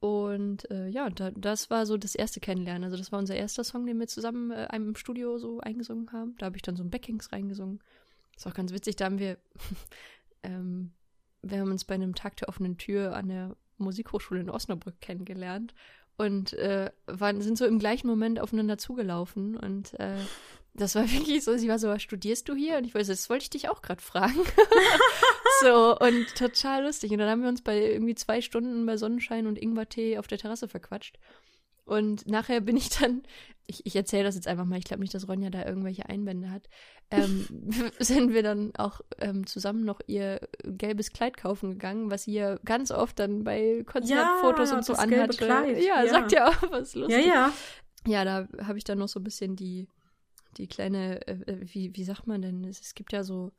Und 0.00 0.70
äh, 0.70 0.88
ja, 0.88 1.08
da, 1.08 1.30
das 1.30 1.70
war 1.70 1.86
so 1.86 1.96
das 1.96 2.14
erste 2.14 2.38
Kennenlernen. 2.38 2.84
Also 2.84 2.98
das 2.98 3.10
war 3.10 3.18
unser 3.18 3.36
erster 3.36 3.64
Song, 3.64 3.86
den 3.86 3.98
wir 3.98 4.06
zusammen 4.06 4.50
äh, 4.50 4.66
einem 4.68 4.88
im 4.88 4.96
Studio 4.96 5.38
so 5.38 5.60
eingesungen 5.60 6.12
haben. 6.12 6.36
Da 6.36 6.46
habe 6.46 6.56
ich 6.56 6.62
dann 6.62 6.76
so 6.76 6.82
ein 6.82 6.90
Backings 6.90 7.32
reingesungen. 7.32 7.80
Ist 8.36 8.46
auch 8.46 8.54
ganz 8.54 8.72
witzig, 8.72 8.96
da 8.96 9.06
haben 9.06 9.18
wir, 9.18 9.38
ähm, 10.44 10.92
wir 11.42 11.58
haben 11.58 11.70
uns 11.70 11.84
bei 11.84 11.94
einem 11.94 12.14
Tag 12.14 12.36
der 12.36 12.48
offenen 12.48 12.78
Tür 12.78 13.16
an 13.16 13.28
der 13.28 13.56
Musikhochschule 13.78 14.40
in 14.40 14.50
Osnabrück 14.50 15.00
kennengelernt 15.00 15.74
und 16.16 16.52
äh, 16.54 16.90
waren, 17.06 17.40
sind 17.42 17.58
so 17.58 17.66
im 17.66 17.78
gleichen 17.78 18.06
Moment 18.06 18.40
aufeinander 18.40 18.78
zugelaufen 18.78 19.56
und 19.56 19.98
äh, 19.98 20.16
das 20.74 20.94
war 20.94 21.04
wirklich 21.12 21.44
so, 21.44 21.56
sie 21.56 21.68
war 21.68 21.78
so, 21.78 21.96
studierst 21.98 22.48
du 22.48 22.54
hier? 22.54 22.78
Und 22.78 22.84
ich 22.84 22.94
weiß, 22.94 23.06
das 23.06 23.30
wollte 23.30 23.44
ich 23.44 23.50
dich 23.50 23.68
auch 23.68 23.82
gerade 23.82 24.02
fragen. 24.02 24.34
so, 25.62 25.96
und 25.98 26.34
total 26.36 26.84
lustig. 26.84 27.12
Und 27.12 27.18
dann 27.18 27.30
haben 27.30 27.42
wir 27.42 27.48
uns 27.48 27.62
bei 27.62 27.78
irgendwie 27.78 28.14
zwei 28.14 28.40
Stunden 28.40 28.84
bei 28.84 28.96
Sonnenschein 28.96 29.46
und 29.46 29.58
Ingwertee 29.58 30.18
auf 30.18 30.26
der 30.26 30.38
Terrasse 30.38 30.68
verquatscht. 30.68 31.18
Und 31.84 32.26
nachher 32.26 32.60
bin 32.60 32.76
ich 32.76 32.88
dann, 32.88 33.22
ich, 33.66 33.84
ich 33.86 33.94
erzähle 33.94 34.24
das 34.24 34.34
jetzt 34.34 34.48
einfach 34.48 34.64
mal, 34.64 34.78
ich 34.78 34.84
glaube 34.84 35.02
nicht, 35.02 35.14
dass 35.14 35.28
Ronja 35.28 35.50
da 35.50 35.64
irgendwelche 35.64 36.08
Einwände 36.08 36.50
hat, 36.50 36.68
ähm, 37.16 37.46
sind 37.98 38.32
wir 38.32 38.42
dann 38.42 38.74
auch 38.76 39.00
ähm, 39.18 39.46
zusammen 39.46 39.84
noch 39.84 40.00
ihr 40.06 40.40
gelbes 40.64 41.12
Kleid 41.12 41.36
kaufen 41.36 41.72
gegangen, 41.72 42.10
was 42.10 42.24
sie 42.24 42.34
ja 42.34 42.56
ganz 42.64 42.90
oft 42.90 43.18
dann 43.18 43.44
bei 43.44 43.82
Konzertfotos 43.86 44.70
Ja, 44.70 44.76
und 44.76 44.84
so 44.84 44.94
anhatte. 44.94 45.46
Ja, 45.46 46.02
ja. 46.04 46.08
sagt 46.08 46.32
ja 46.32 46.48
auch 46.48 46.70
was 46.70 46.94
Ja, 46.94 47.00
lustig. 47.00 47.26
ja. 47.26 47.52
Ja, 48.06 48.24
da 48.24 48.48
habe 48.66 48.76
ich 48.78 48.84
dann 48.84 48.98
noch 48.98 49.08
so 49.08 49.18
ein 49.20 49.24
bisschen 49.24 49.56
die, 49.56 49.88
die 50.58 50.66
kleine, 50.66 51.26
äh, 51.26 51.32
äh, 51.46 51.60
wie, 51.72 51.96
wie 51.96 52.04
sagt 52.04 52.26
man 52.26 52.42
denn? 52.42 52.64
Es, 52.64 52.80
es 52.80 52.94
gibt 52.94 53.12
ja 53.12 53.24
so 53.24 53.52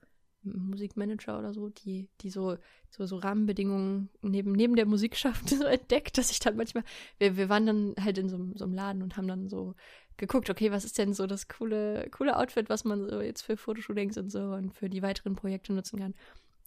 Musikmanager 0.43 1.39
oder 1.39 1.53
so, 1.53 1.69
die, 1.69 2.07
die 2.21 2.29
so, 2.29 2.57
so, 2.89 3.05
so 3.07 3.17
Rahmenbedingungen 3.17 4.09
neben, 4.21 4.51
neben 4.51 4.75
der 4.75 4.85
Musik 4.85 5.15
schaffen, 5.17 5.47
so 5.57 5.63
entdeckt, 5.63 6.17
dass 6.17 6.29
ich 6.31 6.39
dann 6.39 6.55
manchmal, 6.55 6.83
wir, 7.17 7.37
wir 7.37 7.49
waren 7.49 7.65
dann 7.65 7.95
halt 7.99 8.17
in 8.19 8.29
so, 8.29 8.37
so 8.55 8.65
einem 8.65 8.75
Laden 8.75 9.01
und 9.01 9.17
haben 9.17 9.27
dann 9.27 9.49
so 9.49 9.73
geguckt, 10.17 10.49
okay, 10.49 10.71
was 10.71 10.85
ist 10.85 10.97
denn 10.97 11.13
so 11.13 11.27
das 11.27 11.47
coole, 11.47 12.07
coole 12.11 12.37
Outfit, 12.37 12.69
was 12.69 12.83
man 12.85 13.09
so 13.09 13.21
jetzt 13.21 13.41
für 13.41 13.57
Fotoshootings 13.57 14.17
und 14.17 14.29
so 14.31 14.39
und 14.39 14.73
für 14.73 14.89
die 14.89 15.01
weiteren 15.01 15.35
Projekte 15.35 15.73
nutzen 15.73 15.99
kann. 15.99 16.13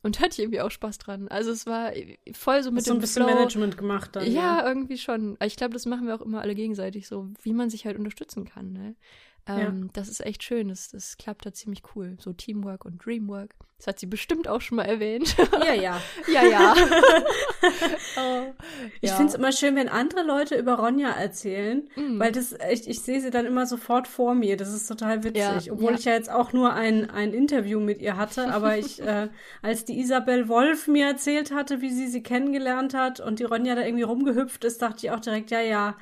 Und 0.03 0.21
hatte 0.21 0.35
ich 0.35 0.39
irgendwie 0.39 0.61
auch 0.61 0.71
Spaß 0.71 0.99
dran. 0.99 1.27
Also 1.29 1.51
es 1.51 1.67
war 1.67 1.93
voll 2.33 2.63
so 2.63 2.71
mit 2.71 2.77
Mit 2.77 2.85
so 2.85 2.93
ein 2.93 2.99
dem 2.99 3.01
bisschen 3.01 3.25
Flow. 3.25 3.35
Management 3.35 3.77
gemacht 3.77 4.15
dann. 4.15 4.31
Ja, 4.31 4.65
irgendwie 4.67 4.97
schon. 4.97 5.37
Ich 5.45 5.57
glaube, 5.57 5.73
das 5.73 5.87
machen 5.87 6.07
wir 6.07 6.15
auch 6.15 6.21
immer 6.21 6.41
alle 6.41 6.55
gegenseitig, 6.55 7.09
so 7.09 7.29
wie 7.43 7.53
man 7.53 7.69
sich 7.69 7.85
halt 7.85 7.99
unterstützen 7.99 8.45
kann. 8.45 8.73
Ne? 8.73 8.95
Ähm, 9.49 9.91
Das 9.93 10.09
ist 10.09 10.25
echt 10.25 10.43
schön. 10.43 10.69
Das, 10.69 10.91
das 10.91 11.17
klappt 11.17 11.47
da 11.47 11.53
ziemlich 11.53 11.83
cool. 11.95 12.17
So 12.21 12.33
Teamwork 12.33 12.85
und 12.85 13.05
Dreamwork. 13.05 13.55
Das 13.79 13.87
hat 13.87 14.01
sie 14.01 14.07
bestimmt 14.07 14.49
auch 14.49 14.61
schon 14.61 14.75
mal 14.77 14.87
erwähnt. 14.87 15.37
Ja, 15.65 15.73
ja. 15.73 16.01
ja, 16.33 16.43
ja. 16.45 16.75
oh, 18.17 18.53
Ich 19.01 19.11
ja. 19.11 19.17
finde 19.17 19.31
es 19.33 19.39
immer 19.39 19.53
schön, 19.53 19.77
wenn 19.77 19.89
andere 19.89 20.23
Leute 20.23 20.57
über 20.57 20.75
Ronja 20.75 21.11
erzählen, 21.11 21.89
Mm. 21.97 22.19
weil 22.19 22.33
das 22.33 22.53
echt, 22.59 22.87
ich 22.89 23.01
sehe 23.03 23.21
sie 23.21 23.31
dann 23.31 23.47
immer 23.47 23.67
sofort 23.67 24.09
vor 24.09 24.35
mir. 24.35 24.57
Das 24.57 24.73
ist 24.75 24.89
total 24.89 25.23
witzig. 25.25 25.37
Ja, 25.67 25.73
Obwohl 25.73 25.93
ja. 25.93 25.99
ich 25.99 26.05
ja 26.05 26.13
jetzt 26.15 26.31
auch 26.31 26.53
nur 26.53 26.73
ein, 26.75 27.09
ein 27.11 27.33
Interview 27.33 27.79
mit 27.81 28.01
ihr 28.01 28.17
hatte, 28.17 28.53
aber 28.53 28.77
ich, 28.79 29.01
äh, 29.07 29.29
als 29.63 29.85
die 29.85 29.99
Isabel 30.01 30.49
Wolf 30.49 30.89
mir 30.89 31.07
erzählt 31.07 31.53
hatte, 31.53 31.81
wie 31.81 31.91
sie 31.91 32.09
sie 32.09 32.23
kennengelernt 32.23 32.95
hat 32.95 33.21
und 33.21 33.39
die 33.39 33.45
Ronja 33.45 33.77
da 33.77 33.83
irgendwie 33.83 34.03
rumgehüpft 34.05 34.65
ist, 34.65 34.83
dachte 34.83 35.07
ich 35.07 35.11
auch 35.13 35.21
direkt, 35.21 35.51
ja, 35.53 35.61
ja. 35.61 35.97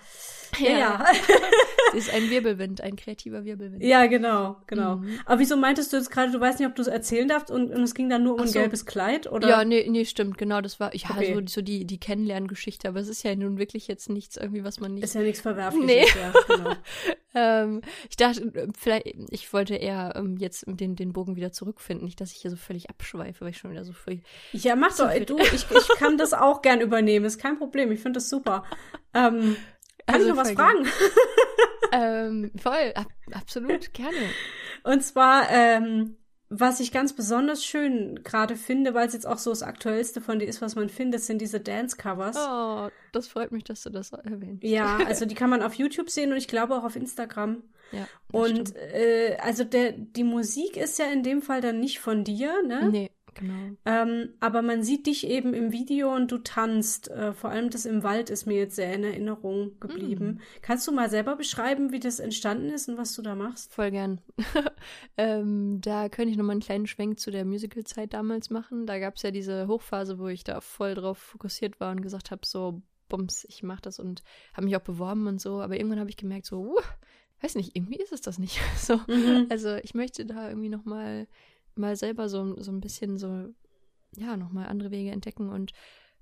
Ja, 0.58 0.70
ja. 0.78 1.04
Ist 1.94 2.12
ein 2.12 2.28
Wirbelwind, 2.30 2.80
ein 2.80 2.96
kreativer 2.96 3.44
Wirbelwind. 3.44 3.82
Ja, 3.82 4.06
genau, 4.06 4.56
genau. 4.66 4.96
Mhm. 4.96 5.20
Aber 5.24 5.38
wieso 5.40 5.56
meintest 5.56 5.92
du 5.92 5.96
jetzt 5.96 6.10
gerade, 6.10 6.32
du 6.32 6.40
weißt 6.40 6.58
nicht, 6.58 6.68
ob 6.68 6.74
du 6.74 6.82
es 6.82 6.88
erzählen 6.88 7.28
darfst 7.28 7.50
und, 7.50 7.70
und 7.72 7.82
es 7.82 7.94
ging 7.94 8.10
dann 8.10 8.22
nur 8.24 8.34
um 8.34 8.40
Ach 8.40 8.44
ein 8.44 8.48
so. 8.48 8.58
gelbes 8.58 8.84
Kleid? 8.86 9.30
Oder? 9.30 9.48
Ja, 9.48 9.64
nee, 9.64 9.86
nee, 9.88 10.04
stimmt, 10.04 10.36
genau, 10.36 10.60
das 10.60 10.80
war, 10.80 10.94
ja, 10.94 11.10
Okay. 11.10 11.34
so, 11.34 11.40
so 11.46 11.62
die, 11.62 11.84
die 11.86 11.98
Kennenlerngeschichte, 12.00 12.88
aber 12.88 13.00
es 13.00 13.08
ist 13.08 13.22
ja 13.22 13.34
nun 13.34 13.58
wirklich 13.58 13.86
jetzt 13.88 14.10
nichts 14.10 14.36
irgendwie, 14.36 14.64
was 14.64 14.80
man 14.80 14.94
nicht 14.94 15.04
Ist 15.04 15.14
ja 15.14 15.20
nichts 15.22 15.40
Verwerfliches. 15.40 15.86
Nee. 15.86 16.04
Ja, 16.20 16.32
genau. 16.56 16.70
Ähm, 17.38 17.82
ich 18.08 18.16
dachte, 18.16 18.40
äh, 18.54 18.66
vielleicht, 18.78 19.08
ich 19.28 19.52
wollte 19.52 19.74
eher 19.74 20.14
ähm, 20.16 20.38
jetzt 20.38 20.64
den, 20.66 20.96
den 20.96 21.12
Bogen 21.12 21.36
wieder 21.36 21.52
zurückfinden, 21.52 22.06
nicht, 22.06 22.18
dass 22.18 22.32
ich 22.32 22.38
hier 22.38 22.50
so 22.50 22.56
völlig 22.56 22.88
abschweife, 22.88 23.42
weil 23.44 23.50
ich 23.50 23.58
schon 23.58 23.70
wieder 23.70 23.84
so 23.84 23.92
früh. 23.92 24.20
Ja, 24.52 24.74
mach 24.74 24.90
So 24.92 25.04
doch. 25.04 25.12
viel- 25.12 25.26
Du, 25.26 25.36
ich, 25.38 25.52
ich 25.70 25.88
kann 25.98 26.16
das 26.16 26.32
auch 26.32 26.62
gern 26.62 26.80
übernehmen. 26.80 27.26
Ist 27.26 27.36
kein 27.38 27.58
Problem. 27.58 27.92
Ich 27.92 28.00
finde 28.00 28.16
das 28.16 28.30
super. 28.30 28.64
Ähm, 29.12 29.56
kann 30.06 30.14
Also 30.16 30.28
ich 30.28 30.34
noch 30.34 30.42
was 30.42 30.52
fragen? 30.52 30.86
ähm, 31.92 32.50
voll, 32.60 32.92
ab, 32.94 33.06
absolut, 33.32 33.92
gerne. 33.94 34.16
Und 34.84 35.02
zwar, 35.02 35.50
ähm, 35.50 36.16
was 36.48 36.78
ich 36.80 36.92
ganz 36.92 37.12
besonders 37.14 37.64
schön 37.64 38.22
gerade 38.22 38.56
finde, 38.56 38.94
weil 38.94 39.06
es 39.08 39.14
jetzt 39.14 39.26
auch 39.26 39.38
so 39.38 39.50
das 39.50 39.62
Aktuellste 39.62 40.20
von 40.20 40.38
dir 40.38 40.46
ist, 40.46 40.62
was 40.62 40.76
man 40.76 40.88
findet, 40.88 41.22
sind 41.22 41.40
diese 41.40 41.58
Dance-Covers. 41.60 42.36
Oh, 42.38 42.88
das 43.12 43.26
freut 43.26 43.50
mich, 43.50 43.64
dass 43.64 43.82
du 43.82 43.90
das 43.90 44.12
erwähnst. 44.12 44.62
Ja, 44.62 44.96
also 45.06 45.26
die 45.26 45.34
kann 45.34 45.50
man 45.50 45.62
auf 45.62 45.74
YouTube 45.74 46.10
sehen 46.10 46.30
und 46.30 46.38
ich 46.38 46.48
glaube 46.48 46.76
auch 46.76 46.84
auf 46.84 46.94
Instagram. 46.96 47.62
Ja, 47.92 48.06
Und 48.32 48.68
stimmt. 48.68 48.76
äh, 48.76 49.36
also 49.40 49.64
der, 49.64 49.92
die 49.92 50.24
Musik 50.24 50.76
ist 50.76 50.98
ja 50.98 51.06
in 51.06 51.22
dem 51.22 51.42
Fall 51.42 51.60
dann 51.60 51.80
nicht 51.80 51.98
von 52.00 52.24
dir, 52.24 52.62
ne? 52.64 52.88
Nee, 52.90 53.10
genau. 53.36 53.76
Ähm, 53.84 54.30
aber 54.40 54.62
man 54.62 54.82
sieht 54.82 55.06
dich 55.06 55.26
eben 55.26 55.54
im 55.54 55.72
Video 55.72 56.14
und 56.14 56.32
du 56.32 56.38
tanzt. 56.38 57.08
Äh, 57.10 57.32
vor 57.32 57.50
allem 57.50 57.70
das 57.70 57.86
im 57.86 58.02
Wald 58.02 58.30
ist 58.30 58.46
mir 58.46 58.56
jetzt 58.56 58.76
sehr 58.76 58.92
in 58.92 59.04
Erinnerung 59.04 59.78
geblieben. 59.78 60.26
Mm. 60.26 60.40
Kannst 60.62 60.86
du 60.88 60.92
mal 60.92 61.08
selber 61.08 61.36
beschreiben, 61.36 61.92
wie 61.92 62.00
das 62.00 62.18
entstanden 62.18 62.70
ist 62.70 62.88
und 62.88 62.98
was 62.98 63.14
du 63.14 63.22
da 63.22 63.34
machst? 63.34 63.72
Voll 63.72 63.90
gern. 63.90 64.20
ähm, 65.16 65.80
da 65.80 66.08
könnte 66.08 66.30
ich 66.30 66.36
nochmal 66.36 66.54
einen 66.54 66.60
kleinen 66.60 66.86
Schwenk 66.86 67.20
zu 67.20 67.30
der 67.30 67.44
Musical-Zeit 67.44 68.12
damals 68.14 68.50
machen. 68.50 68.86
Da 68.86 68.98
gab 68.98 69.16
es 69.16 69.22
ja 69.22 69.30
diese 69.30 69.68
Hochphase, 69.68 70.18
wo 70.18 70.28
ich 70.28 70.44
da 70.44 70.60
voll 70.60 70.94
drauf 70.94 71.18
fokussiert 71.18 71.78
war 71.80 71.92
und 71.92 72.02
gesagt 72.02 72.30
habe, 72.30 72.42
so, 72.44 72.82
bums, 73.08 73.46
ich 73.48 73.62
mach 73.62 73.80
das 73.80 73.98
und 73.98 74.22
habe 74.52 74.64
mich 74.66 74.76
auch 74.76 74.80
beworben 74.80 75.26
und 75.26 75.40
so. 75.40 75.60
Aber 75.60 75.76
irgendwann 75.76 76.00
habe 76.00 76.10
ich 76.10 76.16
gemerkt, 76.16 76.46
so, 76.46 76.76
uh, 76.76 76.80
weiß 77.42 77.54
nicht, 77.54 77.76
irgendwie 77.76 77.96
ist 77.96 78.12
es 78.12 78.20
das 78.20 78.38
nicht. 78.38 78.60
so, 78.78 79.00
Mhm. 79.08 79.46
also 79.50 79.76
ich 79.76 79.94
möchte 79.94 80.26
da 80.26 80.48
irgendwie 80.48 80.68
nochmal 80.68 81.26
mal 81.78 81.96
selber 81.96 82.28
so, 82.28 82.60
so 82.60 82.70
ein 82.70 82.80
bisschen 82.80 83.18
so, 83.18 83.48
ja, 84.16 84.36
nochmal 84.36 84.66
andere 84.66 84.90
Wege 84.90 85.10
entdecken. 85.10 85.48
Und 85.48 85.72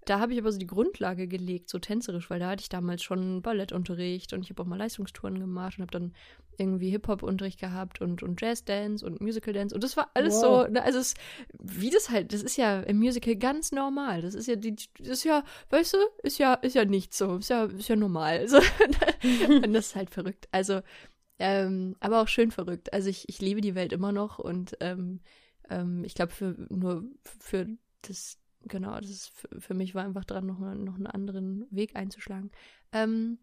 da 0.04 0.20
habe 0.20 0.32
ich 0.34 0.38
aber 0.38 0.52
so 0.52 0.58
die 0.58 0.66
Grundlage 0.66 1.26
gelegt, 1.26 1.70
so 1.70 1.78
tänzerisch, 1.78 2.28
weil 2.28 2.40
da 2.40 2.50
hatte 2.50 2.62
ich 2.62 2.68
damals 2.68 3.02
schon 3.02 3.40
Ballettunterricht 3.42 4.32
und 4.32 4.42
ich 4.42 4.50
habe 4.50 4.62
auch 4.62 4.66
mal 4.66 4.78
Leistungstouren 4.78 5.38
gemacht 5.38 5.78
und 5.78 5.82
habe 5.82 5.92
dann 5.92 6.14
irgendwie 6.58 6.90
Hip-Hop-Unterricht 6.90 7.58
gehabt 7.58 8.00
und, 8.00 8.22
und 8.22 8.40
Jazz-Dance 8.40 9.04
und 9.04 9.20
Musical-Dance. 9.20 9.74
Und 9.74 9.82
das 9.82 9.96
war 9.96 10.10
alles 10.14 10.34
Wow. 10.34 10.66
so, 10.66 10.72
ne, 10.72 10.82
also 10.82 10.98
es, 10.98 11.14
wie 11.58 11.90
das 11.90 12.10
halt, 12.10 12.32
das 12.32 12.42
ist 12.42 12.56
ja 12.56 12.80
im 12.80 12.98
Musical 12.98 13.36
ganz 13.36 13.72
normal, 13.72 14.22
das 14.22 14.34
ist 14.34 14.46
ja, 14.46 14.56
die, 14.56 14.76
das 14.98 15.08
ist 15.08 15.24
ja, 15.24 15.42
weißt 15.70 15.94
du, 15.94 15.98
ist 16.22 16.38
ja, 16.38 16.54
ist 16.54 16.74
ja 16.74 16.84
nicht 16.84 17.14
so, 17.14 17.36
ist 17.36 17.50
ja, 17.50 17.64
ist 17.64 17.88
ja 17.88 17.96
normal, 17.96 18.46
so, 18.46 18.58
und 19.64 19.72
das 19.72 19.86
ist 19.86 19.96
halt 19.96 20.10
verrückt, 20.10 20.48
also, 20.52 20.80
ähm, 21.38 21.96
aber 21.98 22.22
auch 22.22 22.28
schön 22.28 22.50
verrückt, 22.52 22.92
also 22.92 23.08
ich, 23.08 23.28
ich 23.28 23.40
liebe 23.40 23.60
die 23.60 23.74
Welt 23.74 23.92
immer 23.92 24.12
noch 24.12 24.38
und, 24.38 24.76
ähm, 24.80 25.20
ähm, 25.70 26.04
ich 26.04 26.14
glaube, 26.14 26.32
für, 26.32 26.54
nur 26.70 27.04
für 27.40 27.66
das, 28.02 28.38
genau, 28.62 28.98
das 29.00 29.10
ist 29.10 29.28
für, 29.30 29.60
für 29.60 29.74
mich 29.74 29.94
war 29.94 30.04
einfach 30.04 30.24
dran, 30.24 30.46
noch, 30.46 30.58
mal- 30.58 30.76
noch 30.76 30.94
einen 30.96 31.06
anderen 31.06 31.66
Weg 31.70 31.96
einzuschlagen. 31.96 32.50
Ähm, 32.92 33.38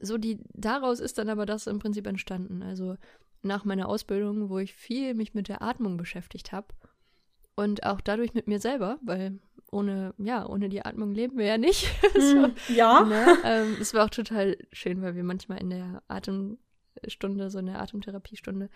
so 0.00 0.16
die, 0.18 0.38
daraus 0.54 1.00
ist 1.00 1.18
dann 1.18 1.28
aber 1.28 1.46
das 1.46 1.66
im 1.66 1.78
Prinzip 1.78 2.06
entstanden. 2.06 2.62
Also 2.62 2.96
nach 3.42 3.64
meiner 3.64 3.88
Ausbildung, 3.88 4.48
wo 4.48 4.58
ich 4.58 4.74
viel 4.74 5.14
mich 5.14 5.34
mit 5.34 5.48
der 5.48 5.60
Atmung 5.62 5.96
beschäftigt 5.98 6.52
habe 6.52 6.68
und 7.54 7.84
auch 7.84 8.00
dadurch 8.00 8.32
mit 8.34 8.48
mir 8.48 8.58
selber, 8.58 8.98
weil 9.02 9.38
ohne, 9.70 10.14
ja, 10.18 10.46
ohne 10.48 10.68
die 10.68 10.84
Atmung 10.84 11.12
leben 11.12 11.36
wir 11.36 11.46
ja 11.46 11.58
nicht. 11.58 11.86
so, 12.18 12.48
Ja. 12.72 13.04
ne? 13.04 13.26
ähm, 13.44 13.76
das 13.78 13.92
war 13.92 14.06
auch 14.06 14.10
total 14.10 14.56
schön, 14.72 15.02
weil 15.02 15.14
wir 15.16 15.24
manchmal 15.24 15.60
in 15.60 15.70
der 15.70 16.02
Atemstunde, 16.08 17.50
so 17.50 17.58
in 17.58 17.66
der 17.66 17.80
Atemtherapiestunde, 17.82 18.70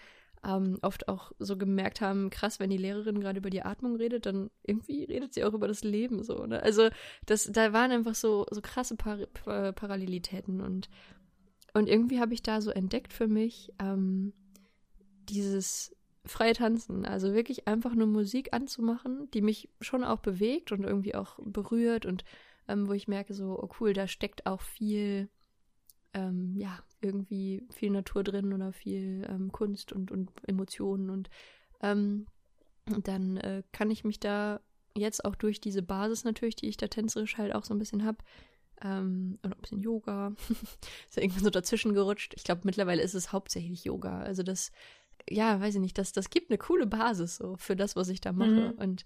ähm, 0.45 0.79
oft 0.83 1.09
auch 1.09 1.33
so 1.39 1.57
gemerkt 1.57 2.01
haben, 2.01 2.31
krass, 2.31 2.61
wenn 2.61 2.71
die 2.71 2.77
Lehrerin 2.77 3.21
gerade 3.21 3.39
über 3.39 3.51
die 3.51 3.63
Atmung 3.63 3.97
redet, 3.97 4.27
dann 4.27 4.51
irgendwie 4.63 5.05
redet 5.05 5.35
sie 5.35 5.45
auch 5.45 5.55
über 5.55 5.69
das 5.69 5.85
Leben 5.85 6.23
so. 6.23 6.47
Ne? 6.47 6.63
Also 6.63 6.89
das, 7.27 7.51
da 7.53 7.73
waren 7.73 7.91
einfach 7.91 8.15
so, 8.15 8.47
so 8.51 8.61
krasse 8.61 8.97
Par 8.97 9.19
Par 9.27 9.73
Parallelitäten 9.73 10.61
und, 10.61 10.89
und 11.75 11.89
irgendwie 11.89 12.21
habe 12.21 12.35
ich 12.35 12.43
da 12.43 12.61
so 12.61 12.71
entdeckt 12.71 13.13
für 13.13 13.29
mich 13.29 13.73
ähm, 13.81 14.33
dieses 15.29 15.95
freie 16.25 16.55
Tanzen, 16.55 17.05
also 17.05 17.33
wirklich 17.33 17.67
einfach 17.67 17.95
nur 17.95 18.07
Musik 18.07 18.53
anzumachen, 18.53 19.31
die 19.33 19.43
mich 19.43 19.71
schon 19.81 20.05
auch 20.05 20.19
bewegt 20.19 20.73
und 20.73 20.85
irgendwie 20.85 21.15
auch 21.15 21.39
berührt 21.43 22.07
und 22.07 22.25
ähm, 22.69 22.87
wo 22.87 22.93
ich 22.93 23.09
merke 23.09 23.35
so, 23.35 23.59
oh 23.61 23.69
cool, 23.81 23.93
da 23.95 24.07
steckt 24.07 24.47
auch 24.47 24.61
viel, 24.61 25.29
ähm, 26.19 26.55
ja, 26.57 26.79
irgendwie 27.01 27.67
viel 27.71 27.91
Natur 27.91 28.25
drin 28.25 28.53
oder 28.53 28.73
viel 28.73 29.27
ähm, 29.29 29.53
Kunst 29.53 29.93
und, 29.93 30.11
und 30.11 30.31
Emotionen 30.47 31.11
und 31.11 31.31
ähm, 31.81 32.27
dann 32.87 33.37
äh, 33.37 33.63
kann 33.73 33.91
ich 33.91 34.03
mich 34.03 34.19
da 34.19 34.61
jetzt 34.97 35.25
auch 35.25 35.37
durch 35.37 35.61
diese 35.61 35.83
Basis 35.83 36.25
natürlich, 36.25 36.57
die 36.57 36.69
ich 36.69 36.77
da 36.77 36.89
tänzerisch 36.89 37.39
halt 37.39 37.55
auch 37.55 37.65
so 37.65 37.75
ein 37.75 37.79
bisschen 37.79 38.05
habe, 38.05 38.19
ähm, 38.83 39.39
und 39.43 39.53
auch 39.53 39.59
ein 39.59 39.63
bisschen 39.63 39.81
Yoga, 39.81 40.33
ist 41.09 41.17
ja 41.17 41.23
irgendwann 41.23 41.45
so 41.45 41.51
dazwischen 41.51 41.95
gerutscht. 41.95 42.35
Ich 42.37 42.45
glaube, 42.45 42.63
mittlerweile 42.65 43.03
ist 43.03 43.15
es 43.15 43.33
hauptsächlich 43.33 43.85
Yoga. 43.85 44.21
Also 44.21 44.43
das, 44.43 44.71
ja, 45.29 45.61
weiß 45.61 45.77
ich 45.77 45.81
nicht, 45.81 45.99
das, 45.99 46.13
das 46.13 46.31
gibt 46.31 46.51
eine 46.51 46.59
coole 46.59 46.87
Basis 46.87 47.37
so 47.37 47.57
für 47.57 47.77
das, 47.77 47.97
was 47.97 48.09
ich 48.09 48.21
da 48.21 48.33
mache. 48.33 48.73
Mhm. 48.73 48.79
Und, 48.79 49.05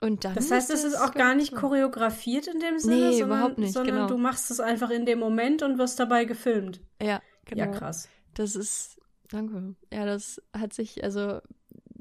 und 0.00 0.24
dann. 0.24 0.34
Das 0.34 0.50
heißt, 0.50 0.70
es 0.70 0.84
ist 0.84 0.96
auch 0.96 1.12
gar 1.12 1.34
nicht 1.34 1.54
choreografiert 1.54 2.46
in 2.46 2.58
dem 2.58 2.78
Sinne, 2.78 2.96
Nee, 2.96 3.18
sondern, 3.18 3.28
überhaupt 3.28 3.58
nicht, 3.58 3.72
sondern 3.72 3.96
genau. 3.96 4.08
du 4.08 4.16
machst 4.16 4.50
es 4.50 4.58
einfach 4.58 4.90
in 4.90 5.04
dem 5.04 5.18
Moment 5.18 5.62
und 5.62 5.78
wirst 5.78 6.00
dabei 6.00 6.24
gefilmt. 6.24 6.80
Ja, 7.00 7.20
genau. 7.44 7.64
Ja, 7.64 7.66
krass. 7.68 8.08
Das 8.34 8.56
ist, 8.56 8.98
danke. 9.28 9.74
Ja, 9.92 10.06
das 10.06 10.40
hat 10.56 10.72
sich, 10.72 11.04
also, 11.04 11.40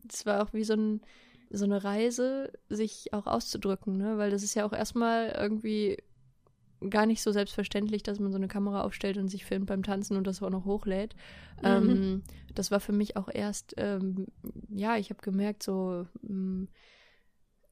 es 0.10 0.26
war 0.26 0.43
auch 0.43 0.54
wie 0.54 0.64
so, 0.64 0.74
ein, 0.74 1.02
so 1.50 1.66
eine 1.66 1.84
Reise, 1.84 2.54
sich 2.70 3.14
auch 3.14 3.28
auszudrücken, 3.28 3.97
ne? 3.97 4.18
Weil 4.18 4.32
das 4.32 4.43
ist 4.43 4.56
ja 4.56 4.66
auch 4.66 4.74
erstmal 4.74 5.36
irgendwie 5.38 5.97
gar 6.89 7.06
nicht 7.06 7.22
so 7.22 7.34
selbstverständlich, 7.34 8.04
dass 8.04 8.20
man 8.20 8.32
so 8.32 8.38
eine 8.38 8.47
Kamera 8.47 8.84
aufstellt 8.84 9.18
und 9.18 9.28
sich 9.28 9.43
filmt 9.43 9.66
beim 9.66 9.84
Tanzen 9.84 10.16
und 10.16 10.26
das 10.26 10.41
auch 10.41 10.50
noch 10.50 10.64
hochlädt. 10.64 11.16
Mhm. 11.62 11.68
Ähm, 11.68 12.24
das 12.56 12.72
war 12.72 12.80
für 12.80 12.93
mich 12.93 13.18
auch 13.18 13.28
erst, 13.28 13.74
ähm, 13.76 14.28
ja, 14.70 14.95
ich 14.95 15.10
habe 15.10 15.22
gemerkt, 15.22 15.64
so 15.64 16.06
mh, 16.22 16.34
mm, 16.34 16.68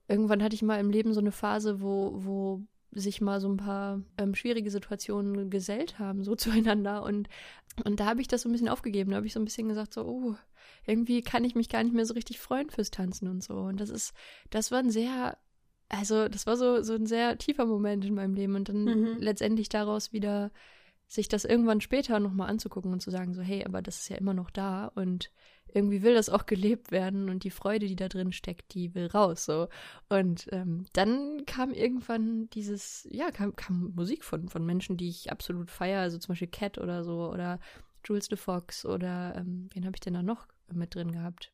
irgendwann 0.08 0.44
hatte 0.44 0.56
ich 0.56 0.62
mal 0.62 0.80
im 0.80 0.90
Leben 0.90 1.14
so 1.14 1.20
eine 1.20 1.32
Phase, 1.32 1.82
wo, 1.82 2.14
wo 2.16 2.62
sich 2.92 3.22
mal 3.22 3.40
so 3.40 3.50
ein 3.50 3.58
paar 3.58 4.02
ähm, 4.18 4.34
schwierige 4.36 4.72
Situationen 4.72 5.50
gesellt 5.50 6.00
haben, 6.00 6.24
so 6.24 6.36
zueinander. 6.36 7.04
Und, 7.04 7.28
und 7.84 8.00
da 8.00 8.06
habe 8.06 8.22
ich 8.22 8.28
das 8.28 8.42
so 8.42 8.50
ein 8.50 8.52
bisschen 8.52 8.70
aufgegeben. 8.70 9.12
Da 9.12 9.18
habe 9.18 9.28
ich 9.28 9.34
so 9.34 9.40
ein 9.40 9.46
bisschen 9.46 9.70
gesagt, 9.70 9.94
so, 9.94 10.06
oh, 10.06 10.36
irgendwie 10.86 11.22
kann 11.22 11.44
ich 11.44 11.56
mich 11.56 11.70
gar 11.70 11.84
nicht 11.84 11.94
mehr 11.94 12.06
so 12.06 12.14
richtig 12.14 12.40
freuen 12.40 12.70
fürs 12.70 12.92
Tanzen 12.92 13.28
und 13.28 13.44
so. 13.44 13.56
Und 13.56 13.80
das 13.80 13.90
ist, 13.90 14.14
das 14.50 14.72
war 14.72 14.80
ein 14.80 14.90
sehr, 14.90 15.38
also 15.90 16.28
das 16.28 16.48
war 16.48 16.58
so, 16.58 16.82
so 16.82 16.94
ein 16.94 17.06
sehr 17.06 17.38
tiefer 17.38 17.66
Moment 17.66 18.06
in 18.06 18.16
meinem 18.16 18.34
Leben. 18.34 18.56
Und 18.56 18.70
dann 18.70 18.84
mhm. 18.84 19.18
letztendlich 19.20 19.70
daraus 19.70 20.14
wieder 20.14 20.52
sich 21.08 21.30
das 21.30 21.46
irgendwann 21.46 21.82
später 21.82 22.20
nochmal 22.20 22.50
anzugucken 22.50 22.92
und 22.92 23.02
zu 23.02 23.12
sagen, 23.12 23.34
so, 23.34 23.42
hey, 23.42 23.64
aber 23.66 23.82
das 23.82 24.00
ist 24.00 24.10
ja 24.10 24.18
immer 24.18 24.34
noch 24.34 24.50
da 24.50 24.88
und 24.88 25.32
irgendwie 25.74 26.02
will 26.02 26.14
das 26.14 26.30
auch 26.30 26.46
gelebt 26.46 26.92
werden 26.92 27.30
und 27.30 27.44
die 27.44 27.52
Freude, 27.52 27.88
die 27.88 27.96
da 27.96 28.08
drin 28.08 28.32
steckt, 28.32 28.74
die 28.74 28.96
will 28.96 29.08
raus. 29.08 29.46
So. 29.46 29.68
Und 30.10 30.48
ähm, 30.52 30.86
dann 30.94 31.46
kam 31.46 31.74
irgendwann 31.74 32.50
dieses, 32.50 33.08
ja, 33.12 33.32
kam, 33.32 33.56
kam 33.56 33.94
Musik 33.96 34.24
von, 34.24 34.50
von 34.50 34.66
Menschen, 34.66 34.98
die 34.98 35.10
ich 35.10 35.32
absolut 35.32 35.70
feiere, 35.70 36.02
also 36.02 36.18
zum 36.18 36.34
Beispiel 36.34 36.48
Cat 36.48 36.78
oder 36.78 37.04
so 37.04 37.32
oder 37.32 37.60
Jules 38.06 38.30
de 38.30 38.38
Fox 38.38 38.86
oder 38.86 39.36
ähm, 39.36 39.70
wen 39.74 39.86
habe 39.86 39.96
ich 39.96 40.02
denn 40.02 40.14
da 40.14 40.24
noch 40.24 40.48
mit 40.72 40.96
drin 40.96 41.12
gehabt? 41.12 41.52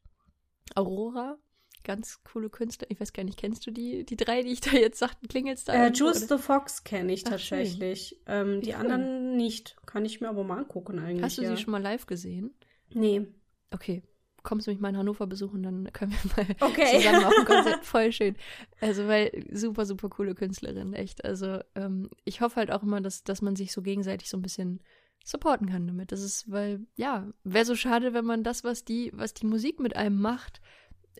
Aurora, 0.75 1.37
ganz 1.83 2.23
coole 2.23 2.49
Künstler. 2.49 2.87
Ich 2.89 2.99
weiß 2.99 3.13
gar 3.13 3.23
nicht, 3.23 3.39
kennst 3.39 3.65
du 3.67 3.71
die, 3.71 4.05
die 4.05 4.15
drei, 4.15 4.43
die 4.43 4.51
ich 4.51 4.61
da 4.61 4.71
jetzt 4.71 4.99
sagte, 4.99 5.27
klingelst 5.27 5.67
da? 5.67 5.87
Äh, 5.87 5.91
Jules 5.91 6.27
the 6.27 6.37
Fox 6.37 6.83
kenne 6.83 7.13
ich 7.13 7.23
tatsächlich. 7.23 8.19
Ähm, 8.27 8.61
die 8.61 8.69
cool. 8.69 8.75
anderen 8.75 9.35
nicht. 9.35 9.75
Kann 9.85 10.05
ich 10.05 10.21
mir 10.21 10.29
aber 10.29 10.43
mal 10.43 10.59
angucken 10.59 10.99
eigentlich. 10.99 11.23
Hast 11.23 11.37
du 11.37 11.43
ja. 11.43 11.55
sie 11.55 11.61
schon 11.61 11.71
mal 11.71 11.81
live 11.81 12.05
gesehen? 12.05 12.53
Nee. 12.93 13.27
Okay. 13.73 14.03
Kommst 14.43 14.67
du 14.67 14.71
mich 14.71 14.79
mal 14.81 14.89
in 14.89 14.97
Hannover 14.97 15.25
besuchen, 15.25 15.63
dann 15.63 15.89
können 15.93 16.11
wir 16.11 16.45
mal 16.45 16.55
okay. 16.59 16.97
zusammen 16.97 17.23
auf 17.23 17.33
ein 17.37 17.45
Konzert. 17.45 17.85
Voll 17.85 18.11
schön. 18.11 18.35
Also, 18.81 19.07
weil 19.07 19.45
super, 19.51 19.85
super 19.85 20.09
coole 20.09 20.35
Künstlerin, 20.35 20.93
echt. 20.93 21.23
Also, 21.23 21.59
ähm, 21.75 22.09
ich 22.25 22.41
hoffe 22.41 22.57
halt 22.57 22.71
auch 22.71 22.83
immer, 22.83 22.99
dass, 22.99 23.23
dass 23.23 23.41
man 23.41 23.55
sich 23.55 23.71
so 23.71 23.81
gegenseitig 23.81 24.29
so 24.29 24.37
ein 24.37 24.41
bisschen 24.41 24.81
supporten 25.23 25.69
kann 25.69 25.87
damit. 25.87 26.11
Das 26.11 26.21
ist, 26.21 26.51
weil, 26.51 26.85
ja, 26.95 27.29
wäre 27.45 27.63
so 27.63 27.75
schade, 27.75 28.13
wenn 28.13 28.25
man 28.25 28.43
das, 28.43 28.65
was 28.65 28.83
die, 28.83 29.11
was 29.13 29.33
die 29.33 29.45
Musik 29.45 29.79
mit 29.79 29.95
einem 29.95 30.19
macht, 30.19 30.59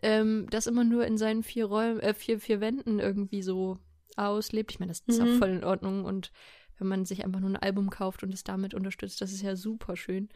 ähm, 0.02 0.46
das 0.50 0.66
immer 0.66 0.84
nur 0.84 1.06
in 1.06 1.16
seinen 1.16 1.42
vier 1.42 1.64
Räumen, 1.64 2.00
äh, 2.00 2.12
vier, 2.12 2.38
vier 2.38 2.60
Wänden 2.60 2.98
irgendwie 2.98 3.42
so 3.42 3.78
auslebt. 4.16 4.70
Ich 4.70 4.80
meine, 4.80 4.90
das 4.90 5.02
ist 5.06 5.20
mhm. 5.20 5.26
auch 5.26 5.38
voll 5.38 5.48
in 5.50 5.64
Ordnung 5.64 6.04
und 6.04 6.30
wenn 6.78 6.88
man 6.88 7.04
sich 7.04 7.24
einfach 7.24 7.40
nur 7.40 7.50
ein 7.50 7.56
Album 7.56 7.90
kauft 7.90 8.22
und 8.22 8.34
es 8.34 8.44
damit 8.44 8.74
unterstützt, 8.74 9.20
das 9.20 9.32
ist 9.32 9.42
ja 9.42 9.56
super 9.56 9.96
schön. 9.96 10.28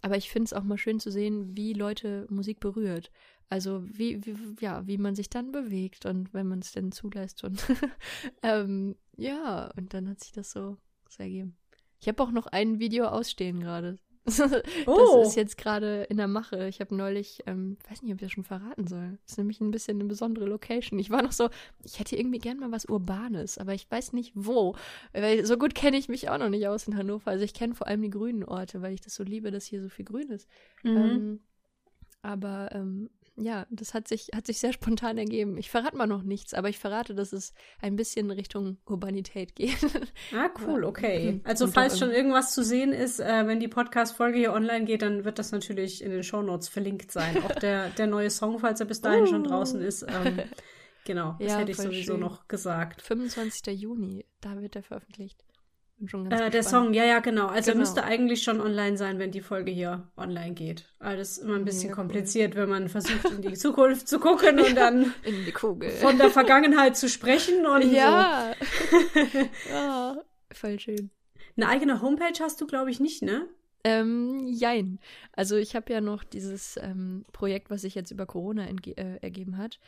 Aber 0.00 0.16
ich 0.16 0.30
finde 0.30 0.44
es 0.44 0.52
auch 0.52 0.62
mal 0.62 0.78
schön 0.78 1.00
zu 1.00 1.10
sehen, 1.10 1.56
wie 1.56 1.72
Leute 1.72 2.26
Musik 2.30 2.60
berührt. 2.60 3.10
Also 3.48 3.82
wie, 3.84 4.24
wie 4.24 4.36
ja, 4.60 4.86
wie 4.86 4.98
man 4.98 5.14
sich 5.14 5.30
dann 5.30 5.52
bewegt 5.52 6.04
und 6.06 6.34
wenn 6.34 6.46
man 6.46 6.58
es 6.58 6.72
denn 6.72 6.92
zulässt 6.92 7.44
und 7.44 7.64
ähm, 8.42 8.96
ja, 9.16 9.70
und 9.76 9.94
dann 9.94 10.08
hat 10.08 10.20
sich 10.20 10.32
das 10.32 10.50
so, 10.50 10.76
so 11.08 11.22
ergeben. 11.22 11.56
Ich 12.00 12.08
habe 12.08 12.22
auch 12.22 12.30
noch 12.30 12.46
ein 12.46 12.78
Video 12.78 13.06
ausstehen 13.06 13.60
gerade. 13.60 13.98
oh. 14.86 15.20
Das 15.20 15.28
ist 15.28 15.36
jetzt 15.36 15.56
gerade 15.56 16.04
in 16.04 16.16
der 16.16 16.28
Mache. 16.28 16.68
Ich 16.68 16.80
habe 16.80 16.94
neulich, 16.94 17.42
ähm, 17.46 17.76
weiß 17.88 18.02
nicht, 18.02 18.12
ob 18.12 18.20
ich 18.20 18.26
das 18.26 18.32
schon 18.32 18.44
verraten 18.44 18.86
soll. 18.86 19.18
Das 19.22 19.32
ist 19.32 19.38
nämlich 19.38 19.60
ein 19.60 19.70
bisschen 19.70 19.98
eine 19.98 20.08
besondere 20.08 20.46
Location. 20.46 20.98
Ich 20.98 21.10
war 21.10 21.22
noch 21.22 21.32
so, 21.32 21.48
ich 21.84 21.98
hätte 21.98 22.16
irgendwie 22.16 22.38
gern 22.38 22.58
mal 22.58 22.72
was 22.72 22.84
Urbanes, 22.86 23.58
aber 23.58 23.74
ich 23.74 23.90
weiß 23.90 24.12
nicht 24.12 24.32
wo. 24.34 24.74
Weil 25.12 25.44
so 25.44 25.56
gut 25.56 25.74
kenne 25.74 25.96
ich 25.96 26.08
mich 26.08 26.28
auch 26.28 26.38
noch 26.38 26.48
nicht 26.48 26.66
aus 26.66 26.86
in 26.86 26.96
Hannover. 26.96 27.30
Also 27.30 27.44
ich 27.44 27.54
kenne 27.54 27.74
vor 27.74 27.86
allem 27.86 28.02
die 28.02 28.10
grünen 28.10 28.44
Orte, 28.44 28.82
weil 28.82 28.94
ich 28.94 29.00
das 29.00 29.14
so 29.14 29.24
liebe, 29.24 29.50
dass 29.50 29.66
hier 29.66 29.82
so 29.82 29.88
viel 29.88 30.04
grün 30.04 30.30
ist. 30.30 30.48
Mhm. 30.82 30.96
Ähm, 30.96 31.40
aber 32.22 32.70
ähm, 32.72 33.10
ja, 33.40 33.66
das 33.70 33.94
hat 33.94 34.08
sich, 34.08 34.28
hat 34.34 34.46
sich 34.46 34.58
sehr 34.58 34.72
spontan 34.72 35.18
ergeben. 35.18 35.56
Ich 35.58 35.70
verrate 35.70 35.96
mal 35.96 36.06
noch 36.06 36.22
nichts, 36.22 36.54
aber 36.54 36.68
ich 36.68 36.78
verrate, 36.78 37.14
dass 37.14 37.32
es 37.32 37.54
ein 37.80 37.96
bisschen 37.96 38.30
Richtung 38.30 38.78
Urbanität 38.86 39.54
geht. 39.54 39.78
Ah, 40.34 40.50
cool, 40.66 40.84
okay. 40.84 41.40
Also, 41.44 41.64
Und 41.64 41.72
falls 41.72 41.98
schon 41.98 42.10
irgendwas 42.10 42.52
zu 42.52 42.62
sehen 42.62 42.92
ist, 42.92 43.18
äh, 43.18 43.46
wenn 43.46 43.60
die 43.60 43.68
Podcast-Folge 43.68 44.38
hier 44.38 44.52
online 44.52 44.84
geht, 44.84 45.02
dann 45.02 45.24
wird 45.24 45.38
das 45.38 45.52
natürlich 45.52 46.02
in 46.02 46.10
den 46.10 46.22
Shownotes 46.22 46.68
verlinkt 46.68 47.12
sein. 47.12 47.42
Auch 47.44 47.54
der, 47.54 47.88
der 47.98 48.06
neue 48.06 48.30
Song, 48.30 48.58
falls 48.58 48.80
er 48.80 48.86
bis 48.86 49.00
dahin 49.00 49.22
uh. 49.22 49.26
schon 49.26 49.44
draußen 49.44 49.80
ist. 49.80 50.02
Ähm, 50.02 50.40
genau, 51.04 51.36
das 51.38 51.52
ja, 51.52 51.58
hätte 51.58 51.70
ich 51.70 51.76
sowieso 51.76 52.12
schön. 52.12 52.20
noch 52.20 52.46
gesagt. 52.48 53.02
25. 53.02 53.78
Juni, 53.78 54.26
da 54.40 54.60
wird 54.60 54.76
er 54.76 54.82
veröffentlicht. 54.82 55.44
Äh, 56.30 56.50
der 56.50 56.62
Song, 56.62 56.94
ja, 56.94 57.04
ja, 57.04 57.18
genau. 57.18 57.48
Also 57.48 57.72
genau. 57.72 57.76
er 57.76 57.80
müsste 57.80 58.04
eigentlich 58.04 58.42
schon 58.42 58.60
online 58.60 58.96
sein, 58.96 59.18
wenn 59.18 59.32
die 59.32 59.40
Folge 59.40 59.72
hier 59.72 60.08
online 60.16 60.54
geht. 60.54 60.84
Alles 61.00 61.38
immer 61.38 61.56
ein 61.56 61.64
bisschen 61.64 61.90
ja, 61.90 61.94
kompliziert, 61.94 62.54
cool. 62.54 62.62
wenn 62.62 62.68
man 62.68 62.88
versucht, 62.88 63.24
in 63.24 63.42
die 63.42 63.54
Zukunft 63.54 64.06
zu 64.06 64.20
gucken 64.20 64.60
und 64.60 64.76
dann 64.76 65.12
von 66.00 66.18
der 66.18 66.30
Vergangenheit 66.30 66.96
zu 66.96 67.08
sprechen 67.08 67.66
und 67.66 67.92
ja. 67.92 68.54
so. 68.90 69.38
ja, 69.70 70.16
voll 70.52 70.78
schön. 70.78 71.10
Eine 71.56 71.68
eigene 71.68 72.00
Homepage 72.00 72.38
hast 72.40 72.60
du, 72.60 72.66
glaube 72.66 72.90
ich, 72.90 73.00
nicht, 73.00 73.22
ne? 73.22 73.48
Ähm, 73.84 74.46
jein. 74.46 74.98
Also 75.32 75.56
ich 75.56 75.74
habe 75.74 75.92
ja 75.92 76.00
noch 76.00 76.24
dieses 76.24 76.76
ähm, 76.80 77.24
Projekt, 77.32 77.70
was 77.70 77.82
sich 77.82 77.94
jetzt 77.94 78.10
über 78.10 78.26
Corona 78.26 78.66
äh, 78.66 79.18
ergeben 79.20 79.56
hat, 79.56 79.78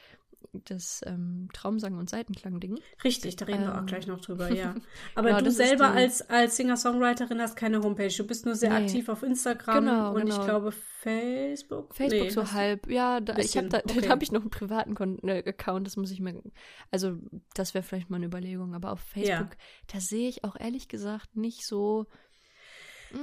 das 0.52 1.00
ähm, 1.06 1.48
Traumsang- 1.52 1.98
und 1.98 2.10
Seitenklang-Ding. 2.10 2.78
Richtig, 3.04 3.36
da 3.36 3.44
reden 3.44 3.62
ähm, 3.62 3.66
wir 3.68 3.74
auch 3.74 3.80
ähm. 3.80 3.86
gleich 3.86 4.06
noch 4.06 4.20
drüber, 4.20 4.50
ja. 4.52 4.74
Aber 5.14 5.28
genau, 5.28 5.40
du 5.42 5.50
selber 5.50 5.88
als, 5.88 6.28
als 6.28 6.56
Singer-Songwriterin 6.56 7.40
hast 7.40 7.56
keine 7.56 7.82
Homepage. 7.82 8.12
Du 8.16 8.26
bist 8.26 8.46
nur 8.46 8.54
sehr 8.54 8.70
nee. 8.70 8.84
aktiv 8.84 9.08
auf 9.08 9.22
Instagram 9.22 9.84
genau, 9.84 10.14
und 10.14 10.22
genau. 10.22 10.40
ich 10.40 10.44
glaube 10.44 10.72
Facebook. 10.72 11.94
Facebook 11.94 12.22
nee, 12.22 12.30
so 12.30 12.52
halb, 12.52 12.90
ja. 12.90 13.20
Da, 13.20 13.36
ich 13.38 13.56
hab 13.56 13.68
da, 13.70 13.78
okay. 13.78 14.00
da 14.00 14.08
habe 14.08 14.22
ich 14.22 14.32
noch 14.32 14.42
einen 14.42 14.50
privaten 14.50 14.94
Kon 14.94 15.18
äh, 15.22 15.42
Account, 15.46 15.86
das 15.86 15.96
muss 15.96 16.10
ich 16.10 16.20
mir, 16.20 16.42
also 16.90 17.16
das 17.54 17.74
wäre 17.74 17.82
vielleicht 17.82 18.10
mal 18.10 18.16
eine 18.16 18.26
Überlegung. 18.26 18.74
Aber 18.74 18.92
auf 18.92 19.00
Facebook, 19.00 19.28
ja. 19.28 19.46
da 19.92 20.00
sehe 20.00 20.28
ich 20.28 20.44
auch 20.44 20.56
ehrlich 20.58 20.88
gesagt 20.88 21.36
nicht 21.36 21.66
so 21.66 22.06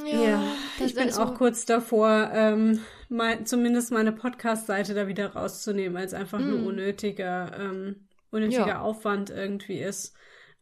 ja, 0.06 0.22
ja 0.22 0.44
ich 0.84 0.94
bin 0.94 1.06
also, 1.06 1.22
auch 1.22 1.36
kurz 1.36 1.66
davor, 1.66 2.32
ähm, 2.34 2.80
mein, 3.10 3.46
zumindest 3.46 3.92
meine 3.92 4.12
Podcast-Seite 4.12 4.94
da 4.94 5.08
wieder 5.08 5.34
rauszunehmen, 5.34 5.98
als 5.98 6.14
einfach 6.14 6.40
nur 6.40 6.60
mm. 6.60 6.68
unnötiger, 6.68 7.52
ähm, 7.58 8.08
unnötiger 8.32 8.68
ja. 8.68 8.82
Aufwand 8.82 9.30
irgendwie 9.30 9.80
ist. 9.80 10.16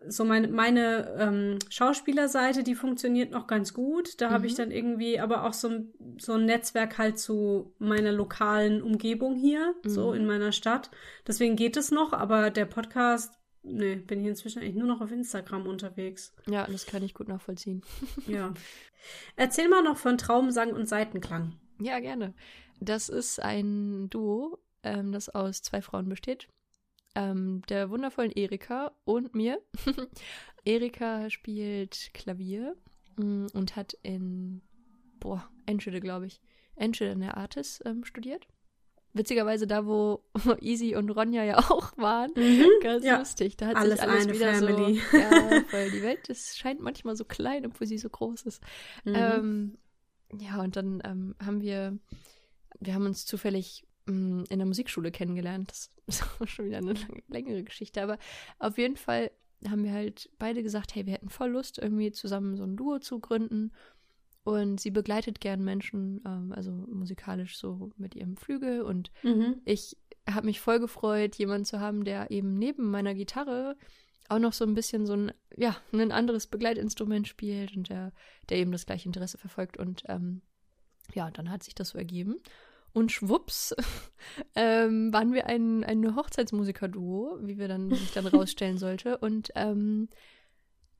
So 0.07 0.23
meine, 0.23 0.49
meine 0.49 1.15
ähm, 1.17 1.59
Schauspielerseite, 1.69 2.63
die 2.63 2.75
funktioniert 2.75 3.31
noch 3.31 3.47
ganz 3.47 3.73
gut. 3.73 4.21
Da 4.21 4.29
mhm. 4.29 4.33
habe 4.33 4.45
ich 4.45 4.53
dann 4.53 4.69
irgendwie 4.69 5.19
aber 5.19 5.45
auch 5.45 5.53
so, 5.53 5.69
so 6.19 6.33
ein 6.33 6.45
Netzwerk 6.45 6.99
halt 6.99 7.17
zu 7.17 7.73
meiner 7.79 8.11
lokalen 8.11 8.83
Umgebung 8.83 9.35
hier, 9.35 9.73
mhm. 9.83 9.89
so 9.89 10.13
in 10.13 10.27
meiner 10.27 10.51
Stadt. 10.51 10.91
Deswegen 11.25 11.55
geht 11.55 11.75
es 11.75 11.89
noch, 11.89 12.13
aber 12.13 12.51
der 12.51 12.65
Podcast 12.65 13.33
Nee, 13.67 13.95
bin 13.95 14.21
ich 14.21 14.27
inzwischen 14.27 14.61
eigentlich 14.61 14.75
nur 14.75 14.87
noch 14.87 15.01
auf 15.01 15.11
Instagram 15.11 15.65
unterwegs. 15.65 16.33
Ja, 16.47 16.67
das 16.67 16.85
kann 16.85 17.01
ich 17.01 17.15
gut 17.15 17.27
nachvollziehen. 17.27 17.81
ja. 18.27 18.53
Erzähl 19.35 19.67
mal 19.67 19.81
noch 19.81 19.97
von 19.97 20.19
Traumsang 20.19 20.71
und 20.71 20.87
Seitenklang. 20.87 21.55
Ja, 21.79 21.99
gerne. 21.99 22.33
Das 22.79 23.09
ist 23.09 23.39
ein 23.39 24.09
Duo, 24.11 24.59
ähm, 24.83 25.11
das 25.11 25.29
aus 25.29 25.63
zwei 25.63 25.81
Frauen 25.81 26.07
besteht. 26.07 26.47
Ähm, 27.15 27.63
der 27.69 27.89
wundervollen 27.89 28.31
Erika 28.31 28.91
und 29.03 29.33
mir. 29.33 29.59
Erika 30.65 31.29
spielt 31.31 32.11
Klavier 32.13 32.75
mm, 33.15 33.47
und 33.53 33.75
hat 33.75 33.97
in, 34.03 34.61
boah, 35.19 35.49
Enschede, 35.65 36.01
glaube 36.01 36.27
ich, 36.27 36.39
Enschede 36.75 37.11
in 37.11 37.21
der 37.21 37.37
Artis 37.37 37.81
ähm, 37.85 38.03
studiert 38.03 38.47
witzigerweise 39.15 39.65
da, 39.65 39.85
wo 39.87 40.23
Easy 40.61 40.95
und 40.95 41.09
Ronja 41.09 41.43
ja 41.43 41.57
auch 41.57 41.97
waren. 41.97 42.31
Mhm, 42.35 42.67
Ganz 42.81 43.03
ja. 43.03 43.17
lustig. 43.17 43.57
Da 43.57 43.67
hat 43.67 43.77
alles 43.77 43.99
sich 43.99 44.09
alles 44.09 44.27
wieder 44.27 44.53
Family. 44.53 45.01
so. 45.11 45.17
Ja, 45.17 45.63
weil 45.71 45.89
die 45.89 46.03
Welt 46.03 46.19
das 46.27 46.57
scheint 46.57 46.81
manchmal 46.81 47.15
so 47.15 47.25
klein, 47.25 47.65
obwohl 47.65 47.87
sie 47.87 47.97
so 47.97 48.09
groß 48.09 48.43
ist. 48.43 48.61
Mhm. 49.05 49.15
Ähm, 49.15 49.77
ja, 50.39 50.61
und 50.61 50.75
dann 50.75 51.01
ähm, 51.05 51.35
haben 51.43 51.61
wir, 51.61 51.97
wir 52.79 52.93
haben 52.93 53.05
uns 53.05 53.25
zufällig 53.25 53.87
mh, 54.05 54.13
mm, 54.13 54.43
in 54.49 54.59
der 54.59 54.67
Musikschule 54.67 55.11
kennengelernt. 55.11 55.71
Das 55.71 55.89
ist 56.07 56.23
auch 56.39 56.47
schon 56.47 56.65
wieder 56.65 56.77
eine 56.77 56.93
lang, 56.93 57.23
längere 57.29 57.63
Geschichte, 57.63 58.03
aber 58.03 58.19
auf 58.59 58.77
jeden 58.77 58.97
Fall 58.97 59.31
haben 59.69 59.83
wir 59.83 59.93
halt 59.93 60.29
beide 60.37 60.61
gesagt, 60.61 60.93
hey, 60.93 61.05
wir 61.05 61.13
hätten 61.13 61.29
voll 61.29 61.51
Lust, 61.51 61.79
irgendwie 61.79 62.11
zusammen 62.11 62.55
so 62.55 62.63
ein 62.63 62.75
Duo 62.75 62.99
zu 62.99 63.19
gründen. 63.19 63.71
Und 64.45 64.79
sie 64.79 64.91
begleitet 64.91 65.41
gern 65.41 65.63
Menschen, 65.63 66.21
ähm, 66.23 66.53
also 66.55 66.71
musikalisch 66.71 67.57
so 67.57 67.89
mit 67.97 68.13
ihrem 68.13 68.37
Flügel. 68.37 68.83
Und 68.83 69.11
mhm. 69.23 69.55
ich 69.65 69.97
habe 70.29 70.45
mich 70.45 70.61
voll 70.61 70.79
gefreut, 70.79 71.35
jemanden 71.35 71.65
zu 71.65 71.79
haben, 71.79 72.03
der 72.05 72.29
eben 72.29 72.53
neben 72.53 72.91
meiner 72.91 73.15
Gitarre 73.15 73.75
auch 74.29 74.37
noch 74.37 74.53
so 74.53 74.63
ein 74.63 74.75
bisschen 74.75 75.07
so 75.07 75.13
ein, 75.13 75.31
ja, 75.57 75.75
ein 75.91 76.11
anderes 76.11 76.45
Begleitinstrument 76.45 77.27
spielt 77.27 77.75
und 77.75 77.89
der, 77.89 78.13
der 78.49 78.59
eben 78.59 78.71
das 78.71 78.85
gleiche 78.85 79.09
Interesse 79.09 79.39
verfolgt. 79.39 79.77
Und 79.77 80.03
ähm, 80.09 80.43
ja, 81.15 81.31
dann 81.31 81.49
hat 81.49 81.63
sich 81.63 81.73
das 81.73 81.89
so 81.89 81.97
ergeben. 81.97 82.35
Und 82.93 83.11
schwupps 83.11 83.75
ähm, 84.55 85.11
waren 85.11 85.33
wir 85.33 85.47
ein, 85.47 85.83
ein 85.83 86.15
Hochzeitsmusiker-Duo, 86.15 87.39
wie 87.41 87.57
wir 87.57 87.67
dann 87.67 87.89
sich 87.89 88.13
dann 88.13 88.27
rausstellen 88.27 88.77
sollte. 88.77 89.17
Und 89.17 89.49
ähm, 89.55 90.07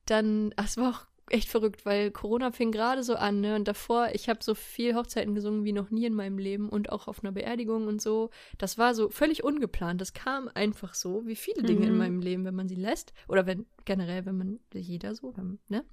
dann, 0.04 0.52
ach, 0.56 0.64
es 0.64 0.76
war 0.76 0.90
auch 0.90 1.06
echt 1.30 1.48
verrückt, 1.48 1.84
weil 1.84 2.10
Corona 2.10 2.50
fing 2.52 2.70
gerade 2.72 3.02
so 3.02 3.14
an, 3.16 3.40
ne? 3.40 3.56
Und 3.56 3.66
davor, 3.68 4.08
ich 4.12 4.28
habe 4.28 4.38
so 4.42 4.54
viel 4.54 4.94
Hochzeiten 4.94 5.34
gesungen 5.34 5.64
wie 5.64 5.72
noch 5.72 5.90
nie 5.90 6.04
in 6.06 6.14
meinem 6.14 6.38
Leben 6.38 6.68
und 6.68 6.90
auch 6.92 7.08
auf 7.08 7.22
einer 7.22 7.32
Beerdigung 7.32 7.86
und 7.88 8.00
so. 8.00 8.30
Das 8.58 8.78
war 8.78 8.94
so 8.94 9.08
völlig 9.10 9.42
ungeplant. 9.44 10.00
Das 10.00 10.12
kam 10.12 10.48
einfach 10.54 10.94
so, 10.94 11.26
wie 11.26 11.36
viele 11.36 11.62
Dinge 11.62 11.86
Mhm. 11.86 11.92
in 11.92 11.98
meinem 11.98 12.20
Leben, 12.20 12.44
wenn 12.44 12.54
man 12.54 12.68
sie 12.68 12.74
lässt. 12.76 13.12
Oder 13.28 13.46
wenn, 13.46 13.66
generell, 13.84 14.24
wenn 14.26 14.36
man, 14.38 14.60
jeder 14.72 15.14
so, 15.14 15.34
ne? 15.68 15.84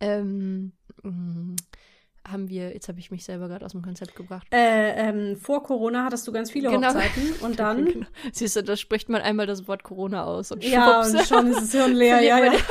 Ähm, 0.00 0.72
mh, 1.02 1.56
haben 2.26 2.48
wir, 2.48 2.72
jetzt 2.72 2.88
habe 2.88 2.98
ich 3.00 3.10
mich 3.10 3.22
selber 3.24 3.48
gerade 3.48 3.64
aus 3.66 3.72
dem 3.72 3.82
Konzept 3.82 4.16
gebracht. 4.16 4.46
Äh, 4.50 5.08
ähm, 5.08 5.36
vor 5.36 5.62
Corona 5.62 6.04
hattest 6.04 6.26
du 6.26 6.32
ganz 6.32 6.50
viele 6.50 6.70
Genau. 6.70 6.88
Hochzeiten 6.88 7.32
und 7.42 7.58
dann. 7.58 7.84
Genau. 7.84 8.06
Siehst 8.32 8.56
du, 8.56 8.62
da 8.62 8.76
spricht 8.76 9.08
man 9.10 9.20
einmal 9.20 9.46
das 9.46 9.68
Wort 9.68 9.82
Corona 9.82 10.24
aus 10.24 10.50
und 10.50 10.64
Ja, 10.64 11.04
schwupps. 11.04 11.20
und 11.20 11.26
schon 11.28 11.46
ist 11.48 11.60
das 11.60 11.72
Hirn 11.72 11.92
leer, 11.94 12.20
ja, 12.22 12.44
ja. 12.44 12.52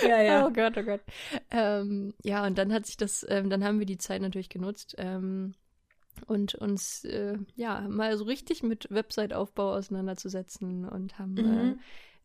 ja, 0.00 0.20
ja. 0.22 0.46
Oh 0.46 0.50
Gott, 0.50 0.76
oh 0.78 0.82
Gott. 0.82 1.02
Ähm, 1.50 2.14
ja, 2.22 2.46
und 2.46 2.58
dann 2.58 2.72
hat 2.72 2.86
sich 2.86 2.96
das, 2.96 3.24
ähm, 3.28 3.50
dann 3.50 3.64
haben 3.64 3.78
wir 3.78 3.86
die 3.86 3.98
Zeit 3.98 4.22
natürlich 4.22 4.48
genutzt 4.48 4.94
ähm, 4.98 5.54
und 6.26 6.54
uns 6.54 7.04
äh, 7.04 7.38
ja 7.56 7.80
mal 7.88 8.16
so 8.16 8.24
richtig 8.24 8.62
mit 8.62 8.88
Website-Aufbau 8.90 9.74
auseinanderzusetzen 9.74 10.84
und 10.88 11.18
haben 11.18 11.44
Mhm. 11.44 11.44
äh, 11.44 11.76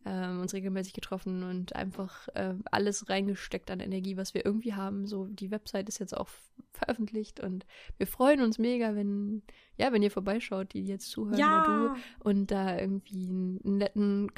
ähm, 0.06 0.40
uns 0.40 0.54
regelmäßig 0.54 0.94
getroffen 0.94 1.42
und 1.42 1.74
einfach 1.76 2.28
äh, 2.34 2.54
alles 2.70 3.08
reingesteckt 3.08 3.70
an 3.70 3.80
Energie, 3.80 4.16
was 4.16 4.34
wir 4.34 4.44
irgendwie 4.46 4.74
haben. 4.74 5.06
So, 5.06 5.26
die 5.26 5.50
Website 5.50 5.88
ist 5.88 5.98
jetzt 5.98 6.16
auch 6.16 6.28
veröffentlicht 6.72 7.40
und 7.40 7.66
wir 7.98 8.06
freuen 8.06 8.40
uns 8.40 8.58
mega, 8.58 8.94
wenn, 8.94 9.42
ja, 9.76 9.92
wenn 9.92 10.02
ihr 10.02 10.10
vorbeischaut, 10.12 10.72
die 10.72 10.84
jetzt 10.86 11.10
zuhören 11.10 11.44
oder 11.44 11.60
du 11.60 11.90
Ja, 11.90 11.94
und 12.20 12.50
da 12.50 12.78
irgendwie 12.78 13.26
einen, 13.28 13.60
einen 13.64 13.78
netten 13.78 14.34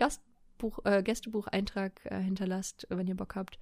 Gastbuch, 0.61 0.85
äh, 0.85 1.03
Gästebucheintrag 1.03 1.93
äh, 2.05 2.21
hinterlasst, 2.21 2.87
wenn 2.91 3.07
ihr 3.07 3.17
Bock 3.17 3.35
habt. 3.35 3.59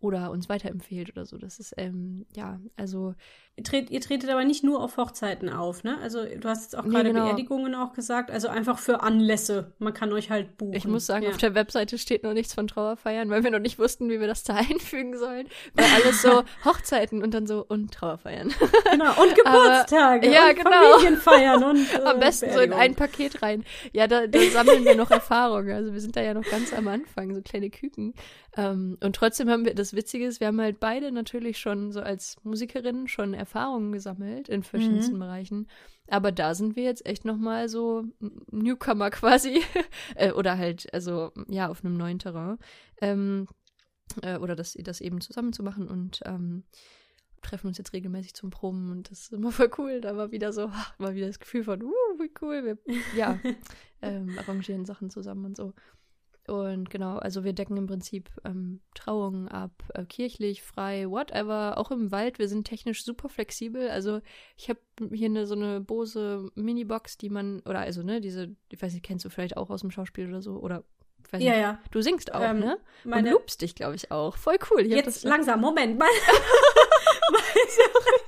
Oder 0.00 0.30
uns 0.30 0.48
weiterempfehlt 0.48 1.10
oder 1.10 1.26
so. 1.26 1.38
Das 1.38 1.58
ist, 1.58 1.74
ähm, 1.76 2.24
ja, 2.36 2.60
also 2.76 3.14
ihr, 3.56 3.64
tret, 3.64 3.90
ihr 3.90 4.00
tretet 4.00 4.30
aber 4.30 4.44
nicht 4.44 4.62
nur 4.62 4.80
auf 4.80 4.96
Hochzeiten 4.96 5.48
auf, 5.48 5.82
ne? 5.82 5.98
Also 6.00 6.24
du 6.24 6.48
hast 6.48 6.62
jetzt 6.62 6.78
auch 6.78 6.84
Nee, 6.84 6.94
gerade 6.94 7.12
genau. 7.12 7.24
Beerdigungen 7.24 7.74
auch 7.74 7.94
gesagt, 7.94 8.30
also 8.30 8.46
einfach 8.46 8.78
für 8.78 9.02
Anlässe. 9.02 9.72
Man 9.80 9.92
kann 9.92 10.12
euch 10.12 10.30
halt 10.30 10.56
buchen. 10.56 10.74
ich 10.74 10.86
muss 10.86 11.04
sagen, 11.04 11.24
ja. 11.24 11.30
auf 11.30 11.36
der 11.36 11.56
Webseite 11.56 11.98
steht 11.98 12.22
noch 12.22 12.32
nichts 12.32 12.54
von 12.54 12.68
Trauerfeiern, 12.68 13.28
weil 13.28 13.42
wir 13.42 13.50
noch 13.50 13.58
nicht 13.58 13.80
wussten, 13.80 14.08
wie 14.08 14.20
wir 14.20 14.28
das 14.28 14.44
da 14.44 14.54
einfügen 14.70 15.18
sollen. 15.18 15.48
Weil 15.74 15.86
alles 15.86 16.22
so 16.22 16.44
Hochzeiten 16.64 17.20
und 17.22 17.34
dann 17.34 17.48
so 17.48 17.64
und 17.66 17.92
Trauerfeiern. 17.92 18.54
Genau, 18.92 19.20
und 19.20 19.34
Geburtstage 19.34 20.30
ja, 20.30 20.50
und 20.50 20.56
genau. 20.56 20.70
Familienfeiern 20.70 21.64
und 21.64 21.94
äh, 21.94 22.02
Am 22.04 22.20
besten 22.20 22.52
so 22.52 22.60
in 22.60 22.72
ein 22.72 22.94
Paket 22.94 23.42
rein. 23.42 23.64
Ja, 23.92 24.06
da, 24.06 24.28
da 24.28 24.40
sammeln 24.52 24.84
wir 24.84 24.94
noch 24.94 25.10
Erfahrung. 25.10 25.68
Also 25.70 25.92
wir 25.92 26.00
sind 26.00 26.14
da 26.14 26.22
ja 26.22 26.34
noch 26.34 26.44
ganz 26.44 26.72
am 26.72 26.86
Anfang, 26.86 27.34
so 27.34 27.42
kleine 27.42 27.70
Küken. 27.70 28.14
Ähm, 28.58 28.98
und 29.00 29.14
trotzdem 29.14 29.48
haben 29.48 29.64
wir, 29.64 29.72
das 29.72 29.94
Witzige 29.94 30.26
ist, 30.26 30.40
wir 30.40 30.48
haben 30.48 30.60
halt 30.60 30.80
beide 30.80 31.12
natürlich 31.12 31.58
schon 31.58 31.92
so 31.92 32.00
als 32.00 32.36
Musikerinnen 32.42 33.06
schon 33.06 33.32
Erfahrungen 33.32 33.92
gesammelt 33.92 34.48
in 34.48 34.64
verschiedensten 34.64 35.14
Mhm. 35.14 35.20
Bereichen. 35.20 35.68
Aber 36.08 36.32
da 36.32 36.56
sind 36.56 36.74
wir 36.74 36.82
jetzt 36.82 37.06
echt 37.06 37.24
nochmal 37.24 37.68
so 37.68 38.04
Newcomer 38.50 39.10
quasi. 39.10 39.62
äh, 40.16 40.32
oder 40.32 40.58
halt, 40.58 40.92
also 40.92 41.30
ja, 41.46 41.68
auf 41.68 41.84
einem 41.84 41.96
neuen 41.96 42.18
Terrain. 42.18 42.58
Ähm, 43.00 43.46
äh, 44.22 44.38
oder 44.38 44.56
das, 44.56 44.76
das 44.76 45.00
eben 45.00 45.20
zusammen 45.20 45.52
zu 45.52 45.62
machen 45.62 45.86
und 45.86 46.20
ähm, 46.24 46.64
treffen 47.42 47.68
uns 47.68 47.78
jetzt 47.78 47.92
regelmäßig 47.92 48.34
zum 48.34 48.50
Proben 48.50 48.90
und 48.90 49.08
das 49.12 49.20
ist 49.20 49.32
immer 49.32 49.52
voll 49.52 49.70
cool. 49.78 50.00
Da 50.00 50.16
war 50.16 50.32
wieder 50.32 50.52
so, 50.52 50.68
ach, 50.72 50.98
mal 50.98 51.14
wieder 51.14 51.28
das 51.28 51.38
Gefühl 51.38 51.62
von, 51.62 51.80
uh, 51.80 51.92
wie 52.18 52.32
cool, 52.42 52.64
wir 52.64 52.78
ja, 53.16 53.38
ähm, 54.02 54.36
arrangieren 54.36 54.84
Sachen 54.84 55.10
zusammen 55.10 55.44
und 55.44 55.56
so. 55.56 55.74
Und 56.48 56.90
genau, 56.90 57.18
also 57.18 57.44
wir 57.44 57.52
decken 57.52 57.76
im 57.76 57.86
Prinzip 57.86 58.30
ähm, 58.44 58.80
Trauungen 58.94 59.48
ab, 59.48 59.70
äh, 59.94 60.04
kirchlich, 60.04 60.62
frei, 60.62 61.08
whatever, 61.08 61.78
auch 61.78 61.90
im 61.90 62.10
Wald. 62.10 62.38
Wir 62.38 62.48
sind 62.48 62.66
technisch 62.66 63.04
super 63.04 63.28
flexibel. 63.28 63.88
Also 63.90 64.20
ich 64.56 64.68
habe 64.68 64.80
hier 65.12 65.26
eine, 65.26 65.46
so 65.46 65.54
eine 65.54 65.80
Bose 65.80 66.50
Minibox, 66.54 67.18
die 67.18 67.30
man, 67.30 67.60
oder 67.60 67.80
also 67.80 68.02
ne, 68.02 68.20
diese, 68.20 68.54
ich 68.70 68.82
weiß 68.82 68.92
nicht, 68.94 69.04
kennst 69.04 69.24
du 69.24 69.30
vielleicht 69.30 69.56
auch 69.56 69.70
aus 69.70 69.82
dem 69.82 69.90
Schauspiel 69.90 70.28
oder 70.28 70.42
so, 70.42 70.52
oder 70.56 70.82
ich 71.26 71.32
weiß 71.32 71.42
Ja, 71.42 71.50
nicht. 71.52 71.60
ja. 71.60 71.78
Du 71.90 72.00
singst 72.00 72.32
auch, 72.32 72.40
Ähm, 72.40 72.60
ne? 72.60 72.78
Und 73.04 73.10
Meine, 73.10 73.32
lobst 73.32 73.60
dich, 73.60 73.74
glaube 73.74 73.96
ich, 73.96 74.10
auch. 74.10 74.36
Voll 74.36 74.56
cool. 74.70 74.82
Ich 74.82 74.88
jetzt 74.92 75.06
das, 75.06 75.22
langsam, 75.24 75.60
Moment. 75.70 75.98
Meine, 76.02 76.10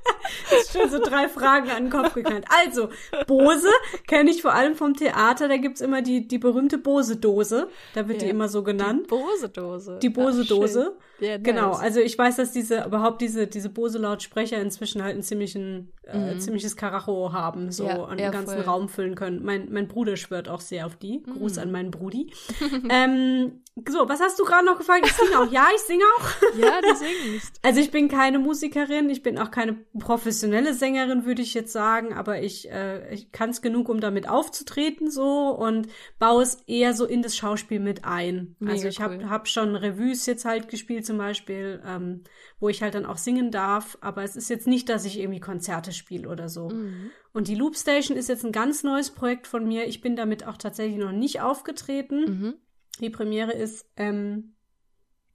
ist 0.61 0.73
schon 0.79 0.91
so 0.91 0.99
drei 0.99 1.29
Fragen 1.29 1.71
an 1.71 1.85
den 1.85 1.91
Kopf 1.91 2.15
geknallt. 2.15 2.45
Also, 2.65 2.89
Bose 3.27 3.69
kenne 4.07 4.31
ich 4.31 4.43
vor 4.43 4.55
allem 4.55 4.75
vom 4.75 4.95
Theater. 4.95 5.49
Da 5.49 5.57
gibt's 5.57 5.81
immer 5.81 6.03
die, 6.03 6.27
die 6.29 6.39
berühmte 6.39 6.79
Bose-Dose. 6.79 7.69
Da 7.95 8.09
wird 8.09 8.21
die 8.23 8.27
Ja. 8.27 8.31
immer 8.33 8.49
so 8.49 8.63
genannt. 8.63 9.09
Bose-Dose. 9.09 9.99
Die 10.03 10.11
Bose-Dose. 10.11 10.97
Ja, 11.21 11.37
Genau, 11.37 11.69
nice. 11.73 11.81
also 11.81 12.01
ich 12.01 12.17
weiß, 12.19 12.37
dass 12.37 12.53
diese 12.53 12.85
überhaupt 12.85 13.21
diese 13.21 13.47
diese 13.47 13.69
Bose-Lautsprecher 13.69 14.61
inzwischen 14.61 15.03
halt 15.03 15.17
ein 15.17 15.23
ziemlichen 15.23 15.93
äh, 16.05 16.39
ziemliches 16.39 16.77
Karacho 16.77 17.33
haben, 17.33 17.71
so 17.71 17.85
Mhm. 17.85 17.89
Ja, 17.91 17.97
und 17.99 18.19
den 18.21 18.33
ganzen 18.33 18.55
voll. 18.57 18.65
Raum 18.65 18.89
füllen 18.89 19.15
können. 19.15 19.45
Mein 19.45 19.69
mein 19.71 19.87
Bruder 19.87 20.17
schwört 20.17 20.49
auch 20.49 20.61
sehr 20.61 20.87
auf 20.87 20.97
die. 20.97 21.23
Gruß 21.23 21.57
Mhm. 21.57 21.63
an 21.63 21.71
meinen 21.73 21.91
Brudi. 21.91 22.33
ähm, 22.91 23.61
so, 23.89 24.09
was 24.09 24.21
hast 24.21 24.39
du 24.39 24.45
gerade 24.45 24.67
noch 24.67 24.77
gefragt? 24.77 25.07
Ich 25.07 25.13
singe 25.13 25.39
auch. 25.39 25.51
Ja, 25.51 25.69
ich 25.75 25.81
singe 25.83 26.05
auch. 26.19 26.29
Ja, 26.57 26.81
du 26.81 26.95
singst. 26.97 27.59
Also 27.63 27.81
ich 27.81 27.91
bin 27.91 28.09
keine 28.09 28.39
Musikerin, 28.39 29.09
ich 29.09 29.23
bin 29.23 29.39
auch 29.39 29.51
keine 29.51 29.75
professionelle 29.99 30.75
Sängerin, 30.75 31.25
würde 31.25 31.43
ich 31.43 31.55
jetzt 31.55 31.73
sagen, 31.73 32.13
aber 32.13 32.43
ich, 32.43 32.71
äh, 32.71 33.13
ich 33.15 33.31
kann 33.33 33.51
es 33.51 33.63
genug, 33.63 33.89
um 33.89 34.01
damit 34.01 34.29
aufzutreten 34.29 35.11
so 35.11 35.51
und 35.51 35.89
baue 36.19 36.43
es 36.43 36.63
eher 36.67 36.93
so 36.93 37.07
in 37.07 37.23
das 37.23 37.37
Schauspiel 37.37 37.81
mit 37.81 38.05
ein. 38.05 38.57
Mega 38.59 38.73
also 38.73 38.89
ich 38.89 39.01
habe 39.01 39.19
cool. 39.19 39.31
hab 39.31 39.49
schon 39.49 39.77
Revues 39.77 40.27
jetzt 40.27 40.45
halt 40.45 40.69
gespielt 40.69 41.07
zum 41.07 41.19
Beispiel, 41.19 41.81
ähm, 41.87 42.25
wo 42.59 42.69
ich 42.69 42.83
halt 42.83 42.95
dann 42.95 43.07
auch 43.07 43.19
singen 43.19 43.51
darf, 43.51 43.97
aber 44.01 44.25
es 44.25 44.37
ist 44.37 44.51
jetzt 44.51 44.67
nicht, 44.67 44.89
dass 44.89 45.05
ich 45.05 45.19
irgendwie 45.19 45.41
Konzerte 45.41 45.93
spiele 45.93 46.29
oder 46.29 46.49
so. 46.49 46.69
Mhm. 46.69 47.11
Und 47.33 47.47
die 47.47 47.55
Loop 47.55 47.77
Station 47.77 48.17
ist 48.17 48.29
jetzt 48.29 48.45
ein 48.45 48.53
ganz 48.53 48.83
neues 48.83 49.11
Projekt 49.11 49.47
von 49.47 49.67
mir. 49.67 49.87
Ich 49.87 50.01
bin 50.01 50.17
damit 50.17 50.47
auch 50.47 50.57
tatsächlich 50.57 50.99
noch 50.99 51.13
nicht 51.13 51.41
aufgetreten. 51.41 52.25
Mhm. 52.25 52.55
Die 53.01 53.11
Premiere 53.11 53.53
ist, 53.53 53.87
ähm, 53.97 54.55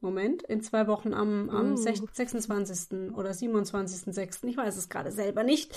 Moment, 0.02 0.44
in 0.44 0.62
zwei 0.62 0.86
Wochen 0.86 1.14
am, 1.16 1.50
am 1.50 1.74
Uh. 1.74 1.78
sech- 1.78 2.02
26. 2.14 3.12
oder 3.16 3.32
27.06. 3.34 4.44
Ich 4.48 4.58
weiß 4.58 4.76
es 4.78 4.90
gerade 4.90 5.12
selber 5.12 5.44
nicht. 5.44 5.74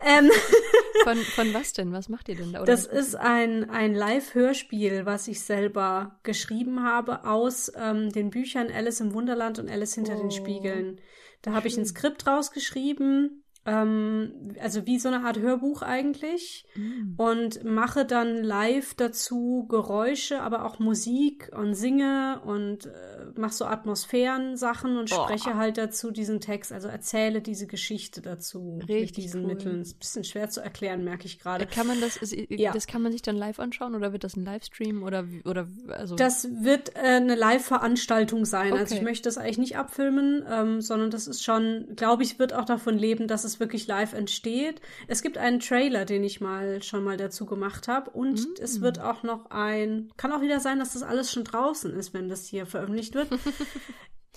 Ähm, 0.00 0.30
Von, 1.04 1.18
von 1.18 1.52
was 1.54 1.72
denn? 1.74 1.92
Was 1.92 2.08
macht 2.08 2.28
ihr 2.30 2.36
denn 2.36 2.52
da? 2.54 2.62
Oder 2.62 2.72
das 2.72 2.86
ist 2.86 3.16
ein, 3.16 3.68
ein 3.68 3.94
Live-Hörspiel, 3.94 5.04
was 5.04 5.28
ich 5.28 5.40
selber 5.42 6.18
geschrieben 6.22 6.82
habe 6.84 7.24
aus 7.26 7.70
ähm, 7.76 8.10
den 8.10 8.30
Büchern 8.30 8.70
Alice 8.72 9.00
im 9.00 9.12
Wunderland 9.12 9.58
und 9.58 9.68
Alice 9.68 9.94
hinter 9.94 10.16
Oh, 10.16 10.22
den 10.22 10.30
Spiegeln. 10.30 10.98
Da 11.42 11.52
habe 11.52 11.68
ich 11.68 11.76
ein. 11.76 11.84
Skript 11.84 12.26
rausgeschrieben, 12.26 13.44
ähm, 13.66 14.32
also 14.62 14.86
wie 14.86 14.98
so 14.98 15.08
eine 15.08 15.24
Art 15.26 15.38
Hörbuch 15.38 15.82
eigentlich 15.82 16.64
Mhm. 16.76 17.14
und 17.16 17.64
mache 17.64 18.04
dann 18.04 18.42
live 18.42 18.94
dazu 18.94 19.66
Geräusche, 19.68 20.40
aber 20.42 20.64
auch 20.64 20.78
Musik 20.78 21.50
und 21.56 21.74
singe 21.74 22.40
und 22.44 22.86
äh, 22.86 22.90
mache 23.36 23.52
so 23.54 23.64
Atmosphären-Sachen 23.64 24.96
und 24.96 25.10
Boah. 25.10 25.24
spreche 25.24 25.56
halt 25.56 25.78
dazu 25.78 26.10
diesen 26.10 26.40
Text, 26.40 26.72
also 26.72 26.88
erzähle 26.88 27.40
diese 27.42 27.66
Geschichte 27.66 28.22
dazu 28.22 28.76
mit 28.80 28.88
Richtig 28.88 29.24
diesen 29.24 29.42
cool. 29.42 29.46
Mitteln. 29.48 29.82
Ist 29.82 29.96
ein 29.96 29.98
bisschen 29.98 30.24
schwer 30.24 30.48
zu 30.48 30.60
erklären, 30.60 31.04
merke 31.04 31.26
ich 31.26 31.38
gerade. 31.38 31.66
Kann 31.66 31.86
man 31.86 32.00
das, 32.00 32.16
ist, 32.16 32.34
Ja. 32.50 32.72
das 32.72 32.86
kann 32.86 33.02
man 33.02 33.12
sich 33.12 33.22
dann 33.22 33.36
live 33.36 33.58
anschauen 33.58 33.94
oder 33.94 34.12
wird 34.12 34.24
das 34.24 34.36
ein 34.36 34.44
Livestream 34.44 35.02
oder, 35.02 35.24
oder, 35.44 35.66
also. 35.88 36.14
Das 36.16 36.48
wird 36.62 36.94
äh, 36.96 37.00
eine 37.16 37.34
Live-Veranstaltung 37.34 38.44
sein. 38.44 38.72
Also 38.72 38.84
Okay. 38.86 38.94
ich 38.96 39.02
möchte 39.02 39.24
das 39.28 39.38
eigentlich 39.38 39.58
nicht 39.58 39.76
abfilmen, 39.76 40.44
ähm, 40.48 40.80
sondern 40.80 41.10
das 41.10 41.26
ist 41.26 41.42
schon, 41.42 41.86
glaube 41.96 42.22
ich, 42.22 42.38
wird 42.38 42.52
auch 42.54 42.64
davon 42.64 42.96
leben, 42.98 43.26
dass 43.28 43.44
es 43.44 43.55
wirklich 43.60 43.86
live 43.86 44.12
entsteht. 44.12 44.80
Es 45.08 45.22
gibt 45.22 45.38
einen 45.38 45.60
Trailer, 45.60 46.04
den 46.04 46.24
ich 46.24 46.40
mal 46.40 46.82
schon 46.82 47.04
mal 47.04 47.16
dazu 47.16 47.46
gemacht 47.46 47.88
habe 47.88 48.10
und 48.10 48.40
Mm. 48.40 48.62
es 48.62 48.80
wird 48.80 48.98
auch 49.00 49.22
noch 49.22 49.50
ein, 49.50 50.10
kann 50.16 50.32
auch 50.32 50.40
wieder 50.40 50.60
sein, 50.60 50.78
dass 50.78 50.92
das 50.92 51.02
alles 51.02 51.32
schon 51.32 51.44
draußen 51.44 51.92
ist, 51.94 52.14
wenn 52.14 52.28
das 52.28 52.46
hier 52.46 52.66
veröffentlicht 52.66 53.14
wird. 53.14 53.28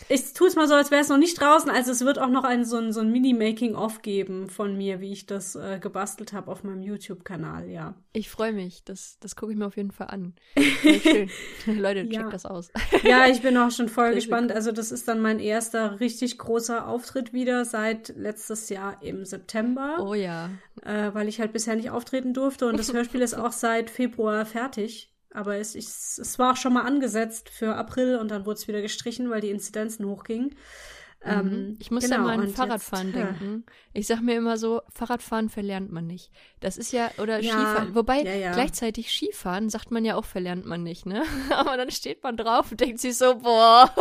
Ich 0.07 0.33
tue 0.33 0.47
es 0.47 0.55
mal 0.55 0.67
so, 0.67 0.73
als 0.73 0.89
wäre 0.91 1.01
es 1.01 1.09
noch 1.09 1.17
nicht 1.17 1.39
draußen. 1.39 1.69
Also 1.69 1.91
es 1.91 2.03
wird 2.05 2.17
auch 2.19 2.29
noch 2.29 2.43
ein, 2.43 2.63
so 2.65 2.77
ein, 2.77 2.91
so 2.93 3.01
ein 3.01 3.11
Mini-Making-of 3.11 4.01
geben 4.01 4.49
von 4.49 4.77
mir, 4.77 5.01
wie 5.01 5.11
ich 5.11 5.25
das 5.25 5.55
äh, 5.55 5.77
gebastelt 5.79 6.33
habe 6.33 6.49
auf 6.51 6.63
meinem 6.63 6.81
YouTube-Kanal, 6.81 7.69
ja. 7.69 7.93
ich 8.13 8.29
freue 8.29 8.53
mich. 8.53 8.83
Das, 8.85 9.17
das 9.19 9.35
gucke 9.35 9.51
ich 9.51 9.57
mir 9.57 9.67
auf 9.67 9.77
jeden 9.77 9.91
Fall 9.91 10.07
an. 10.07 10.33
Schön. 11.03 11.29
Leute, 11.65 12.01
checkt 12.03 12.13
Ja. 12.13 12.29
das 12.29 12.45
aus. 12.45 12.71
Ja, 13.03 13.27
ich 13.27 13.41
bin 13.41 13.57
auch 13.57 13.71
schon 13.71 13.89
voll 13.89 14.13
gespannt. 14.15 14.51
Also 14.51 14.71
das 14.71 14.91
ist 14.91 15.07
dann 15.07 15.21
mein 15.21 15.39
erster 15.39 15.99
richtig 15.99 16.37
großer 16.37 16.87
Auftritt 16.87 17.33
wieder 17.33 17.65
seit 17.65 18.09
letztes 18.15 18.69
Jahr 18.69 19.01
im 19.03 19.25
September, 19.25 19.97
Oh 19.99 20.13
ja. 20.13 20.49
äh, 20.83 21.13
weil 21.13 21.27
ich 21.27 21.39
halt 21.39 21.53
bisher 21.53 21.75
nicht 21.75 21.89
auftreten 21.91 22.33
durfte. 22.33 22.67
Und 22.67 22.77
das 22.79 22.93
Hörspiel 22.93 23.21
ist 23.21 23.33
auch 23.35 23.51
seit 23.51 23.89
Februar 23.89 24.45
fertig. 24.45 25.11
Aber 25.31 25.57
es, 25.57 25.75
ich, 25.75 25.85
es 25.85 26.39
war 26.39 26.53
auch 26.53 26.57
schon 26.57 26.73
mal 26.73 26.83
angesetzt 26.83 27.49
für 27.49 27.75
April 27.75 28.17
und 28.17 28.29
dann 28.31 28.45
wurde 28.45 28.57
es 28.57 28.67
wieder 28.67 28.81
gestrichen, 28.81 29.29
weil 29.29 29.41
die 29.41 29.51
Inzidenzen 29.51 30.05
hochgingen. 30.05 30.55
Ähm, 31.21 31.75
ich 31.79 31.91
muss 31.91 32.03
genau, 32.05 32.15
ja 32.15 32.21
mal 32.21 32.39
an 32.39 32.47
Fahrradfahren 32.47 33.07
jetzt, 33.07 33.17
denken. 33.17 33.65
Ich 33.91 34.07
sag 34.07 34.21
mir 34.21 34.37
immer 34.37 34.57
so, 34.57 34.81
Fahrradfahren 34.93 35.49
verlernt 35.49 35.91
man 35.91 36.07
nicht. 36.07 36.31
Das 36.61 36.77
ist 36.77 36.93
ja, 36.93 37.11
oder 37.17 37.41
ja, 37.41 37.51
Skifahren. 37.51 37.95
Wobei, 37.95 38.21
ja. 38.21 38.53
gleichzeitig 38.53 39.11
Skifahren 39.11 39.69
sagt 39.69 39.91
man 39.91 40.05
ja 40.05 40.15
auch, 40.15 40.23
verlernt 40.23 40.65
man 40.65 40.81
nicht, 40.81 41.05
ne? 41.05 41.23
Aber 41.51 41.75
dann 41.75 41.91
steht 41.91 42.23
man 42.23 42.37
drauf 42.37 42.71
und 42.71 42.79
denkt 42.79 42.99
sich 42.99 43.17
so, 43.17 43.35
boah. 43.35 43.93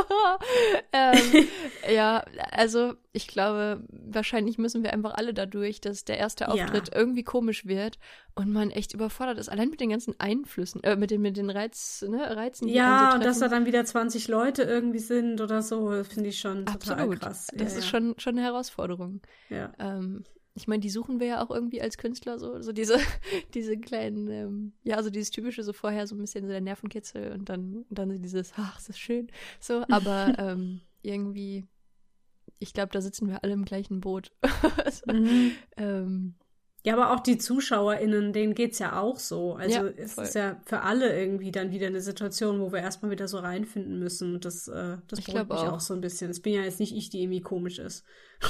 ähm, 0.93 1.49
ja, 1.93 2.23
also 2.53 2.95
ich 3.19 3.27
glaube, 3.27 3.83
wahrscheinlich 3.91 4.59
müssen 4.59 4.85
wir 4.85 4.93
einfach 4.93 5.15
alle 5.15 5.35
dadurch, 5.35 5.81
dass 5.81 6.05
der 6.05 6.19
erste 6.19 6.49
Auftritt 6.49 6.95
irgendwie 6.95 7.25
komisch 7.25 7.67
wird 7.67 7.99
und 8.37 8.53
man 8.53 8.71
echt 8.71 8.95
überfordert 8.95 9.39
ist. 9.39 9.49
Allein 9.49 9.71
mit 9.71 9.81
den 9.81 9.91
ganzen 9.91 10.15
Einflüssen, 10.21 10.85
äh, 10.85 10.95
mit 10.95 11.11
den, 11.11 11.21
mit 11.21 11.37
den 11.37 11.51
Reiz, 11.51 12.05
ne, 12.09 12.37
Reizen. 12.37 12.69
Ja, 12.69 13.17
und 13.17 13.25
dass 13.25 13.41
da 13.41 13.49
dann 13.49 13.67
wieder 13.67 13.85
20 13.85 14.29
Leute 14.29 14.63
irgendwie 14.63 15.01
sind 15.01 15.41
oder 15.41 15.63
so, 15.63 16.05
finde 16.05 16.29
ich 16.29 16.39
schon 16.39 16.65
total 16.65 16.95
Absolut. 16.95 17.21
krass. 17.21 17.49
Das 17.53 17.73
ja, 17.73 17.79
ist 17.81 17.89
schon, 17.89 18.15
schon 18.19 18.39
eine 18.39 18.47
Herausforderung. 18.47 19.21
Ja. 19.51 19.73
Ähm, 19.81 20.23
ich 20.55 20.69
meine, 20.69 20.81
die 20.81 20.91
suchen 20.91 21.19
wir 21.19 21.27
ja 21.27 21.45
auch 21.45 21.51
irgendwie 21.51 21.83
als 21.83 21.99
Künstler 21.99 22.39
so, 22.39 22.63
so 22.63 22.71
diese, 22.71 22.99
diese 23.55 23.77
kleinen, 23.79 24.29
ähm, 24.29 24.73
ja, 24.85 25.03
so 25.03 25.11
dieses 25.11 25.33
typische, 25.33 25.65
so 25.65 25.73
vorher 25.73 26.07
so 26.07 26.15
ein 26.15 26.21
bisschen 26.21 26.45
so 26.45 26.53
der 26.53 26.61
Nervenkitzel 26.61 27.33
und 27.33 27.49
dann, 27.49 27.85
und 27.91 27.99
dann 27.99 28.23
dieses, 28.23 28.53
ach, 28.57 28.79
ist 28.79 28.89
das 28.89 28.99
schön, 28.99 29.27
so, 29.59 29.85
aber 29.91 30.35
ähm, 30.39 30.83
irgendwie, 31.03 31.67
ich 32.59 32.73
glaube, 32.73 32.91
da 32.93 33.01
sitzen 33.01 33.29
wir 33.29 33.43
alle 33.43 33.53
im 33.53 33.65
gleichen 33.65 34.01
Boot. 34.01 34.33
also, 34.85 35.13
mhm. 35.13 35.53
ähm, 35.77 36.35
ja, 36.85 36.95
aber 36.95 37.13
auch 37.13 37.21
die 37.21 37.39
ZuschauerInnen, 37.39 38.33
denen 38.33 38.55
geht's 38.55 38.79
ja 38.79 38.99
auch 39.01 39.19
so. 39.19 39.55
Also 39.55 39.75
ja, 39.75 39.87
es 39.97 40.17
ist 40.17 40.35
ja 40.35 40.61
für 40.65 40.83
alle 40.83 41.19
irgendwie 41.19 41.51
dann 41.51 41.73
wieder 41.73 41.89
eine 41.89 42.01
Situation, 42.01 42.61
wo 42.61 42.73
wir 42.73 42.79
erstmal 42.79 43.11
wieder 43.11 43.27
so 43.27 43.39
reinfinden 43.39 43.99
müssen. 43.99 44.37
Und 44.37 44.45
das, 44.45 44.69
äh, 44.69 44.97
das 45.09 45.21
braucht 45.21 45.51
mich 45.51 45.59
auch. 45.59 45.73
auch 45.73 45.81
so 45.81 45.93
ein 45.93 46.01
bisschen. 46.01 46.31
Es 46.31 46.41
bin 46.41 46.55
ja 46.55 46.63
jetzt 46.63 46.79
nicht 46.79 46.97
ich, 46.97 47.11
die 47.11 47.23
irgendwie 47.23 47.41
komisch 47.41 47.79
ist. 47.79 48.05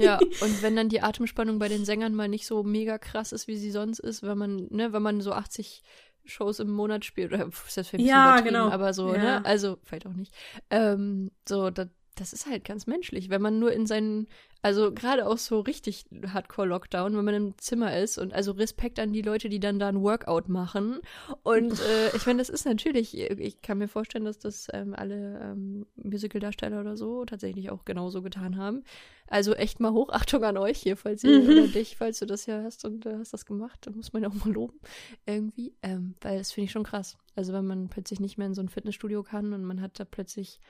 Ja, 0.00 0.18
und 0.40 0.62
wenn 0.62 0.74
dann 0.74 0.88
die 0.88 1.02
Atemspannung 1.02 1.60
bei 1.60 1.68
den 1.68 1.84
Sängern 1.84 2.16
mal 2.16 2.26
nicht 2.26 2.46
so 2.46 2.64
mega 2.64 2.98
krass 2.98 3.30
ist, 3.30 3.46
wie 3.46 3.56
sie 3.56 3.70
sonst 3.70 4.00
ist, 4.00 4.24
wenn 4.24 4.36
man, 4.36 4.66
ne, 4.70 4.92
wenn 4.92 5.02
man 5.02 5.20
so 5.20 5.30
80 5.30 5.84
Shows 6.24 6.58
im 6.58 6.72
Monat 6.72 7.04
spielt, 7.04 7.32
oder 7.32 7.46
ist 7.46 7.76
das 7.76 7.88
für 7.88 7.98
mich 7.98 8.06
ja, 8.06 8.40
genau. 8.40 8.70
aber 8.70 8.92
so, 8.92 9.12
ne, 9.12 9.18
ja. 9.18 9.22
ne? 9.22 9.44
Also, 9.44 9.78
vielleicht 9.84 10.06
auch 10.08 10.14
nicht. 10.14 10.34
Ähm, 10.68 11.30
so, 11.46 11.70
da, 11.70 11.86
das 12.14 12.32
ist 12.32 12.46
halt 12.46 12.64
ganz 12.64 12.86
menschlich, 12.86 13.28
wenn 13.28 13.42
man 13.42 13.58
nur 13.58 13.72
in 13.72 13.86
seinen, 13.86 14.28
also 14.62 14.92
gerade 14.92 15.26
auch 15.26 15.38
so 15.38 15.60
richtig 15.60 16.06
Hardcore-Lockdown, 16.26 17.16
wenn 17.16 17.24
man 17.24 17.34
im 17.34 17.58
Zimmer 17.58 17.96
ist 17.98 18.18
und 18.18 18.32
also 18.32 18.52
Respekt 18.52 19.00
an 19.00 19.12
die 19.12 19.22
Leute, 19.22 19.48
die 19.48 19.60
dann 19.60 19.78
da 19.78 19.88
ein 19.88 20.00
Workout 20.00 20.48
machen. 20.48 21.00
Und 21.42 21.80
äh, 21.80 22.16
ich 22.16 22.26
meine, 22.26 22.38
das 22.38 22.48
ist 22.48 22.66
natürlich, 22.66 23.18
ich 23.18 23.62
kann 23.62 23.78
mir 23.78 23.88
vorstellen, 23.88 24.24
dass 24.24 24.38
das 24.38 24.68
ähm, 24.72 24.94
alle 24.94 25.40
ähm, 25.40 25.86
Musical-Darsteller 25.96 26.80
oder 26.80 26.96
so 26.96 27.24
tatsächlich 27.24 27.70
auch 27.70 27.84
genauso 27.84 28.22
getan 28.22 28.56
haben. 28.56 28.84
Also 29.26 29.54
echt 29.54 29.80
mal 29.80 29.92
Hochachtung 29.92 30.44
an 30.44 30.56
euch 30.56 30.78
hier, 30.78 30.96
falls 30.96 31.24
ihr 31.24 31.40
mhm. 31.40 31.48
oder 31.50 31.66
dich, 31.68 31.96
falls 31.96 32.20
du 32.20 32.26
das 32.26 32.46
ja 32.46 32.62
hast 32.62 32.84
und 32.84 33.06
äh, 33.06 33.16
hast 33.18 33.32
das 33.32 33.46
gemacht, 33.46 33.80
dann 33.82 33.96
muss 33.96 34.12
man 34.12 34.22
ja 34.22 34.28
auch 34.28 34.34
mal 34.34 34.52
loben. 34.52 34.78
Irgendwie. 35.26 35.74
Ähm, 35.82 36.14
weil 36.20 36.38
das 36.38 36.52
finde 36.52 36.66
ich 36.66 36.72
schon 36.72 36.84
krass. 36.84 37.16
Also 37.34 37.52
wenn 37.52 37.66
man 37.66 37.88
plötzlich 37.88 38.20
nicht 38.20 38.38
mehr 38.38 38.46
in 38.46 38.54
so 38.54 38.62
ein 38.62 38.68
Fitnessstudio 38.68 39.24
kann 39.24 39.52
und 39.52 39.64
man 39.64 39.80
hat 39.80 39.98
da 39.98 40.04
plötzlich, 40.04 40.60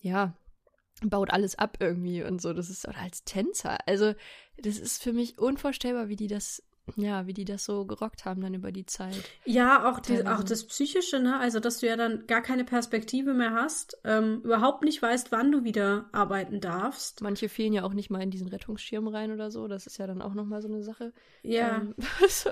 ja, 0.00 0.36
baut 1.10 1.30
alles 1.30 1.58
ab 1.58 1.78
irgendwie 1.80 2.22
und 2.22 2.40
so. 2.40 2.52
Das 2.52 2.70
ist 2.70 2.86
oder 2.86 2.98
als 2.98 3.24
Tänzer. 3.24 3.78
Also, 3.86 4.14
das 4.56 4.78
ist 4.78 5.02
für 5.02 5.12
mich 5.12 5.38
unvorstellbar, 5.38 6.08
wie 6.08 6.16
die 6.16 6.28
das 6.28 6.62
ja, 6.96 7.26
wie 7.26 7.32
die 7.32 7.44
das 7.44 7.64
so 7.64 7.86
gerockt 7.86 8.24
haben 8.24 8.42
dann 8.42 8.54
über 8.54 8.70
die 8.70 8.84
Zeit. 8.84 9.22
Ja, 9.44 9.90
auch, 9.90 10.00
die, 10.00 10.26
auch 10.26 10.44
das 10.44 10.66
Psychische, 10.66 11.18
ne? 11.18 11.38
Also, 11.38 11.58
dass 11.58 11.78
du 11.78 11.86
ja 11.86 11.96
dann 11.96 12.26
gar 12.26 12.42
keine 12.42 12.64
Perspektive 12.64 13.32
mehr 13.32 13.52
hast, 13.54 13.98
ähm, 14.04 14.42
überhaupt 14.44 14.84
nicht 14.84 15.00
weißt, 15.00 15.32
wann 15.32 15.50
du 15.50 15.64
wieder 15.64 16.08
arbeiten 16.12 16.60
darfst. 16.60 17.22
Manche 17.22 17.48
fehlen 17.48 17.72
ja 17.72 17.84
auch 17.84 17.94
nicht 17.94 18.10
mal 18.10 18.22
in 18.22 18.30
diesen 18.30 18.48
Rettungsschirm 18.48 19.08
rein 19.08 19.32
oder 19.32 19.50
so. 19.50 19.66
Das 19.66 19.86
ist 19.86 19.98
ja 19.98 20.06
dann 20.06 20.20
auch 20.20 20.34
nochmal 20.34 20.60
so 20.60 20.68
eine 20.68 20.82
Sache. 20.82 21.12
Ja. 21.42 21.78
Ähm, 21.78 21.94
so, 22.28 22.50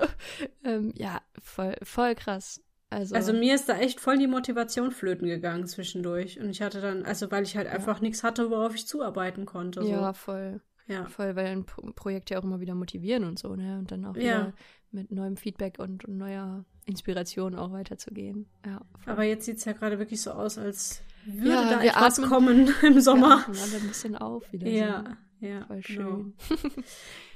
ähm, 0.63 0.91
ja, 0.95 1.21
voll, 1.41 1.75
voll 1.83 2.15
krass. 2.15 2.61
Also, 2.93 3.15
also 3.15 3.33
mir 3.33 3.55
ist 3.55 3.67
da 3.69 3.77
echt 3.77 3.99
voll 3.99 4.17
die 4.17 4.27
Motivation 4.27 4.91
flöten 4.91 5.27
gegangen 5.27 5.67
zwischendurch. 5.67 6.39
Und 6.39 6.49
ich 6.49 6.61
hatte 6.61 6.81
dann, 6.81 7.03
also 7.03 7.31
weil 7.31 7.43
ich 7.43 7.57
halt 7.57 7.67
ja. 7.67 7.73
einfach 7.73 8.01
nichts 8.01 8.23
hatte, 8.23 8.49
worauf 8.49 8.75
ich 8.75 8.87
zuarbeiten 8.87 9.45
konnte. 9.45 9.81
So. 9.81 9.89
Ja, 9.89 10.13
voll. 10.13 10.61
Ja. 10.87 11.05
Voll, 11.05 11.35
weil 11.35 11.47
ein 11.47 11.65
Projekt 11.65 12.29
ja 12.29 12.39
auch 12.39 12.43
immer 12.43 12.59
wieder 12.59 12.75
motivieren 12.75 13.23
und 13.23 13.39
so, 13.39 13.55
ne? 13.55 13.79
Und 13.79 13.91
dann 13.91 14.05
auch 14.05 14.15
wieder 14.15 14.25
ja. 14.25 14.53
mit 14.91 15.11
neuem 15.11 15.37
Feedback 15.37 15.79
und, 15.79 16.03
und, 16.05 16.17
neuer 16.17 16.65
Inspiration 16.85 17.55
auch 17.55 17.71
weiterzugehen. 17.71 18.47
Ja, 18.65 18.81
voll. 18.99 19.13
Aber 19.13 19.23
jetzt 19.23 19.45
sieht 19.45 19.57
es 19.57 19.65
ja 19.65 19.71
gerade 19.71 19.97
wirklich 19.97 20.21
so 20.21 20.31
aus, 20.31 20.57
als 20.57 21.01
würde 21.25 21.49
ja, 21.49 21.69
da 21.69 21.81
etwas 21.81 22.19
atmen, 22.19 22.29
kommen 22.29 22.73
im 22.83 22.99
Sommer. 22.99 23.45
Wir 23.47 23.61
alle 23.61 23.81
ein 23.81 23.87
bisschen 23.87 24.17
auf 24.17 24.51
wieder. 24.51 24.67
Ja. 24.67 25.03
So. 25.05 25.13
Ja, 25.43 25.65
Voll 25.65 25.81
genau. 25.81 26.09
schön. 26.09 26.33
Genau. 26.47 26.83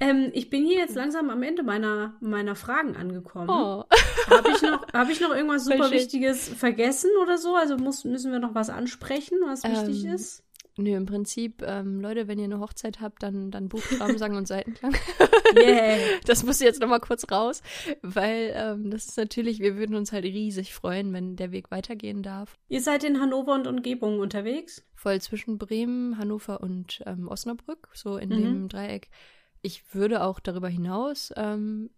ähm, 0.00 0.30
ich 0.32 0.48
bin 0.48 0.64
hier 0.64 0.78
jetzt 0.78 0.94
langsam 0.94 1.28
am 1.28 1.42
Ende 1.42 1.62
meiner, 1.62 2.16
meiner 2.20 2.56
Fragen 2.56 2.96
angekommen. 2.96 3.50
Oh. 3.50 3.84
Habe 4.30 4.48
ich, 4.48 4.62
noch, 4.62 4.86
hab 4.94 5.10
ich 5.10 5.20
noch 5.20 5.34
irgendwas 5.34 5.64
super 5.66 5.90
Wichtiges 5.90 6.48
vergessen 6.48 7.10
oder 7.22 7.36
so? 7.36 7.54
Also 7.54 7.76
muss, 7.76 8.04
müssen 8.04 8.32
wir 8.32 8.38
noch 8.38 8.54
was 8.54 8.70
ansprechen, 8.70 9.38
was 9.44 9.62
ähm, 9.62 9.72
wichtig 9.72 10.06
ist? 10.06 10.42
Nö, 10.78 10.94
im 10.94 11.06
Prinzip, 11.06 11.62
ähm, 11.66 12.00
Leute, 12.00 12.28
wenn 12.28 12.38
ihr 12.38 12.44
eine 12.44 12.60
Hochzeit 12.60 13.00
habt, 13.00 13.24
dann, 13.24 13.50
dann 13.50 13.68
bucht 13.68 13.98
Traumsang 13.98 14.36
und 14.36 14.46
Seitenklang. 14.46 14.94
yeah. 15.56 15.98
Das 16.24 16.44
muss 16.44 16.60
jetzt 16.60 16.80
nochmal 16.80 17.00
kurz 17.00 17.28
raus, 17.30 17.62
weil 18.02 18.52
ähm, 18.54 18.90
das 18.90 19.06
ist 19.06 19.16
natürlich, 19.16 19.58
wir 19.58 19.76
würden 19.76 19.96
uns 19.96 20.12
halt 20.12 20.24
riesig 20.24 20.72
freuen, 20.72 21.12
wenn 21.12 21.34
der 21.34 21.50
Weg 21.50 21.72
weitergehen 21.72 22.22
darf. 22.22 22.56
Ihr 22.68 22.80
seid 22.80 23.02
in 23.02 23.20
Hannover 23.20 23.54
und 23.54 23.66
Umgebung 23.66 24.20
unterwegs? 24.20 24.84
Voll 24.94 25.20
zwischen 25.20 25.58
Bremen, 25.58 26.16
Hannover 26.16 26.60
und 26.60 27.02
ähm, 27.06 27.26
Osnabrück, 27.26 27.88
so 27.94 28.16
in 28.16 28.28
mhm. 28.28 28.42
dem 28.42 28.68
Dreieck. 28.68 29.08
Ich 29.62 29.94
würde 29.94 30.22
auch 30.22 30.38
darüber 30.38 30.68
hinaus 30.68 31.32
ähm, 31.36 31.90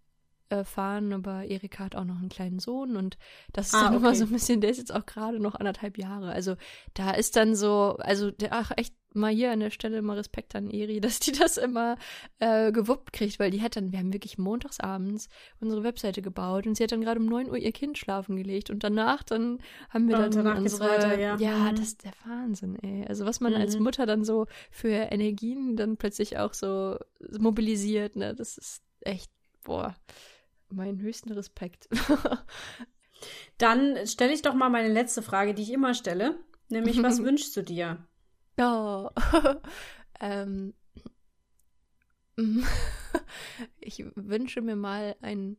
äh, 0.50 0.64
fahren, 0.64 1.12
aber 1.12 1.44
Erika 1.44 1.84
hat 1.84 1.96
auch 1.96 2.04
noch 2.04 2.18
einen 2.18 2.28
kleinen 2.28 2.58
Sohn 2.58 2.96
und 2.96 3.16
das 3.52 3.68
ist 3.68 3.74
ah, 3.74 3.84
dann 3.84 3.94
okay. 3.94 3.96
immer 4.04 4.14
so 4.14 4.24
ein 4.24 4.30
bisschen, 4.30 4.60
der 4.60 4.70
ist 4.70 4.78
jetzt 4.78 4.94
auch 4.94 5.06
gerade 5.06 5.40
noch 5.40 5.54
anderthalb 5.54 5.96
Jahre. 5.96 6.32
Also 6.32 6.56
da 6.94 7.12
ist 7.12 7.36
dann 7.36 7.54
so, 7.54 7.96
also 7.98 8.30
der, 8.30 8.52
ach 8.52 8.72
echt 8.76 8.94
mal 9.14 9.32
hier 9.32 9.50
an 9.50 9.60
der 9.60 9.70
Stelle 9.70 10.02
mal 10.02 10.16
Respekt 10.16 10.54
an 10.54 10.70
Eri, 10.70 11.00
dass 11.00 11.20
die 11.20 11.32
das 11.32 11.56
immer 11.56 11.96
äh, 12.38 12.72
gewuppt 12.72 13.12
kriegt, 13.12 13.38
weil 13.38 13.50
die 13.50 13.62
hat 13.62 13.76
dann, 13.76 13.92
wir 13.92 13.98
haben 13.98 14.12
wirklich 14.12 14.38
montagsabends 14.38 15.28
unsere 15.60 15.82
Webseite 15.82 16.22
gebaut 16.22 16.66
und 16.66 16.76
sie 16.76 16.82
hat 16.84 16.92
dann 16.92 17.00
gerade 17.00 17.20
um 17.20 17.26
9 17.26 17.48
Uhr 17.48 17.56
ihr 17.56 17.72
Kind 17.72 17.98
schlafen 17.98 18.36
gelegt 18.36 18.70
und 18.70 18.84
danach 18.84 19.22
dann 19.22 19.58
haben 19.88 20.08
wir 20.08 20.16
dann 20.16 20.30
danach 20.30 20.58
unsere, 20.58 20.88
weiter, 20.88 21.18
ja. 21.18 21.36
ja 21.36 21.56
mhm. 21.56 21.76
das 21.76 21.86
ist 21.86 22.04
der 22.04 22.12
Wahnsinn, 22.24 22.76
ey. 22.82 23.06
Also 23.06 23.26
was 23.26 23.40
man 23.40 23.52
mhm. 23.52 23.60
als 23.60 23.78
Mutter 23.78 24.06
dann 24.06 24.24
so 24.24 24.46
für 24.70 24.88
Energien 24.88 25.76
dann 25.76 25.96
plötzlich 25.96 26.38
auch 26.38 26.54
so 26.54 26.96
mobilisiert, 27.38 28.16
ne, 28.16 28.34
das 28.34 28.58
ist 28.58 28.82
echt, 29.00 29.30
boah, 29.64 29.94
meinen 30.72 31.00
höchsten 31.00 31.32
Respekt. 31.32 31.88
Dann 33.58 34.06
stelle 34.06 34.32
ich 34.32 34.42
doch 34.42 34.54
mal 34.54 34.70
meine 34.70 34.92
letzte 34.92 35.22
Frage, 35.22 35.54
die 35.54 35.62
ich 35.62 35.72
immer 35.72 35.94
stelle, 35.94 36.38
nämlich 36.68 37.02
was 37.02 37.22
wünschst 37.22 37.56
du 37.56 37.62
dir? 37.62 38.06
Oh, 38.58 39.08
ähm, 40.20 40.74
ich 43.80 44.04
wünsche 44.14 44.62
mir 44.62 44.76
mal 44.76 45.16
ein 45.20 45.56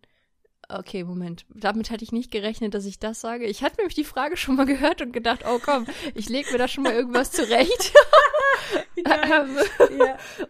Okay, 0.74 1.04
Moment. 1.04 1.46
Damit 1.50 1.92
hatte 1.92 2.04
ich 2.04 2.12
nicht 2.12 2.32
gerechnet, 2.32 2.74
dass 2.74 2.86
ich 2.86 3.00
das 3.00 3.22
sage. 3.22 3.46
Ich 3.46 3.64
hatte 3.64 3.78
nämlich 3.78 3.96
die 3.96 4.04
Frage 4.04 4.38
schon 4.38 4.56
mal 4.56 4.66
gehört 4.66 5.02
und 5.02 5.12
gedacht, 5.12 5.44
oh 5.48 5.60
komm, 5.64 5.86
ich 6.16 6.30
lege 6.30 6.52
mir 6.52 6.58
da 6.58 6.68
schon 6.68 6.84
mal 6.84 6.94
irgendwas 6.94 7.32
zurecht. 7.32 7.94
ja, 8.96 9.24
ähm. 9.42 9.58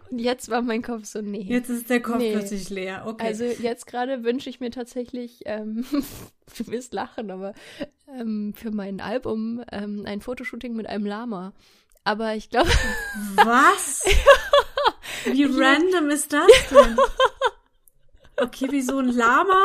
Und 0.10 0.20
jetzt 0.20 0.50
war 0.50 0.62
mein 0.62 0.82
Kopf 0.82 1.06
so, 1.06 1.22
nee. 1.22 1.46
Jetzt 1.48 1.70
ist 1.70 1.90
der 1.90 2.02
Kopf 2.02 2.18
nee. 2.18 2.34
plötzlich 2.34 2.70
leer. 2.70 3.04
Okay. 3.08 3.26
Also 3.26 3.46
jetzt 3.46 3.88
gerade 3.88 4.24
wünsche 4.24 4.50
ich 4.50 4.60
mir 4.60 4.72
tatsächlich, 4.72 5.42
ähm, 5.46 5.86
du 6.58 6.68
wirst 6.68 6.94
lachen, 6.94 7.32
aber 7.32 7.54
ähm, 8.08 8.54
für 8.56 8.72
mein 8.72 9.02
Album 9.02 9.64
ähm, 9.72 10.04
ein 10.06 10.22
Fotoshooting 10.22 10.76
mit 10.76 10.88
einem 10.88 11.06
Lama. 11.06 11.54
Aber 12.04 12.36
ich 12.36 12.50
glaube. 12.50 12.70
Was? 13.36 14.04
Wie 15.26 15.44
random 15.44 16.10
ist 16.10 16.34
das 16.34 16.48
denn? 16.72 16.98
Okay, 18.42 18.72
wie 18.72 18.82
so 18.82 18.98
ein 18.98 19.10
Lama? 19.10 19.62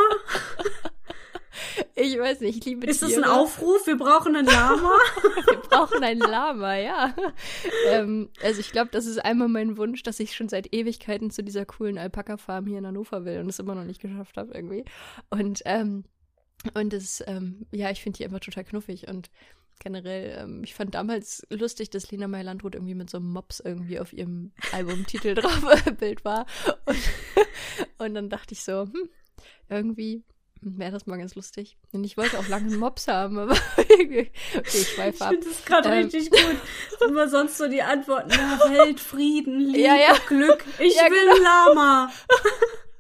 Ich 1.95 2.19
weiß 2.19 2.41
nicht, 2.41 2.59
ich 2.59 2.65
liebe 2.67 2.87
Ist 2.87 2.99
Tiere. 2.99 3.11
das 3.13 3.19
ein 3.23 3.25
Aufruf? 3.25 3.87
Wir 3.87 3.97
brauchen 3.97 4.37
ein 4.37 4.45
Lama? 4.45 4.93
Wir 5.47 5.59
brauchen 5.61 6.05
ein 6.05 6.19
Lama, 6.19 6.77
ja. 6.77 7.15
Ähm, 7.89 8.29
also 8.43 8.61
ich 8.61 8.73
glaube, 8.73 8.91
das 8.93 9.07
ist 9.07 9.25
einmal 9.25 9.49
mein 9.49 9.79
Wunsch, 9.79 10.03
dass 10.03 10.21
ich 10.21 10.37
schon 10.37 10.51
seit 10.51 10.75
Ewigkeiten 10.75 11.31
zu 11.31 11.43
dieser 11.43 11.65
coolen 11.65 11.97
Alpaka-Farm 11.97 12.67
hier 12.67 12.79
in 12.79 12.87
Hannover 12.87 13.25
will 13.25 13.41
und 13.41 13.49
es 13.49 13.59
immer 13.59 13.75
noch 13.75 13.85
nicht 13.85 14.03
geschafft 14.03 14.37
habe 14.37 14.53
irgendwie. 14.53 14.85
Und 15.31 15.63
ähm, 15.65 16.05
und 16.75 16.93
das, 16.93 17.23
ähm, 17.27 17.67
ja, 17.71 17.91
ich 17.91 18.03
finde 18.03 18.19
die 18.19 18.25
einfach 18.25 18.41
total 18.41 18.65
knuffig 18.65 19.09
und 19.09 19.31
generell, 19.79 20.39
ähm, 20.39 20.65
ich 20.65 20.75
fand 20.75 20.95
damals 20.95 21.47
lustig, 21.51 21.91
dass 21.91 22.11
Lena 22.11 22.29
Meyer-Landrut 22.29 22.75
irgendwie 22.75 22.95
mit 22.95 23.11
so 23.11 23.19
einem 23.19 23.33
Mops 23.33 23.61
irgendwie 23.61 24.01
auf 24.01 24.13
ihrem 24.13 24.53
Albumtitel 24.73 25.35
drauf 25.37 25.63
Bild 25.99 26.25
war. 26.25 26.47
Und, 26.87 26.99
und 27.99 28.15
dann 28.15 28.31
dachte 28.31 28.55
ich 28.55 28.63
so, 28.63 28.83
hm, 28.83 29.09
irgendwie 29.69 30.25
wäre 30.61 30.93
das 30.93 31.07
mal 31.07 31.19
ganz 31.19 31.35
lustig. 31.35 31.77
Und 31.93 32.05
ich 32.05 32.17
wollte 32.17 32.39
auch 32.39 32.49
lange 32.49 32.67
einen 32.67 32.79
Mops 32.79 33.09
haben, 33.09 33.39
aber 33.39 33.57
okay, 33.77 34.31
ich 34.65 34.89
schweife 34.89 35.25
ab. 35.25 35.33
Ich 35.33 35.39
finde 35.39 35.55
das 35.55 35.65
gerade 35.65 35.89
ähm. 35.91 36.05
richtig 36.05 36.31
gut. 36.31 36.57
Immer 37.09 37.29
sonst 37.29 37.59
so 37.59 37.69
die 37.69 37.83
Antworten, 37.83 38.31
ja, 38.31 38.59
Welt, 38.71 39.01
Frieden, 39.01 39.61
Liebe, 39.61 39.81
ja, 39.81 39.97
ja. 39.97 40.17
Glück. 40.27 40.65
Ich 40.79 40.97
Ja, 40.97 41.05
will 41.05 41.37
genau. 41.37 41.69
Lama. 41.69 42.11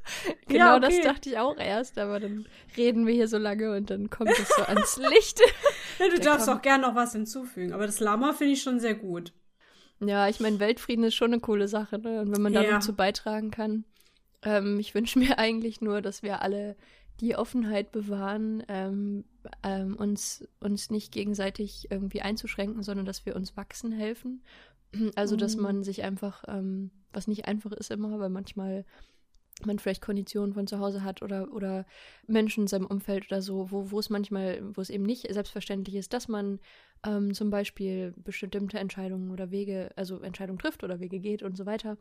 Genau 0.48 0.64
Ja, 0.74 0.78
das 0.80 0.94
okay. 0.94 1.02
dachte 1.04 1.28
ich 1.30 1.38
auch 1.38 1.57
erst, 1.57 1.98
aber 1.98 2.20
dann 2.20 2.46
reden 2.76 3.07
wir 3.07 3.14
hier 3.14 3.28
so 3.28 3.38
lange 3.38 3.74
und 3.76 3.90
dann 3.90 4.11
kommt 4.11 4.30
es 4.30 4.48
so 4.48 4.62
ans 4.62 4.96
Licht. 5.11 5.40
Ja, 5.98 6.09
du 6.09 6.20
darfst 6.20 6.46
kommt- 6.46 6.59
auch 6.59 6.62
gerne 6.62 6.86
noch 6.86 6.94
was 6.94 7.12
hinzufügen, 7.12 7.72
aber 7.72 7.86
das 7.86 8.00
Lama 8.00 8.32
finde 8.32 8.52
ich 8.54 8.62
schon 8.62 8.80
sehr 8.80 8.94
gut. 8.94 9.32
Ja, 10.00 10.28
ich 10.28 10.40
meine, 10.40 10.61
Weltfrieden 10.61 11.04
ist 11.04 11.14
schon 11.14 11.32
eine 11.32 11.40
coole 11.40 11.68
Sache, 11.68 11.98
ne? 11.98 12.20
Und 12.20 12.32
wenn 12.34 12.42
man 12.42 12.52
Ja. 12.52 12.62
noch 12.74 12.78
zu 12.80 12.94
beitragen 12.94 13.50
kann. 13.50 13.84
Ähm, 14.42 14.78
ich 14.78 14.94
wünsche 14.94 15.18
mir 15.18 15.38
eigentlich 15.38 15.80
nur, 15.80 16.02
dass 16.02 16.22
wir 16.22 16.42
alle 16.42 16.76
die 17.20 17.34
Offenheit 17.34 17.92
bewahren, 17.92 18.62
ähm, 18.68 19.24
ähm, 19.62 19.96
uns, 19.96 20.46
uns 20.61 20.90
nicht 20.90 21.12
gegenseitig 21.12 21.90
irgendwie 21.90 22.20
einzuschränken, 22.20 22.82
sondern 22.82 23.07
dass 23.07 23.24
wir 23.24 23.34
uns 23.34 23.57
wachsen 23.57 23.90
helfen. 23.90 24.42
Also, 25.14 25.34
dass 25.36 25.57
Mhm. 25.57 25.62
man 25.62 25.82
sich 25.82 26.04
einfach, 26.04 26.44
ähm, 26.46 26.90
was 27.14 27.26
nicht 27.26 27.46
einfach 27.46 27.72
ist 27.72 27.90
immer, 27.90 28.18
weil 28.20 28.28
manchmal 28.28 28.84
man 29.64 29.78
vielleicht 29.78 30.02
Konditionen 30.02 30.52
von 30.54 30.66
zu 30.66 30.78
Hause 30.78 31.02
hat 31.02 31.22
oder, 31.22 31.52
oder 31.52 31.86
Menschen 32.26 32.64
in 32.64 32.68
seinem 32.68 32.86
Umfeld 32.86 33.26
oder 33.26 33.40
so, 33.40 33.70
wo, 33.70 33.90
wo 33.90 33.98
es 33.98 34.11
manchmal, 34.11 34.61
wo 34.76 34.80
es 34.80 34.90
eben 34.90 35.04
nicht 35.04 35.32
selbstverständlich 35.32 35.96
ist, 35.96 36.12
dass 36.12 36.28
man 36.28 36.61
ähm, 37.07 37.32
zum 37.32 37.50
Beispiel 37.50 38.12
bestimmte 38.16 38.78
Entscheidungen 38.78 39.30
oder 39.30 39.50
Wege, 39.50 39.90
also 39.96 40.20
Entscheidungen 40.20 40.59
trifft 40.59 40.84
oder 40.84 41.00
Wege 41.00 41.20
geht 41.20 41.42
und 41.42 41.57
so 41.57 41.64
weiter. 41.64 41.96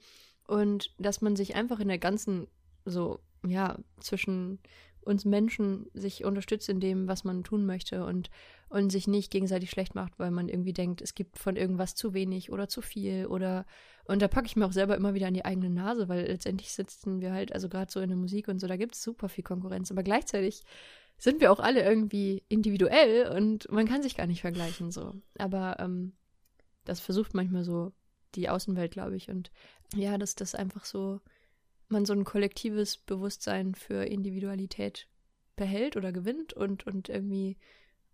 Und 0.48 0.94
dass 1.00 1.22
man 1.22 1.36
sich 1.36 1.56
einfach 1.56 1.80
in 1.80 1.88
der 1.88 1.98
ganzen, 1.98 2.48
so, 2.84 3.20
ja, 3.46 3.78
zwischen 4.00 4.60
uns 5.06 5.24
Menschen 5.26 5.88
sich 5.94 6.26
unterstützt 6.26 6.68
in 6.68 6.80
dem, 6.80 7.08
was 7.08 7.24
man 7.24 7.44
tun 7.44 7.66
möchte 7.66 8.06
und, 8.06 8.30
und 8.70 8.92
sich 8.92 9.08
nicht 9.08 9.32
gegenseitig 9.32 9.70
schlecht 9.70 9.96
macht, 9.96 10.20
weil 10.20 10.32
man 10.32 10.50
irgendwie 10.50 10.74
denkt, 10.74 11.02
es 11.02 11.16
gibt 11.16 11.38
von 11.38 11.56
irgendwas 11.56 11.96
zu 11.96 12.14
wenig 12.14 12.52
oder 12.52 12.68
zu 12.68 12.82
viel 12.82 13.28
oder 13.28 13.66
und 14.08 14.22
da 14.22 14.28
packe 14.28 14.46
ich 14.46 14.56
mir 14.56 14.66
auch 14.66 14.72
selber 14.72 14.96
immer 14.96 15.14
wieder 15.14 15.28
an 15.28 15.34
die 15.34 15.46
eigene 15.46 15.70
Nase, 15.70 16.10
weil 16.10 16.28
letztendlich 16.28 16.72
sitzen 16.72 17.22
wir 17.22 17.34
halt, 17.34 17.54
also 17.54 17.70
gerade 17.70 17.92
so 17.92 18.00
in 18.00 18.10
der 18.10 18.18
Musik 18.18 18.48
und 18.48 18.60
so, 18.60 18.68
da 18.68 18.78
gibt 18.78 18.96
es 18.96 19.02
super 19.02 19.30
viel 19.30 19.44
Konkurrenz, 19.44 19.90
aber 19.92 20.04
gleichzeitig 20.04 20.62
sind 21.18 21.42
wir 21.42 21.52
auch 21.52 21.60
alle 21.60 21.84
irgendwie 21.84 22.44
individuell 22.50 23.30
und 23.36 23.72
man 23.72 23.88
kann 23.88 24.04
sich 24.04 24.16
gar 24.16 24.28
nicht 24.28 24.42
vergleichen 24.42 24.92
so. 24.92 25.14
Aber 25.38 25.78
ähm, 25.80 26.14
das 26.84 27.00
versucht 27.00 27.34
manchmal 27.34 27.64
so 27.64 27.94
die 28.36 28.50
Außenwelt, 28.50 28.92
glaube 28.92 29.16
ich. 29.16 29.30
Und 29.30 29.52
ja, 29.94 30.18
dass 30.18 30.36
das 30.36 30.56
einfach 30.56 30.86
so, 30.86 31.22
man 31.90 32.06
so 32.06 32.14
ein 32.14 32.24
kollektives 32.24 32.98
Bewusstsein 32.98 33.76
für 33.76 34.06
Individualität 34.06 35.08
behält 35.56 35.96
oder 35.96 36.12
gewinnt 36.12 36.54
und, 36.54 36.86
und 36.86 37.10
irgendwie, 37.10 37.58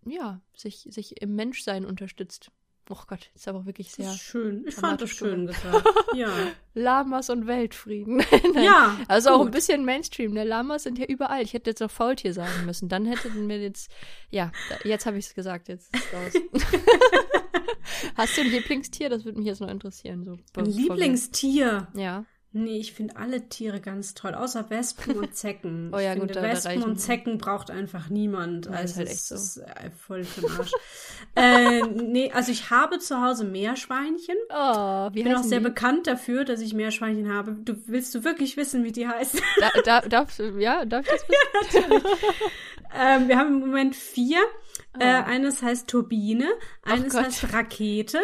ja, 0.04 0.40
sich, 0.56 0.86
sich 0.90 1.20
im 1.20 1.34
Menschsein 1.34 1.84
unterstützt. 1.84 2.50
Oh 2.90 2.98
Gott, 3.06 3.30
ist 3.34 3.46
aber 3.46 3.60
auch 3.60 3.66
wirklich 3.66 3.92
sehr 3.92 4.12
schön. 4.12 4.64
Ich 4.66 4.74
fand 4.74 5.00
das 5.00 5.10
schön 5.10 5.46
gesagt. 5.46 5.86
Ja. 6.14 6.30
Lamas 6.74 7.30
und 7.30 7.46
Weltfrieden. 7.46 8.22
Ja. 8.54 8.98
Also 9.08 9.30
auch 9.30 9.40
ein 9.40 9.46
gut. 9.46 9.52
bisschen 9.52 9.84
Mainstream. 9.84 10.32
Ne? 10.32 10.44
Lamas 10.44 10.82
sind 10.82 10.98
ja 10.98 11.06
überall. 11.06 11.42
Ich 11.42 11.54
hätte 11.54 11.70
jetzt 11.70 11.80
noch 11.80 11.90
Faultier 11.90 12.34
sagen 12.34 12.66
müssen. 12.66 12.88
Dann 12.88 13.06
hätten 13.06 13.48
wir 13.48 13.60
jetzt. 13.60 13.90
Ja, 14.30 14.52
jetzt 14.84 15.06
habe 15.06 15.16
ich 15.16 15.26
es 15.26 15.34
gesagt. 15.34 15.68
Jetzt 15.68 15.94
ist 15.94 16.12
raus. 16.12 16.32
Hast 18.16 18.36
du 18.36 18.42
ein 18.42 18.50
Lieblingstier? 18.50 19.08
Das 19.08 19.24
würde 19.24 19.38
mich 19.38 19.46
jetzt 19.46 19.60
noch 19.60 19.70
interessieren. 19.70 20.24
So, 20.24 20.36
Ein 20.60 20.66
Lieblingstier. 20.66 21.88
Ja. 21.94 22.26
Nee, 22.54 22.78
ich 22.78 22.92
finde 22.92 23.16
alle 23.16 23.48
Tiere 23.48 23.80
ganz 23.80 24.12
toll, 24.12 24.34
außer 24.34 24.68
Wespen 24.68 25.16
und 25.18 25.34
Zecken. 25.34 25.90
Oh 25.94 25.98
ja, 25.98 26.12
ich 26.12 26.20
gut, 26.20 26.32
finde, 26.32 26.48
Wespen 26.48 26.82
und 26.82 26.98
Zecken 27.00 27.38
braucht 27.38 27.70
einfach 27.70 28.10
niemand. 28.10 28.66
Ja, 28.66 28.72
ist 28.72 28.78
also 28.78 28.96
halt 28.98 29.08
es 29.08 29.12
echt 29.14 29.24
so. 29.26 29.34
ist 29.36 29.56
äh, 29.58 29.90
voll 29.90 30.24
für 30.24 30.40
den 30.42 30.50
Arsch. 30.50 30.70
äh, 31.36 31.82
nee, 31.82 32.30
also 32.30 32.52
ich 32.52 32.70
habe 32.70 32.98
zu 32.98 33.22
Hause 33.22 33.44
Meerschweinchen. 33.44 34.36
Oh, 34.50 35.08
wie 35.12 35.20
Ich 35.20 35.24
bin 35.24 35.34
auch 35.34 35.42
sehr 35.42 35.60
die? 35.60 35.64
bekannt 35.64 36.06
dafür, 36.06 36.44
dass 36.44 36.60
ich 36.60 36.74
Meerschweinchen 36.74 37.32
habe. 37.32 37.52
Du 37.64 37.74
willst 37.86 38.14
du 38.14 38.22
wirklich 38.22 38.56
wissen, 38.58 38.84
wie 38.84 38.92
die 38.92 39.08
heißen? 39.08 39.40
Da, 39.60 39.70
da, 39.84 40.00
darf, 40.02 40.38
ja, 40.58 40.84
darf 40.84 41.06
ich 41.06 41.12
das 41.12 41.74
wissen? 41.74 42.02
ähm, 42.98 43.28
wir 43.28 43.38
haben 43.38 43.48
im 43.48 43.60
Moment 43.60 43.96
vier. 43.96 44.38
Äh, 44.98 45.22
Oh. 45.22 45.24
eines 45.30 45.62
heißt 45.62 45.88
Turbine, 45.88 46.48
eines 46.82 47.14
heißt 47.14 47.50
Rakete, 47.54 48.20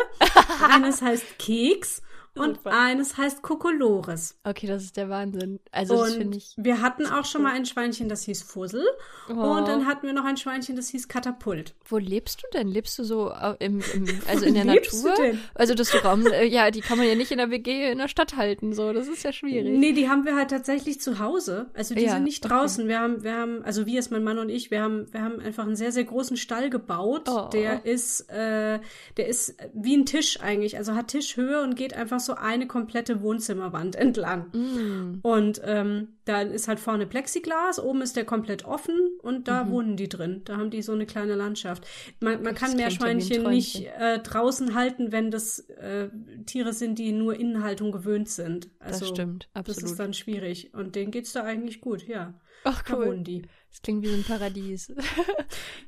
eines 0.70 1.00
heißt 1.00 1.38
Keks 1.38 2.02
und 2.38 2.56
Super. 2.56 2.70
eines 2.78 3.16
heißt 3.16 3.42
Kokolores. 3.42 4.38
Okay, 4.44 4.66
das 4.66 4.84
ist 4.84 4.96
der 4.96 5.08
Wahnsinn. 5.08 5.60
Also, 5.72 5.96
das 5.96 6.12
finde 6.14 6.26
Und 6.28 6.36
ich. 6.36 6.54
wir 6.56 6.80
hatten 6.82 7.06
auch 7.06 7.24
schon 7.24 7.42
mal 7.42 7.52
ein 7.52 7.66
Schweinchen, 7.66 8.08
das 8.08 8.22
hieß 8.24 8.42
Fussel. 8.42 8.84
Oh. 9.28 9.32
Und 9.32 9.68
dann 9.68 9.86
hatten 9.86 10.06
wir 10.06 10.12
noch 10.12 10.24
ein 10.24 10.36
Schweinchen, 10.36 10.76
das 10.76 10.88
hieß 10.88 11.08
Katapult. 11.08 11.74
Wo 11.86 11.98
lebst 11.98 12.42
du 12.42 12.46
denn? 12.58 12.68
Lebst 12.68 12.98
du 12.98 13.04
so 13.04 13.30
au- 13.32 13.54
im, 13.58 13.80
im 13.94 14.06
also 14.28 14.44
in 14.44 14.54
der 14.54 14.64
Natur? 14.66 15.12
Also 15.54 15.74
das 15.74 15.92
Raum, 16.04 16.26
äh, 16.26 16.44
ja, 16.46 16.70
die 16.70 16.80
kann 16.80 16.98
man 16.98 17.06
ja 17.06 17.14
nicht 17.14 17.30
in 17.30 17.38
der 17.38 17.50
WG 17.50 17.90
in 17.90 17.98
der 17.98 18.08
Stadt 18.08 18.36
halten, 18.36 18.72
so. 18.72 18.92
Das 18.92 19.08
ist 19.08 19.22
ja 19.22 19.32
schwierig. 19.32 19.78
Nee, 19.78 19.92
die 19.92 20.08
haben 20.08 20.24
wir 20.24 20.36
halt 20.36 20.50
tatsächlich 20.50 21.00
zu 21.00 21.18
Hause. 21.18 21.70
Also 21.74 21.94
die 21.94 22.02
Ja, 22.02 22.12
sind 22.12 22.24
nicht 22.24 22.44
okay. 22.44 22.54
draußen. 22.54 22.88
Wir 22.88 23.00
haben, 23.00 23.22
wir 23.22 23.34
haben, 23.34 23.62
also 23.64 23.86
wir 23.86 23.98
ist 23.98 24.10
mein 24.10 24.24
Mann 24.24 24.38
und 24.38 24.48
ich, 24.48 24.70
wir 24.70 24.82
haben, 24.82 25.12
wir 25.12 25.22
haben 25.22 25.40
einfach 25.40 25.64
einen 25.66 25.76
sehr, 25.76 25.92
sehr 25.92 26.04
großen 26.04 26.36
Stall 26.36 26.70
gebaut. 26.70 27.28
Oh. 27.28 27.48
Der 27.52 27.84
ist, 27.84 28.28
äh, 28.30 28.78
der 29.16 29.28
ist 29.28 29.56
wie 29.74 29.96
ein 29.96 30.06
Tisch 30.06 30.40
eigentlich. 30.40 30.76
Also 30.78 30.94
hat 30.94 31.08
Tischhöhe 31.08 31.62
und 31.62 31.74
geht 31.76 31.94
einfach 31.94 32.20
so 32.20 32.27
eine 32.34 32.66
komplette 32.66 33.22
Wohnzimmerwand 33.22 33.96
entlang. 33.96 34.46
Mm. 34.52 35.18
Und 35.22 35.60
ähm, 35.64 36.08
da 36.24 36.42
ist 36.42 36.68
halt 36.68 36.80
vorne 36.80 37.06
Plexiglas, 37.06 37.78
oben 37.82 38.02
ist 38.02 38.16
der 38.16 38.24
komplett 38.24 38.64
offen 38.64 38.94
und 39.22 39.48
da 39.48 39.64
Mhm. 39.64 39.70
wohnen 39.70 39.96
die 39.96 40.08
drin. 40.08 40.42
Da 40.44 40.56
haben 40.56 40.70
die 40.70 40.82
so 40.82 40.92
eine 40.92 41.06
kleine 41.06 41.34
Landschaft. 41.34 41.86
Man, 42.20 42.42
man 42.42 42.54
Das 42.54 42.62
kann 42.62 42.76
Meerschweinchen 42.76 43.48
nicht 43.48 43.86
äh, 43.98 44.18
draußen 44.20 44.74
halten, 44.74 45.10
wenn 45.12 45.30
das 45.30 45.58
äh, 45.70 46.08
Tiere 46.46 46.72
sind, 46.72 46.98
die 46.98 47.12
nur 47.12 47.34
Innenhaltung 47.34 47.92
gewöhnt 47.92 48.28
sind. 48.28 48.68
Also, 48.78 49.00
das 49.00 49.08
stimmt, 49.08 49.48
Das 49.54 49.60
absolut. 49.60 49.90
ist 49.90 49.98
dann 50.00 50.14
schwierig. 50.14 50.74
Und 50.74 50.94
denen 50.96 51.10
geht's 51.10 51.32
da 51.32 51.44
eigentlich 51.44 51.80
gut, 51.80 52.06
ja. 52.06 52.34
Ach 52.64 52.82
Da 52.82 52.96
cool. 52.96 53.06
wohnen 53.06 53.24
die. 53.24 53.42
Das 53.78 53.82
klingt 53.84 54.02
wie 54.02 54.08
so 54.08 54.14
ein 54.16 54.24
Paradies. 54.24 54.92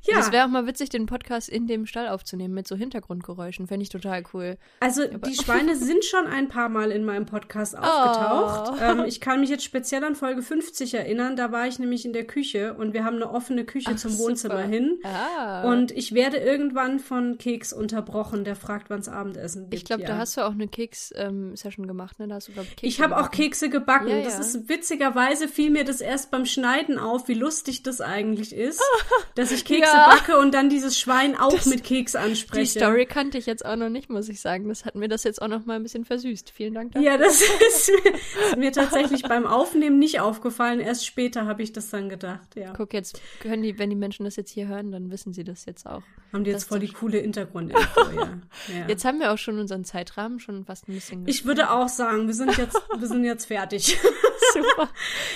Ja, 0.03 0.17
Das 0.17 0.33
wäre 0.33 0.47
auch 0.47 0.49
mal 0.49 0.67
witzig, 0.67 0.89
den 0.89 1.05
Podcast 1.05 1.49
in 1.51 1.67
dem 1.67 1.85
Stall 1.85 2.09
aufzunehmen 2.09 2.55
mit 2.55 2.67
so 2.67 2.75
Hintergrundgeräuschen. 2.75 3.67
Fände 3.67 3.83
ich 3.83 3.91
total 3.91 4.23
cool. 4.33 4.57
also 4.81 5.03
aber- 5.03 5.19
die 5.19 5.35
Schweine 5.43 5.77
sind 5.77 6.05
schon 6.05 6.27
ein 6.27 6.49
paar 6.49 6.69
Mal 6.71 6.91
in 6.91 7.05
meinem 7.05 7.27
Podcast 7.27 7.77
aufgetaucht. 7.77 8.73
Oh. 8.73 8.83
Ähm, 8.83 9.05
ich 9.07 9.21
kann 9.21 9.41
mich 9.41 9.51
jetzt 9.51 9.65
speziell 9.65 10.03
an 10.05 10.15
Folge 10.15 10.41
50 10.43 10.95
erinnern. 10.95 11.37
Da 11.37 11.53
war 11.53 11.67
ich 11.67 11.79
nämlich 11.79 12.07
in 12.07 12.15
der 12.15 12.27
Küche 12.27 12.73
und 12.75 12.95
wir 12.95 13.05
haben 13.05 13.17
eine 13.17 13.31
offene 13.31 13.65
Küche 13.65 13.91
Ach, 13.93 13.97
zum 13.99 14.11
super. 14.13 14.25
Wohnzimmer 14.31 14.63
hin. 14.63 14.99
Ah. 15.05 15.71
Und 15.71 15.91
ich 15.93 16.15
werde 16.15 16.39
irgendwann 16.39 16.99
von 16.99 17.37
Keks 17.37 17.73
unterbrochen, 17.75 18.45
der 18.45 18.57
fragt, 18.57 18.89
wann's 18.89 19.09
Abendessen 19.09 19.65
gibt. 19.65 19.75
ich 19.75 19.85
glaube, 19.85 20.03
ja. 20.03 20.09
da 20.09 20.17
hast 20.19 20.37
du 20.39 20.41
auch 20.47 20.53
eine 20.53 20.67
Keks-Session 20.69 21.87
gemacht, 21.87 22.19
ne? 22.19 22.27
Da 22.29 22.37
hast 22.37 22.49
du, 22.49 22.53
glaube 22.53 22.69
ich, 22.71 22.77
Kekse 22.77 22.87
Ich 22.87 23.03
habe 23.03 23.19
auch. 23.19 23.31
Kekse 23.31 23.69
gebacken. 23.69 24.09
Ja, 24.09 24.23
Das 24.23 24.35
ja. 24.35 24.41
ist 24.41 24.69
witzigerweise 24.71 25.47
fiel 25.47 25.71
mir 25.71 25.85
das 25.85 26.01
erst 26.01 26.31
beim 26.31 26.47
Schneiden 26.47 26.99
auf, 26.99 27.29
wie 27.29 27.35
lustig 27.35 27.80
das 27.83 28.01
eigentlich 28.01 28.55
ist, 28.55 28.83
dass 29.35 29.51
ich 29.53 29.65
Kekse 29.65 29.91
Ja. 29.93 30.09
backe 30.11 30.39
und 30.39 30.53
dann 30.55 30.69
dieses 30.69 30.99
Schwein 30.99 31.37
auch 31.37 31.53
Das- 31.53 31.67
mit 31.67 31.85
Keks 31.85 32.15
anspreche. 32.17 32.63
Die 32.63 32.79
Story 32.79 33.07
kannte 33.07 33.39
ich 33.39 33.47
jetzt 33.47 33.65
auch 33.65 33.77
noch 33.77 33.89
nicht, 33.89 34.11
muss 34.11 34.29
ich 34.29 34.41
sagen. 34.41 34.69
Das 34.69 34.85
hat 34.85 34.95
mir 34.95 35.09
das 35.09 35.25
jetzt 35.25 35.41
auch 35.43 35.49
noch 35.49 35.67
mal 35.67 35.77
ein 35.77 35.83
bisschen 35.83 36.05
versüßt. 36.05 36.51
Vielen 36.51 36.75
Dank 36.75 36.93
dafür. 36.93 37.07
Ja, 37.11 37.17
das 37.19 37.41
ist 37.69 37.91
mir, 38.05 38.13
ist 38.15 38.57
mir 38.57 38.73
tatsächlich 38.73 39.23
beim 39.23 39.47
Aufnehmen 39.47 39.99
nicht 39.99 40.21
aufgefallen. 40.21 40.81
Erst 40.81 41.07
später 41.07 41.47
habe 41.47 41.63
ich 41.63 41.73
das 41.73 41.91
dann 41.91 42.09
gedacht. 42.09 42.55
Ja, 42.57 42.73
Guck, 42.77 42.93
jetzt 42.93 43.21
können 43.41 43.63
die, 43.63 43.79
wenn 43.79 43.91
die 43.91 43.97
Menschen 43.97 44.25
das 44.25 44.37
jetzt 44.37 44.51
hier 44.51 44.69
hören, 44.69 44.93
dann 44.93 45.11
wissen 45.11 45.33
sie 45.33 45.45
das 45.45 45.65
jetzt 45.65 45.87
auch. 45.87 46.03
haben 46.33 46.45
die 46.45 46.51
jetzt 46.51 46.65
voll 46.65 46.79
die 46.81 46.89
coole 46.93 47.19
Hintergrundinfo. 47.19 48.01
ja. 48.17 48.29
Ja. 48.69 48.87
Jetzt 48.89 49.05
haben 49.05 49.19
wir 49.21 49.33
auch 49.33 49.39
schon 49.39 49.59
unseren 49.59 49.85
Zeitrahmen 49.85 50.39
schon 50.39 50.65
fast 50.65 50.89
ein 50.89 50.93
bisschen 50.95 51.27
ich 51.27 51.45
würde 51.45 51.71
auch 51.71 51.89
sagen, 51.89 52.27
wir 52.27 52.35
sind 52.35 52.57
jetzt, 52.59 52.77
wir 52.99 53.07
sind 53.09 53.25
jetzt 53.25 53.47
fertig. 53.47 53.99
super. 54.53 54.89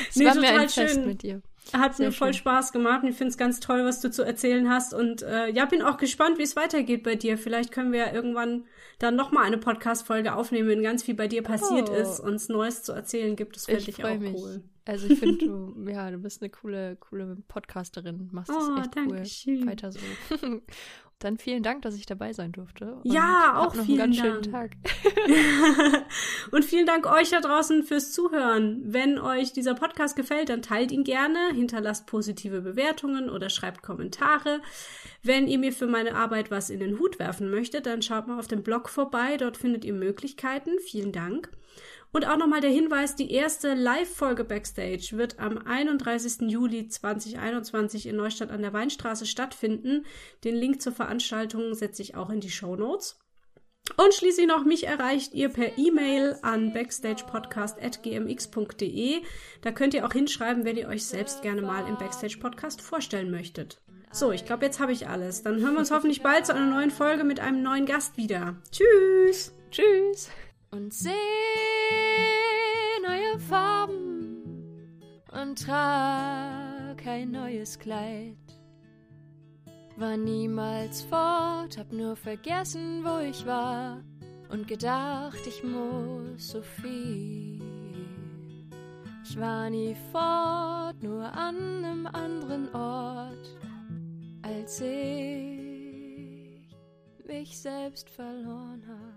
Es 0.08 0.16
Nee, 0.16 0.26
war 0.26 0.34
mir 0.34 0.50
ein 0.60 0.68
Fest 0.68 0.94
schön. 0.94 1.06
mit 1.06 1.22
dir. 1.22 1.40
Hat 1.72 1.96
Sehr 1.96 2.08
mir 2.08 2.12
voll 2.12 2.28
schön. 2.34 2.40
Spaß 2.40 2.72
gemacht 2.72 3.02
und 3.02 3.08
ich 3.08 3.16
finde 3.16 3.30
es 3.30 3.38
ganz 3.38 3.58
toll, 3.58 3.84
was 3.84 4.00
du 4.00 4.10
zu 4.10 4.22
erzählen 4.22 4.68
hast. 4.68 4.92
Und 4.92 5.22
äh, 5.22 5.48
ja, 5.50 5.64
bin 5.64 5.80
auch 5.82 5.96
gespannt, 5.96 6.38
wie 6.38 6.42
es 6.42 6.56
weitergeht 6.56 7.02
bei 7.02 7.14
dir. 7.14 7.38
Vielleicht 7.38 7.72
können 7.72 7.90
wir 7.92 8.00
ja 8.00 8.12
irgendwann 8.12 8.64
dann 8.98 9.16
nochmal 9.16 9.44
eine 9.44 9.58
Podcast-Folge 9.58 10.34
aufnehmen, 10.34 10.68
wenn 10.68 10.82
ganz 10.82 11.02
viel 11.02 11.14
bei 11.14 11.26
dir 11.26 11.42
passiert 11.42 11.88
Oh. 11.90 11.94
ist 11.94 12.20
und 12.20 12.34
es 12.34 12.48
Neues 12.48 12.82
zu 12.82 12.92
erzählen 12.92 13.34
gibt. 13.34 13.56
Das 13.56 13.64
fände 13.64 13.80
ich, 13.80 13.88
Ich 13.88 14.04
auch 14.04 14.18
mich. 14.18 14.34
cool. 14.34 14.62
Also 14.84 15.06
ich 15.06 15.18
finde, 15.18 15.38
du, 15.46 15.90
ja, 15.90 16.10
du 16.10 16.18
bist 16.18 16.42
eine 16.42 16.50
coole, 16.50 16.96
coole 16.96 17.36
Podcasterin. 17.48 18.28
Machst 18.30 18.50
das 18.50 18.56
Oh, 18.68 18.76
echt 18.78 18.90
cool. 18.96 19.24
schön. 19.24 19.66
Weiter 19.66 19.90
so. 19.90 19.98
Dann 21.18 21.38
vielen 21.38 21.62
Dank, 21.62 21.82
dass 21.82 21.94
ich 21.94 22.06
dabei 22.06 22.32
sein 22.32 22.52
durfte. 22.52 22.96
Und 22.96 23.12
Ja, 23.12 23.54
auch 23.58 23.74
noch 23.74 23.84
vielen 23.84 24.00
einen 24.00 24.12
ganz 24.12 24.20
schönen 24.20 24.52
Dank. 24.52 24.72
Tag. 24.82 26.04
und 26.50 26.64
vielen 26.64 26.86
Dank 26.86 27.06
euch 27.06 27.30
da 27.30 27.40
draußen 27.40 27.82
fürs 27.84 28.12
Zuhören. 28.12 28.82
Wenn 28.84 29.18
euch 29.18 29.52
dieser 29.52 29.74
Podcast 29.74 30.16
gefällt, 30.16 30.48
dann 30.50 30.62
teilt 30.62 30.92
ihn 30.92 31.04
gerne, 31.04 31.38
hinterlasst 31.54 32.06
positive 32.06 32.60
Bewertungen 32.60 33.30
oder 33.30 33.48
schreibt 33.48 33.82
Kommentare. 33.82 34.60
Wenn 35.22 35.48
ihr 35.48 35.58
mir 35.58 35.72
für 35.72 35.86
meine 35.86 36.14
Arbeit 36.14 36.50
was 36.50 36.68
in 36.68 36.80
den 36.80 36.98
Hut 36.98 37.18
werfen 37.18 37.50
möchtet, 37.50 37.86
dann 37.86 38.02
schaut 38.02 38.26
mal 38.26 38.38
auf 38.38 38.48
dem 38.48 38.62
Blog 38.62 38.90
vorbei. 38.90 39.36
Dort 39.38 39.56
findet 39.56 39.84
ihr 39.84 39.94
Möglichkeiten. 39.94 40.78
Vielen 40.80 41.12
Dank. 41.12 41.50
Und 42.14 42.26
auch 42.28 42.36
nochmal 42.36 42.60
der 42.60 42.70
Hinweis, 42.70 43.16
die 43.16 43.32
erste 43.32 43.74
Live-Folge 43.74 44.44
Backstage 44.44 45.08
wird 45.14 45.40
am 45.40 45.58
31. 45.58 46.48
Juli 46.48 46.86
2021 46.86 48.06
in 48.06 48.14
Neustadt 48.14 48.52
an 48.52 48.62
der 48.62 48.72
Weinstraße 48.72 49.26
stattfinden. 49.26 50.06
Den 50.44 50.54
Link 50.54 50.80
zur 50.80 50.92
Veranstaltung 50.92 51.74
setze 51.74 52.02
ich 52.02 52.14
auch 52.14 52.30
in 52.30 52.38
die 52.38 52.52
Show 52.52 52.76
Notes. 52.76 53.18
Und 53.96 54.14
schließlich 54.14 54.46
noch, 54.46 54.64
mich 54.64 54.86
erreicht 54.86 55.34
ihr 55.34 55.48
per 55.48 55.76
E-Mail 55.76 56.38
an 56.42 56.72
backstagepodcast.gmx.de. 56.72 59.22
Da 59.62 59.72
könnt 59.72 59.94
ihr 59.94 60.06
auch 60.06 60.12
hinschreiben, 60.12 60.64
wenn 60.64 60.76
ihr 60.76 60.86
euch 60.86 61.04
selbst 61.04 61.42
gerne 61.42 61.62
mal 61.62 61.84
im 61.88 61.98
Backstage 61.98 62.38
Podcast 62.38 62.80
vorstellen 62.80 63.32
möchtet. 63.32 63.82
So, 64.12 64.30
ich 64.30 64.44
glaube, 64.44 64.64
jetzt 64.64 64.78
habe 64.78 64.92
ich 64.92 65.08
alles. 65.08 65.42
Dann 65.42 65.60
hören 65.60 65.72
wir 65.72 65.80
uns 65.80 65.90
hoffentlich 65.90 66.22
bald 66.22 66.46
zu 66.46 66.54
einer 66.54 66.70
neuen 66.70 66.92
Folge 66.92 67.24
mit 67.24 67.40
einem 67.40 67.64
neuen 67.64 67.86
Gast 67.86 68.16
wieder. 68.16 68.54
Tschüss! 68.70 69.52
Tschüss! 69.72 70.30
Und 70.74 70.92
seh 70.92 71.10
neue 73.00 73.38
Farben 73.38 74.42
und 75.30 75.62
trag 75.64 77.06
ein 77.06 77.30
neues 77.30 77.78
Kleid. 77.78 78.36
War 79.96 80.16
niemals 80.16 81.02
fort, 81.02 81.78
hab 81.78 81.92
nur 81.92 82.16
vergessen, 82.16 83.04
wo 83.04 83.20
ich 83.20 83.46
war 83.46 84.02
und 84.50 84.66
gedacht, 84.66 85.46
ich 85.46 85.62
muss 85.62 86.48
so 86.48 86.60
viel. 86.60 87.62
Ich 89.22 89.38
war 89.38 89.70
nie 89.70 89.94
fort, 90.10 91.00
nur 91.00 91.22
an 91.22 91.84
einem 91.84 92.08
anderen 92.08 92.74
Ort, 92.74 93.56
als 94.42 94.80
ich 94.80 96.68
mich 97.24 97.56
selbst 97.56 98.10
verloren 98.10 98.82
hab. 98.88 99.13